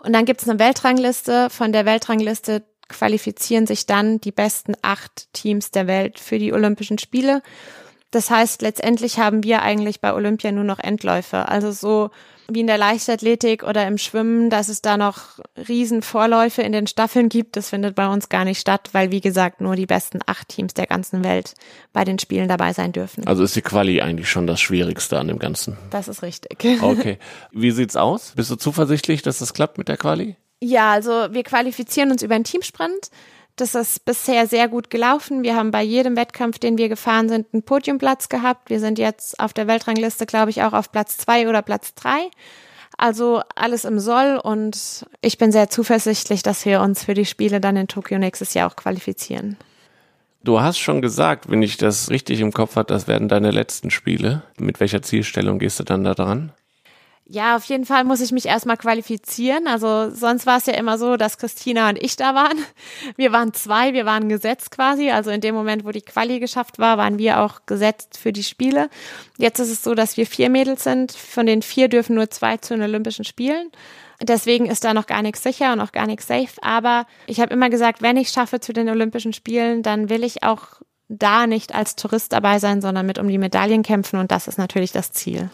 Und 0.04 0.14
dann 0.14 0.26
gibt 0.26 0.42
es 0.42 0.50
eine 0.50 0.60
Weltrangliste. 0.60 1.50
Von 1.50 1.72
der 1.72 1.86
Weltrangliste 1.86 2.64
qualifizieren 2.90 3.66
sich 3.66 3.86
dann 3.86 4.20
die 4.20 4.32
besten 4.32 4.74
acht 4.82 5.32
Teams 5.34 5.72
der 5.72 5.88
Welt 5.88 6.20
für 6.20 6.38
die 6.38 6.54
Olympischen 6.54 6.98
Spiele. 6.98 7.42
Das 8.12 8.30
heißt, 8.30 8.62
letztendlich 8.62 9.18
haben 9.18 9.44
wir 9.44 9.64
eigentlich 9.64 10.00
bei 10.00 10.14
Olympia 10.14 10.52
nur 10.52 10.64
noch 10.64 10.80
Endläufe. 10.80 11.48
Also 11.48 11.72
so 11.72 12.12
wie 12.48 12.62
in 12.62 12.68
der 12.68 12.78
Leichtathletik 12.78 13.64
oder 13.64 13.88
im 13.88 13.98
Schwimmen, 13.98 14.50
dass 14.50 14.70
es 14.70 14.82
da 14.82 14.98
noch 14.98 15.40
riesen 15.68 16.02
Vorläufe 16.02 16.62
in 16.62 16.72
den 16.72 16.88
Staffeln 16.88 17.30
gibt, 17.30 17.56
das 17.56 17.70
findet 17.70 17.96
bei 17.96 18.08
uns 18.08 18.30
gar 18.30 18.46
nicht 18.46 18.60
statt, 18.60 18.90
weil 18.92 19.12
wie 19.12 19.22
gesagt 19.22 19.62
nur 19.62 19.76
die 19.76 19.86
besten 19.86 20.20
acht 20.26 20.50
Teams 20.50 20.74
der 20.74 20.88
ganzen 20.88 21.24
Welt 21.24 21.54
bei 21.94 22.04
den 22.04 22.20
Spielen 22.20 22.48
dabei 22.48 22.74
sein 22.74 22.92
dürfen. 22.92 23.26
Also 23.28 23.44
ist 23.44 23.56
die 23.56 23.62
Quali 23.62 24.02
eigentlich 24.02 24.30
schon 24.30 24.48
das 24.48 24.62
Schwierigste 24.62 25.20
an 25.20 25.28
dem 25.28 25.40
Ganzen? 25.40 25.78
Das 25.90 26.08
ist 26.08 26.22
richtig. 26.22 26.64
Okay. 26.84 27.18
Wie 27.52 27.72
sieht's 27.72 27.96
aus? 27.96 28.34
Bist 28.36 28.52
du 28.52 28.56
zuversichtlich, 28.56 29.22
dass 29.22 29.40
das 29.40 29.54
klappt 29.54 29.78
mit 29.78 29.88
der 29.88 29.98
Quali? 29.98 30.36
Ja, 30.62 30.92
also 30.92 31.12
wir 31.32 31.44
qualifizieren 31.44 32.12
uns 32.12 32.24
über 32.24 32.36
einen 32.36 32.44
Teamsprint. 32.44 33.10
Das 33.56 33.76
ist 33.76 34.06
bisher 34.06 34.48
sehr 34.48 34.68
gut 34.68 34.90
gelaufen. 34.90 35.44
Wir 35.44 35.56
haben 35.56 35.70
bei 35.70 35.84
jedem 35.84 36.16
Wettkampf, 36.16 36.58
den 36.58 36.78
wir 36.78 36.90
gefahren 36.90 37.30
sind, 37.30 37.48
einen 37.54 37.64
Podiumplatz 37.64 38.30
gehabt. 38.30 38.70
Wir 38.70 38.80
sind 38.80 38.98
jetzt 38.98 39.40
auf 39.40 39.54
der 39.54 39.68
Weltrangliste, 39.68 40.26
glaube 40.26 40.50
ich, 40.50 40.64
auch 40.64 40.74
auf 40.74 40.92
Platz 40.92 41.18
zwei 41.18 41.48
oder 41.48 41.62
Platz 41.62 41.94
drei. 41.94 42.32
Also 42.98 43.42
alles 43.56 43.86
im 43.86 44.00
Soll 44.00 44.40
und 44.42 45.06
ich 45.22 45.38
bin 45.38 45.52
sehr 45.52 45.70
zuversichtlich, 45.70 46.44
dass 46.44 46.66
wir 46.66 46.82
uns 46.82 47.04
für 47.04 47.14
die 47.14 47.26
Spiele 47.26 47.60
dann 47.60 47.76
in 47.76 47.88
Tokio 47.88 48.20
nächstes 48.20 48.54
Jahr 48.54 48.70
auch 48.70 48.76
qualifizieren. 48.76 49.58
Du 50.44 50.60
hast 50.60 50.78
schon 50.78 51.02
gesagt, 51.02 51.50
wenn 51.50 51.62
ich 51.62 51.78
das 51.78 52.10
richtig 52.10 52.42
im 52.42 52.52
Kopf 52.52 52.76
habe, 52.76 52.92
das 52.94 53.08
werden 53.08 53.30
deine 53.30 53.52
letzten 53.52 53.92
Spiele. 53.92 54.44
Mit 54.60 54.80
welcher 54.80 55.02
Zielstellung 55.02 55.58
gehst 55.58 55.80
du 55.80 55.84
dann 55.84 56.04
da 56.04 56.14
dran? 56.14 56.52
Ja, 57.26 57.56
auf 57.56 57.64
jeden 57.66 57.86
Fall 57.86 58.04
muss 58.04 58.20
ich 58.20 58.34
mich 58.34 58.48
erstmal 58.48 58.76
qualifizieren. 58.76 59.68
Also 59.68 60.10
sonst 60.14 60.46
war 60.46 60.58
es 60.58 60.66
ja 60.66 60.74
immer 60.74 60.98
so, 60.98 61.16
dass 61.16 61.38
Christina 61.38 61.88
und 61.90 62.02
ich 62.02 62.18
da 62.18 62.36
waren. 62.36 62.58
Wir 63.16 63.32
waren 63.32 63.54
zwei, 63.54 63.94
wir 63.94 64.06
waren 64.06 64.28
gesetzt 64.28 64.72
quasi. 64.72 65.10
Also 65.10 65.30
in 65.30 65.40
dem 65.40 65.56
Moment, 65.56 65.86
wo 65.86 65.92
die 65.92 66.02
Quali 66.02 66.40
geschafft 66.40 66.80
war, 66.80 66.98
waren 66.98 67.18
wir 67.18 67.42
auch 67.42 67.66
gesetzt 67.66 68.18
für 68.18 68.34
die 68.34 68.44
Spiele. 68.44 68.90
Jetzt 69.38 69.60
ist 69.60 69.72
es 69.72 69.84
so, 69.84 69.96
dass 69.96 70.18
wir 70.18 70.26
vier 70.26 70.50
Mädels 70.50 70.84
sind. 70.84 71.12
Von 71.14 71.46
den 71.46 71.62
vier 71.62 71.88
dürfen 71.88 72.16
nur 72.16 72.30
zwei 72.30 72.58
zu 72.58 72.74
den 72.74 72.84
Olympischen 72.84 73.26
Spielen. 73.26 73.72
Deswegen 74.22 74.66
ist 74.66 74.84
da 74.84 74.94
noch 74.94 75.06
gar 75.06 75.22
nichts 75.22 75.44
sicher 75.44 75.74
und 75.74 75.80
auch 75.80 75.92
gar 75.92 76.08
nichts 76.08 76.28
safe. 76.28 76.62
Aber 76.62 77.06
ich 77.28 77.40
habe 77.40 77.54
immer 77.54 77.70
gesagt, 77.70 78.02
wenn 78.02 78.18
ich 78.18 78.30
schaffe 78.30 78.60
zu 78.60 78.74
den 78.74 78.90
Olympischen 78.90 79.34
Spielen, 79.34 79.84
dann 79.84 80.10
will 80.10 80.24
ich 80.24 80.44
auch 80.44 80.82
da 81.10 81.48
nicht 81.48 81.74
als 81.76 81.96
Tourist 81.96 82.34
dabei 82.34 82.60
sein, 82.60 82.82
sondern 82.82 83.06
mit 83.06 83.18
um 83.20 83.28
die 83.28 83.38
Medaillen 83.38 83.84
kämpfen. 83.84 84.20
Und 84.20 84.32
das 84.32 84.48
ist 84.48 84.58
natürlich 84.58 84.92
das 84.92 85.12
Ziel. 85.12 85.50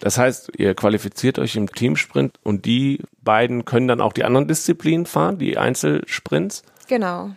Das 0.00 0.18
heißt, 0.18 0.52
ihr 0.56 0.74
qualifiziert 0.74 1.38
euch 1.38 1.56
im 1.56 1.70
Teamsprint 1.70 2.38
und 2.42 2.66
die 2.66 3.00
beiden 3.22 3.64
können 3.64 3.88
dann 3.88 4.00
auch 4.00 4.12
die 4.12 4.24
anderen 4.24 4.48
Disziplinen 4.48 5.06
fahren, 5.06 5.38
die 5.38 5.56
Einzelsprints? 5.56 6.62
Genau. 6.88 7.30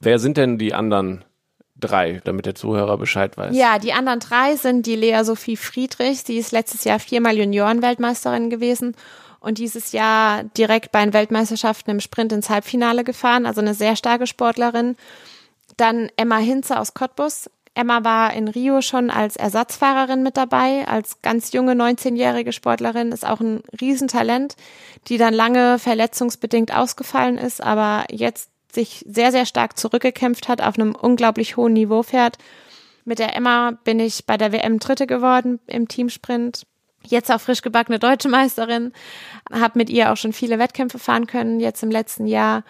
Wer 0.00 0.18
sind 0.18 0.36
denn 0.36 0.58
die 0.58 0.74
anderen 0.74 1.24
drei, 1.76 2.20
damit 2.24 2.46
der 2.46 2.54
Zuhörer 2.54 2.98
Bescheid 2.98 3.36
weiß? 3.36 3.54
Ja, 3.56 3.78
die 3.78 3.92
anderen 3.92 4.20
drei 4.20 4.56
sind 4.56 4.86
die 4.86 4.96
Lea 4.96 5.22
Sophie 5.22 5.56
Friedrich. 5.56 6.22
Sie 6.22 6.38
ist 6.38 6.52
letztes 6.52 6.84
Jahr 6.84 6.98
viermal 6.98 7.36
Juniorenweltmeisterin 7.36 8.50
gewesen 8.50 8.94
und 9.40 9.58
dieses 9.58 9.92
Jahr 9.92 10.44
direkt 10.56 10.92
bei 10.92 11.04
den 11.04 11.12
Weltmeisterschaften 11.12 11.90
im 11.90 12.00
Sprint 12.00 12.32
ins 12.32 12.50
Halbfinale 12.50 13.04
gefahren, 13.04 13.46
also 13.46 13.60
eine 13.60 13.74
sehr 13.74 13.96
starke 13.96 14.26
Sportlerin. 14.26 14.96
Dann 15.76 16.10
Emma 16.16 16.38
Hinze 16.38 16.78
aus 16.78 16.94
Cottbus. 16.94 17.48
Emma 17.78 18.02
war 18.02 18.34
in 18.34 18.48
Rio 18.48 18.82
schon 18.82 19.08
als 19.08 19.36
Ersatzfahrerin 19.36 20.22
mit 20.22 20.36
dabei, 20.36 20.86
als 20.88 21.22
ganz 21.22 21.52
junge 21.52 21.74
19-jährige 21.74 22.52
Sportlerin, 22.52 23.12
ist 23.12 23.24
auch 23.24 23.40
ein 23.40 23.62
Riesentalent, 23.80 24.56
die 25.06 25.16
dann 25.16 25.32
lange 25.32 25.78
verletzungsbedingt 25.78 26.74
ausgefallen 26.74 27.38
ist, 27.38 27.62
aber 27.62 28.04
jetzt 28.10 28.50
sich 28.72 29.04
sehr, 29.08 29.30
sehr 29.30 29.46
stark 29.46 29.78
zurückgekämpft 29.78 30.48
hat, 30.48 30.60
auf 30.60 30.76
einem 30.76 30.94
unglaublich 30.94 31.56
hohen 31.56 31.72
Niveau 31.72 32.02
fährt. 32.02 32.36
Mit 33.04 33.20
der 33.20 33.34
Emma 33.36 33.78
bin 33.84 34.00
ich 34.00 34.26
bei 34.26 34.36
der 34.36 34.52
WM 34.52 34.80
Dritte 34.80 35.06
geworden 35.06 35.60
im 35.66 35.86
Teamsprint 35.86 36.66
jetzt 37.06 37.30
auch 37.30 37.40
frisch 37.40 37.62
gebackene 37.62 37.98
deutsche 37.98 38.28
Meisterin, 38.28 38.92
habe 39.52 39.78
mit 39.78 39.88
ihr 39.88 40.12
auch 40.12 40.16
schon 40.16 40.32
viele 40.32 40.58
Wettkämpfe 40.58 40.98
fahren 40.98 41.26
können, 41.26 41.60
jetzt 41.60 41.82
im 41.82 41.90
letzten 41.90 42.26
Jahr. 42.26 42.64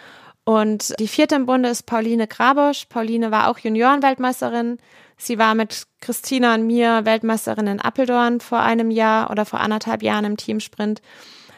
Und 0.48 0.98
die 0.98 1.08
vierte 1.08 1.34
im 1.34 1.44
Bunde 1.44 1.68
ist 1.68 1.82
Pauline 1.82 2.26
Grabosch. 2.26 2.86
Pauline 2.88 3.30
war 3.30 3.50
auch 3.50 3.58
Juniorenweltmeisterin. 3.58 4.78
Sie 5.18 5.38
war 5.38 5.54
mit 5.54 5.82
Christina 6.00 6.54
und 6.54 6.66
mir 6.66 7.04
Weltmeisterin 7.04 7.66
in 7.66 7.80
Appeldorn 7.80 8.40
vor 8.40 8.60
einem 8.60 8.90
Jahr 8.90 9.30
oder 9.30 9.44
vor 9.44 9.60
anderthalb 9.60 10.02
Jahren 10.02 10.24
im 10.24 10.38
Teamsprint. 10.38 11.02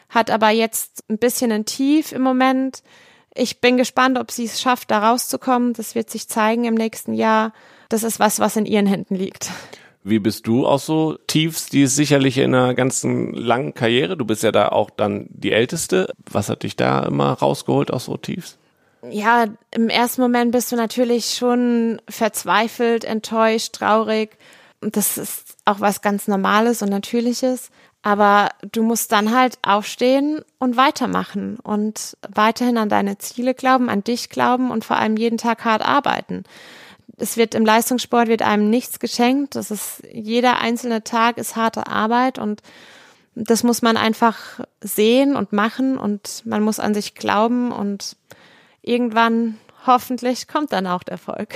Hat 0.09 0.29
aber 0.29 0.49
jetzt 0.49 1.05
ein 1.09 1.19
bisschen 1.19 1.53
ein 1.53 1.63
Tief 1.63 2.11
im 2.11 2.21
Moment. 2.21 2.83
Ich 3.33 3.61
bin 3.61 3.77
gespannt, 3.77 4.19
ob 4.19 4.29
sie 4.29 4.43
es 4.43 4.59
schafft, 4.59 4.91
da 4.91 5.09
rauszukommen. 5.09 5.71
Das 5.71 5.95
wird 5.95 6.09
sich 6.09 6.27
zeigen 6.27 6.65
im 6.65 6.75
nächsten 6.75 7.13
Jahr. 7.13 7.53
Das 7.87 8.03
ist 8.03 8.19
was, 8.19 8.41
was 8.41 8.57
in 8.57 8.65
ihren 8.65 8.87
Händen 8.87 9.15
liegt. 9.15 9.51
Wie 10.03 10.19
bist 10.19 10.47
du 10.47 10.67
auch 10.67 10.79
so 10.79 11.17
Tiefs, 11.27 11.67
die 11.67 11.83
ist 11.83 11.95
sicherlich 11.95 12.37
in 12.39 12.53
einer 12.53 12.73
ganzen 12.73 13.31
langen 13.31 13.73
Karriere? 13.73 14.17
Du 14.17 14.25
bist 14.25 14.43
ja 14.43 14.51
da 14.51 14.67
auch 14.67 14.89
dann 14.89 15.27
die 15.29 15.53
Älteste. 15.53 16.11
Was 16.29 16.49
hat 16.49 16.63
dich 16.63 16.75
da 16.75 17.03
immer 17.03 17.31
rausgeholt 17.31 17.93
aus 17.93 18.03
so 18.03 18.17
Tiefs? 18.17 18.57
Ja, 19.09 19.45
im 19.71 19.89
ersten 19.89 20.21
Moment 20.21 20.51
bist 20.51 20.71
du 20.71 20.75
natürlich 20.75 21.35
schon 21.35 22.01
verzweifelt, 22.07 23.03
enttäuscht, 23.03 23.73
traurig. 23.73 24.37
Das 24.81 25.17
ist 25.17 25.57
auch 25.65 25.79
was 25.79 26.01
ganz 26.01 26.27
Normales 26.27 26.81
und 26.81 26.89
Natürliches. 26.89 27.71
Aber 28.03 28.49
du 28.71 28.81
musst 28.83 29.11
dann 29.11 29.35
halt 29.35 29.59
aufstehen 29.61 30.41
und 30.57 30.75
weitermachen 30.75 31.57
und 31.61 32.17
weiterhin 32.29 32.77
an 32.77 32.89
deine 32.89 33.19
Ziele 33.19 33.53
glauben, 33.53 33.89
an 33.89 34.03
dich 34.03 34.29
glauben 34.29 34.71
und 34.71 34.85
vor 34.85 34.97
allem 34.97 35.17
jeden 35.17 35.37
Tag 35.37 35.65
hart 35.65 35.83
arbeiten 35.83 36.43
es 37.21 37.37
wird 37.37 37.55
im 37.55 37.65
Leistungssport 37.65 38.27
wird 38.27 38.41
einem 38.41 38.69
nichts 38.69 38.99
geschenkt. 38.99 39.55
Das 39.55 39.71
ist 39.71 40.03
jeder 40.11 40.59
einzelne 40.59 41.03
Tag 41.03 41.37
ist 41.37 41.55
harte 41.55 41.87
Arbeit 41.87 42.39
und 42.39 42.61
das 43.35 43.63
muss 43.63 43.81
man 43.81 43.95
einfach 43.95 44.59
sehen 44.81 45.35
und 45.35 45.53
machen 45.53 45.97
und 45.97 46.43
man 46.45 46.63
muss 46.63 46.79
an 46.79 46.93
sich 46.93 47.15
glauben 47.15 47.71
und 47.71 48.17
irgendwann 48.81 49.57
hoffentlich 49.85 50.47
kommt 50.47 50.71
dann 50.73 50.87
auch 50.87 51.03
der 51.03 51.13
Erfolg. 51.13 51.55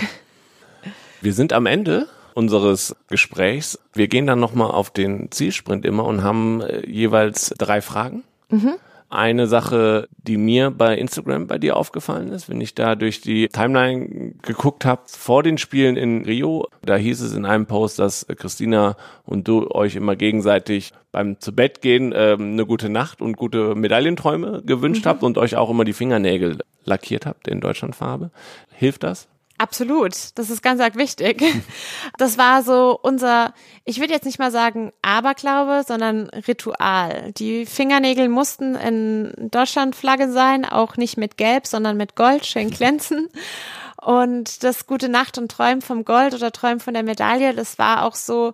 Wir 1.22 1.34
sind 1.34 1.54
am 1.54 1.66
Ende 1.66 2.08
unseres 2.34 2.96
Gesprächs. 3.08 3.80
Wir 3.94 4.08
gehen 4.08 4.28
dann 4.28 4.40
nochmal 4.40 4.72
auf 4.72 4.90
den 4.90 5.32
Zielsprint 5.32 5.86
immer 5.86 6.06
und 6.06 6.24
haben 6.24 6.62
äh, 6.62 6.86
jeweils 6.88 7.54
drei 7.58 7.82
Fragen. 7.82 8.24
Mhm 8.50 8.76
eine 9.16 9.48
Sache, 9.48 10.08
die 10.18 10.38
mir 10.38 10.72
bei 10.72 10.98
Instagram 10.98 11.48
bei 11.48 11.58
dir 11.58 11.78
aufgefallen 11.78 12.30
ist, 12.30 12.50
wenn 12.50 12.62
ich 12.62 12.76
da 12.76 12.96
durch 12.96 13.22
die 13.22 13.48
Timeline 13.48 14.34
geguckt 14.42 14.86
habe 14.86 15.02
vor 15.06 15.44
den 15.44 15.58
Spielen 15.58 15.98
in 15.98 16.26
Rio, 16.26 16.68
da 16.84 16.96
hieß 16.96 17.22
es 17.22 17.34
in 17.34 17.46
einem 17.46 17.66
Post, 17.66 18.00
dass 18.00 18.26
Christina 18.28 18.98
und 19.24 19.48
du 19.48 19.70
euch 19.72 19.96
immer 19.96 20.16
gegenseitig 20.16 20.94
beim 21.12 21.40
zu 21.40 21.56
Bett 21.56 21.82
gehen 21.82 22.14
ähm, 22.16 22.54
eine 22.54 22.66
gute 22.66 22.90
Nacht 22.90 23.22
und 23.22 23.38
gute 23.38 23.76
Medaillenträume 23.76 24.62
gewünscht 24.66 25.06
mhm. 25.06 25.10
habt 25.10 25.24
und 25.24 25.38
euch 25.38 25.56
auch 25.56 25.70
immer 25.70 25.86
die 25.86 25.94
Fingernägel 25.94 26.60
lackiert 26.84 27.26
habt 27.26 27.48
in 27.48 27.62
Deutschlandfarbe. 27.62 28.32
Hilft 28.72 29.04
das? 29.04 29.28
Absolut, 29.58 30.14
das 30.36 30.50
ist 30.50 30.62
ganz 30.62 30.82
arg 30.82 30.96
wichtig. 30.96 31.44
Das 32.18 32.38
war 32.38 32.64
so 32.64 32.98
unser, 33.02 33.54
ich 33.84 34.00
würde 34.00 34.14
jetzt 34.14 34.26
nicht 34.26 34.40
mal 34.40 34.52
sagen 34.52 34.92
Aberglaube, 35.02 35.84
sondern 35.86 36.30
Ritual. 36.30 37.32
Die 37.34 37.66
Fingernägel 37.66 38.30
mussten 38.30 38.76
in 38.76 39.34
Deutschland 39.52 39.96
Flagge 39.96 40.32
sein, 40.32 40.66
auch 40.66 40.98
nicht 40.98 41.18
mit 41.18 41.38
Gelb, 41.38 41.68
sondern 41.68 41.98
mit 41.98 42.16
Gold, 42.16 42.46
schön 42.46 42.70
glänzen. 42.72 43.30
Und 44.02 44.64
das 44.64 44.88
gute 44.88 45.10
Nacht 45.10 45.38
und 45.38 45.52
Träumen 45.52 45.82
vom 45.82 46.06
Gold 46.06 46.34
oder 46.34 46.52
Träumen 46.52 46.80
von 46.80 46.94
der 46.94 47.04
Medaille, 47.04 47.54
das 47.54 47.80
war 47.80 48.04
auch 48.04 48.16
so 48.16 48.54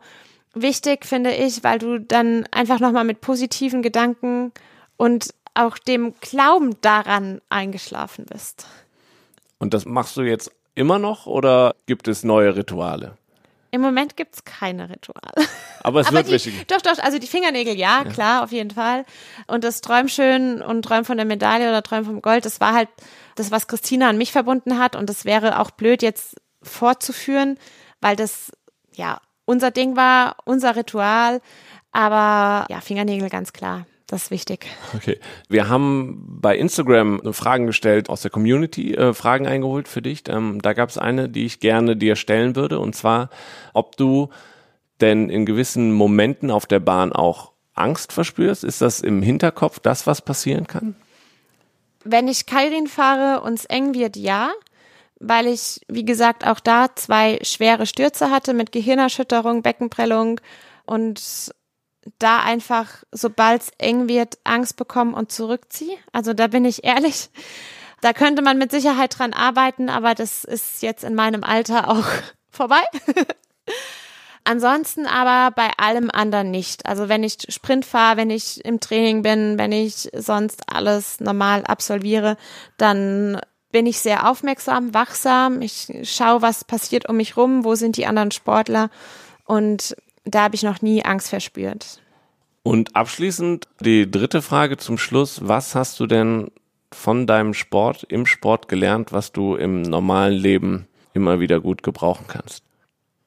wichtig, 0.54 1.06
finde 1.06 1.34
ich, 1.34 1.64
weil 1.64 1.80
du 1.80 2.00
dann 2.00 2.48
einfach 2.52 2.80
nochmal 2.80 3.04
mit 3.04 3.22
positiven 3.22 3.82
Gedanken 3.82 4.52
und 4.98 5.34
auch 5.54 5.78
dem 5.78 6.14
Glauben 6.22 6.80
daran 6.82 7.42
eingeschlafen 7.50 8.26
bist. 8.26 8.66
Und 9.60 9.74
das 9.74 9.86
machst 9.86 10.18
du 10.18 10.22
jetzt 10.22 10.52
immer 10.76 11.00
noch 11.00 11.26
oder 11.26 11.76
gibt 11.86 12.08
es 12.08 12.24
neue 12.24 12.56
Rituale? 12.56 13.18
Im 13.74 13.80
Moment 13.80 14.18
gibt 14.18 14.36
es 14.36 14.44
keine 14.44 14.90
Rituale. 14.90 15.48
Aber 15.82 16.02
es 16.02 16.08
Aber 16.08 16.18
wird 16.18 16.28
die, 16.28 16.34
wichtig. 16.34 16.68
Doch, 16.68 16.82
doch, 16.82 17.00
also 17.00 17.20
die 17.20 17.28
Fingernägel, 17.28 17.76
ja, 17.76 18.04
ja, 18.04 18.12
klar, 18.12 18.44
auf 18.44 18.52
jeden 18.52 18.72
Fall. 18.72 19.06
Und 19.48 19.64
das 19.64 19.80
Träum 19.80 20.10
schön 20.10 20.62
und 20.62 20.84
Träum 20.84 21.06
von 21.06 21.16
der 21.16 21.26
Medaille 21.26 21.70
oder 21.70 21.82
Träum 21.82 22.04
vom 22.04 22.22
Gold, 22.22 22.46
das 22.46 22.60
war 22.60 22.74
halt 22.74 22.90
das, 23.36 23.50
was 23.50 23.68
Christina 23.68 24.10
an 24.10 24.18
mich 24.18 24.34
verbunden 24.34 24.78
hat. 24.78 24.98
Und 24.98 25.10
das 25.10 25.24
wäre 25.24 25.60
auch 25.60 25.72
blöd 25.72 26.02
jetzt 26.02 26.36
fortzuführen, 26.62 27.58
weil 28.02 28.18
das, 28.18 28.52
ja, 28.94 29.22
unser 29.46 29.72
Ding 29.72 29.96
war, 29.96 30.36
unser 30.44 30.76
Ritual. 30.76 31.42
Aber 31.94 32.66
ja, 32.70 32.82
Fingernägel 32.82 33.30
ganz 33.30 33.54
klar. 33.54 33.86
Das 34.12 34.24
ist 34.24 34.32
wichtig. 34.32 34.68
Okay. 34.94 35.20
Wir 35.48 35.70
haben 35.70 36.22
bei 36.42 36.58
Instagram 36.58 37.34
Fragen 37.34 37.66
gestellt 37.66 38.10
aus 38.10 38.22
der 38.22 38.30
Community, 38.30 38.94
äh, 38.94 39.14
Fragen 39.14 39.48
eingeholt 39.48 39.88
für 39.88 40.02
dich. 40.02 40.24
Ähm, 40.28 40.62
da 40.62 40.74
gab 40.74 40.90
es 40.90 40.98
eine, 40.98 41.30
die 41.30 41.46
ich 41.46 41.62
gerne 41.62 41.96
dir 41.96 42.18
stellen 42.18 42.58
würde, 42.58 42.80
und 42.80 42.94
zwar, 42.94 43.30
ob 43.74 43.96
du 43.96 44.28
denn 45.00 45.30
in 45.30 45.46
gewissen 45.46 45.94
Momenten 45.94 46.52
auf 46.52 46.66
der 46.66 46.82
Bahn 46.82 47.14
auch 47.14 47.54
Angst 47.74 48.12
verspürst. 48.12 48.66
Ist 48.66 48.82
das 48.82 49.00
im 49.00 49.22
Hinterkopf 49.22 49.80
das, 49.80 50.06
was 50.06 50.22
passieren 50.22 50.68
kann? 50.68 50.96
Wenn 52.04 52.28
ich 52.28 52.46
Kairin 52.46 52.88
fahre 52.88 53.40
und 53.42 53.54
es 53.54 53.66
eng 53.66 53.94
wird, 53.94 54.18
ja 54.18 54.52
weil 55.24 55.46
ich, 55.46 55.80
wie 55.88 56.04
gesagt, 56.04 56.48
auch 56.48 56.60
da 56.60 56.88
zwei 56.96 57.38
schwere 57.44 57.86
Stürze 57.86 58.32
hatte 58.32 58.56
mit 58.56 58.72
Gehirnerschütterung, 58.72 59.62
Beckenprellung 59.62 60.42
und 60.88 61.54
da 62.20 62.42
einfach, 62.42 62.88
sobald 63.12 63.62
es 63.62 63.72
eng 63.78 64.08
wird, 64.08 64.40
Angst 64.44 64.76
bekommen 64.76 65.14
und 65.14 65.32
zurückziehe. 65.32 65.98
Also 66.12 66.34
da 66.34 66.48
bin 66.48 66.66
ich 66.66 66.84
ehrlich. 66.84 67.30
Da 68.02 68.14
könnte 68.14 68.42
man 68.42 68.58
mit 68.58 68.72
Sicherheit 68.72 69.18
dran 69.18 69.34
arbeiten, 69.34 69.90
aber 69.90 70.16
das 70.16 70.44
ist 70.44 70.82
jetzt 70.82 71.04
in 71.04 71.14
meinem 71.14 71.44
Alter 71.44 71.88
auch 71.90 72.06
vorbei. 72.50 72.82
Ansonsten 74.44 75.06
aber 75.06 75.54
bei 75.56 75.70
allem 75.78 76.10
anderen 76.10 76.50
nicht. 76.50 76.88
Also 76.88 77.10
wenn 77.10 77.24
ich 77.24 77.38
Sprint 77.50 77.86
fahre, 77.86 78.18
wenn 78.18 78.32
ich 78.32 78.66
im 78.66 78.80
Training 78.80 79.22
bin, 79.22 79.60
wenn 79.60 79.72
ich 79.72 80.10
sonst 80.14 80.64
alles 80.66 81.20
normal 81.20 81.64
absolviere, 81.66 82.38
dann 82.78 83.40
bin 83.72 83.86
ich 83.86 84.00
sehr 84.00 84.28
aufmerksam, 84.28 84.96
wachsam. 84.96 85.62
Ich 85.62 85.88
schaue, 86.04 86.42
was 86.42 86.64
passiert 86.64 87.08
um 87.08 87.18
mich 87.18 87.38
rum, 87.38 87.64
wo 87.64 87.76
sind 87.76 87.98
die 87.98 88.08
anderen 88.08 88.32
Sportler 88.32 88.90
und 89.46 89.96
da 90.26 90.44
habe 90.44 90.56
ich 90.56 90.64
noch 90.64 90.82
nie 90.82 91.04
Angst 91.04 91.30
verspürt. 91.30 92.02
Und 92.64 92.96
abschließend 92.96 93.68
die 93.80 94.10
dritte 94.10 94.42
Frage 94.42 94.78
zum 94.78 94.98
Schluss. 94.98 95.48
Was 95.48 95.74
hast 95.74 96.00
du 96.00 96.06
denn 96.06 96.52
von 96.92 97.26
deinem 97.26 97.54
Sport 97.54 98.04
im 98.04 98.26
Sport 98.26 98.68
gelernt, 98.68 99.12
was 99.12 99.32
du 99.32 99.56
im 99.56 99.82
normalen 99.82 100.34
Leben 100.34 100.88
immer 101.14 101.40
wieder 101.40 101.60
gut 101.60 101.84
gebrauchen 101.84 102.26
kannst? 102.28 102.64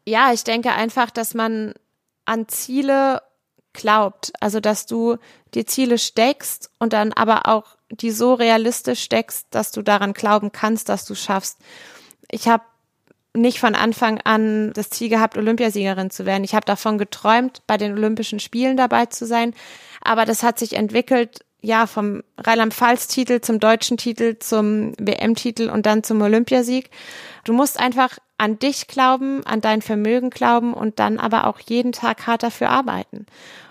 Ja, 0.07 0.33
ich 0.33 0.45
denke 0.45 0.73
einfach, 0.73 1.11
dass 1.11 1.35
man 1.35 1.75
an 2.27 2.47
Ziele 2.49 3.23
glaubt. 3.73 4.33
Also, 4.41 4.61
dass 4.61 4.87
du 4.87 5.17
die 5.55 5.65
Ziele 5.65 5.99
steckst 5.99 6.71
und 6.79 6.93
dann 6.93 7.13
aber 7.13 7.49
auch 7.49 7.77
die 7.91 8.11
so 8.11 8.35
realistisch 8.35 9.03
steckst, 9.03 9.49
dass 9.51 9.73
du 9.73 9.83
daran 9.83 10.13
glauben 10.13 10.53
kannst, 10.53 10.89
dass 10.89 11.05
du 11.05 11.15
schaffst. 11.15 11.59
Ich 12.31 12.49
habe 12.49 12.65
nicht 13.37 13.59
von 13.59 13.75
Anfang 13.75 14.21
an 14.23 14.73
das 14.73 14.91
Ziel 14.91 15.09
gehabt, 15.09 15.37
Olympiasiegerin 15.37 16.11
zu 16.11 16.25
werden. 16.25 16.45
Ich 16.45 16.55
habe 16.55 16.67
davon 16.67 16.99
geträumt, 16.99 17.63
bei 17.67 17.77
den 17.77 17.93
Olympischen 17.93 18.39
Spielen 18.39 18.77
dabei 18.77 19.07
zu 19.07 19.27
sein. 19.27 19.55
Aber 20.03 20.25
das 20.25 20.43
hat 20.43 20.59
sich 20.59 20.75
entwickelt, 20.75 21.41
ja, 21.61 21.87
vom 21.87 22.23
Rheinland-Pfalz-Titel 22.39 23.41
zum 23.41 23.59
deutschen 23.59 23.97
Titel, 23.97 24.39
zum 24.39 24.93
WM-Titel 24.99 25.71
und 25.71 25.87
dann 25.87 26.03
zum 26.05 26.21
Olympiasieg. 26.21 26.91
Du 27.45 27.55
musst 27.55 27.81
einfach 27.81 28.19
an 28.37 28.59
dich 28.59 28.87
glauben, 28.87 29.45
an 29.47 29.61
dein 29.61 29.81
Vermögen 29.81 30.31
glauben 30.31 30.75
und 30.75 30.99
dann 30.99 31.19
aber 31.19 31.47
auch 31.47 31.61
jeden 31.61 31.93
Tag 31.93 32.27
hart 32.27 32.43
dafür 32.43 32.69
arbeiten. 32.69 33.27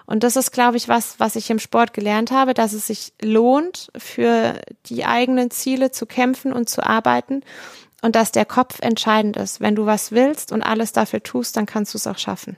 Und 0.06 0.24
das 0.24 0.36
ist, 0.36 0.52
glaube 0.52 0.76
ich, 0.78 0.90
was, 0.90 1.20
was 1.20 1.36
ich 1.36 1.50
im 1.50 1.60
Sport 1.60 1.94
gelernt 1.94 2.32
habe, 2.32 2.54
dass 2.54 2.74
es 2.74 2.88
sich 2.88 3.14
lohnt, 3.22 3.90
für 3.96 4.60
die 4.88 5.06
eigenen 5.06 5.50
Ziele 5.52 5.92
zu 5.92 6.06
kämpfen 6.06 6.52
und 6.52 6.70
zu 6.70 6.84
arbeiten 6.84 7.42
und 8.04 8.16
dass 8.16 8.32
der 8.32 8.46
Kopf 8.46 8.80
entscheidend 8.82 9.38
ist. 9.38 9.62
Wenn 9.62 9.76
du 9.76 9.86
was 9.88 10.12
willst 10.12 10.52
und 10.52 10.62
alles 10.62 10.92
dafür 10.92 11.24
tust, 11.24 11.58
dann 11.58 11.66
kannst 11.66 11.94
du 11.94 11.98
es 11.98 12.06
auch 12.06 12.18
schaffen. 12.20 12.58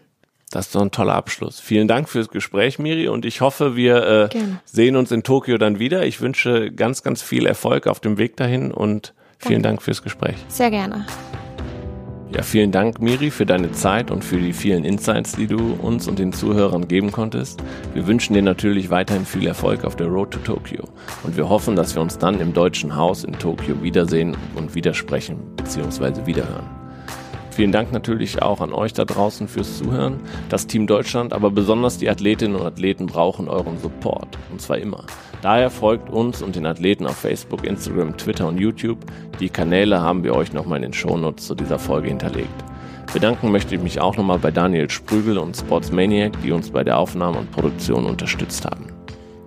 Das 0.51 0.67
ist 0.67 0.75
doch 0.75 0.81
ein 0.81 0.91
toller 0.91 1.15
Abschluss. 1.15 1.59
Vielen 1.59 1.87
Dank 1.87 2.09
fürs 2.09 2.29
Gespräch, 2.29 2.79
Miri, 2.79 3.07
und 3.07 3.25
ich 3.25 3.41
hoffe, 3.41 3.75
wir 3.75 4.29
äh, 4.33 4.39
sehen 4.65 4.95
uns 4.95 5.11
in 5.11 5.23
Tokio 5.23 5.57
dann 5.57 5.79
wieder. 5.79 6.05
Ich 6.05 6.19
wünsche 6.21 6.71
ganz, 6.71 7.03
ganz 7.03 7.21
viel 7.21 7.45
Erfolg 7.45 7.87
auf 7.87 7.99
dem 7.99 8.17
Weg 8.17 8.37
dahin 8.37 8.71
und 8.71 9.13
vielen 9.37 9.61
Danke. 9.61 9.67
Dank 9.69 9.81
fürs 9.83 10.01
Gespräch. 10.01 10.35
Sehr 10.47 10.71
gerne. 10.71 11.05
Ja, 12.33 12.41
vielen 12.41 12.71
Dank, 12.71 13.01
Miri, 13.01 13.29
für 13.29 13.45
deine 13.45 13.71
Zeit 13.71 14.11
und 14.11 14.23
für 14.23 14.37
die 14.37 14.51
vielen 14.51 14.83
Insights, 14.83 15.33
die 15.33 15.47
du 15.47 15.73
uns 15.81 16.07
und 16.07 16.19
den 16.19 16.33
Zuhörern 16.33 16.87
geben 16.87 17.11
konntest. 17.11 17.63
Wir 17.93 18.07
wünschen 18.07 18.33
dir 18.33 18.41
natürlich 18.41 18.89
weiterhin 18.89 19.25
viel 19.25 19.47
Erfolg 19.47 19.85
auf 19.85 19.95
der 19.95 20.07
Road 20.07 20.31
to 20.31 20.39
Tokyo 20.39 20.83
und 21.23 21.37
wir 21.37 21.47
hoffen, 21.47 21.75
dass 21.75 21.95
wir 21.95 22.01
uns 22.01 22.17
dann 22.17 22.41
im 22.41 22.53
Deutschen 22.53 22.95
Haus 22.95 23.23
in 23.23 23.37
Tokio 23.37 23.81
wiedersehen 23.83 24.35
und 24.55 24.75
widersprechen 24.75 25.37
bzw. 25.55 26.25
wiederhören. 26.25 26.65
Vielen 27.51 27.71
Dank 27.71 27.93
natürlich 27.93 28.41
auch 28.41 28.59
an 28.59 28.73
euch 28.73 28.91
da 28.91 29.05
draußen 29.05 29.47
fürs 29.47 29.77
Zuhören. 29.77 30.19
Das 30.49 30.67
Team 30.67 30.87
Deutschland, 30.87 31.31
aber 31.31 31.51
besonders 31.51 31.97
die 31.97 32.09
Athletinnen 32.09 32.57
und 32.57 32.65
Athleten 32.65 33.05
brauchen 33.05 33.47
euren 33.47 33.77
Support. 33.77 34.37
Und 34.51 34.59
zwar 34.59 34.77
immer. 34.77 35.05
Daher 35.41 35.69
folgt 35.69 36.09
uns 36.09 36.41
und 36.41 36.55
den 36.55 36.65
Athleten 36.65 37.05
auf 37.05 37.17
Facebook, 37.17 37.65
Instagram, 37.65 38.17
Twitter 38.17 38.47
und 38.47 38.59
YouTube. 38.59 38.99
Die 39.39 39.49
Kanäle 39.49 40.01
haben 40.01 40.23
wir 40.23 40.35
euch 40.35 40.53
nochmal 40.53 40.77
in 40.77 40.83
den 40.83 40.93
Shownotes 40.93 41.47
zu 41.47 41.55
dieser 41.55 41.79
Folge 41.79 42.07
hinterlegt. 42.07 42.63
Bedanken 43.13 43.51
möchte 43.51 43.75
ich 43.75 43.81
mich 43.81 44.01
auch 44.01 44.17
nochmal 44.17 44.39
bei 44.39 44.51
Daniel 44.51 44.89
Sprügel 44.89 45.37
und 45.37 45.55
Sportsmaniac, 45.55 46.33
die 46.41 46.51
uns 46.51 46.71
bei 46.71 46.83
der 46.83 46.97
Aufnahme 46.97 47.37
und 47.37 47.51
Produktion 47.51 48.05
unterstützt 48.05 48.65
haben. 48.65 48.87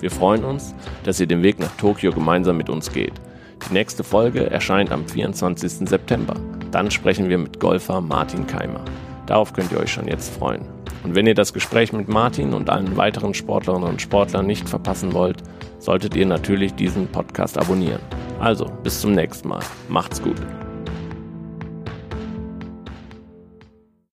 Wir 0.01 0.11
freuen 0.11 0.45
uns, 0.45 0.75
dass 1.05 1.21
ihr 1.21 1.27
den 1.27 1.43
Weg 1.43 1.59
nach 1.59 1.77
Tokio 1.77 2.13
gemeinsam 2.13 2.57
mit 2.57 2.71
uns 2.71 2.93
geht. 2.93 3.15
Die 3.69 3.73
nächste 3.73 4.05
Folge 4.05 4.49
erscheint 4.49 4.93
am 4.93 5.07
24. 5.07 5.89
September. 5.89 6.35
Dann 6.71 6.91
sprechen 6.91 7.29
wir 7.29 7.39
mit 7.39 7.59
Golfer 7.59 8.01
Martin 8.01 8.47
Keimer. 8.47 8.85
Darauf 9.29 9.53
könnt 9.53 9.71
ihr 9.71 9.79
euch 9.79 9.93
schon 9.93 10.09
jetzt 10.09 10.35
freuen. 10.35 10.63
Und 11.05 11.15
wenn 11.15 11.27
ihr 11.27 11.35
das 11.35 11.53
Gespräch 11.53 11.93
mit 11.93 12.09
Martin 12.09 12.55
und 12.55 12.71
allen 12.71 12.97
weiteren 12.97 13.35
Sportlerinnen 13.35 13.89
und 13.89 14.03
Sportlern 14.03 14.47
nicht 14.47 14.69
verpassen 14.69 15.13
wollt, 15.13 15.43
solltet 15.79 16.17
ihr 16.17 16.27
natürlich 16.27 16.75
diesen 16.75 17.07
Podcast 17.07 17.59
abonnieren. 17.59 18.01
Also, 18.41 18.65
bis 18.83 19.01
zum 19.01 19.13
nächsten 19.13 19.49
Mal. 19.49 19.61
Macht's 19.89 20.23
gut. 20.23 20.41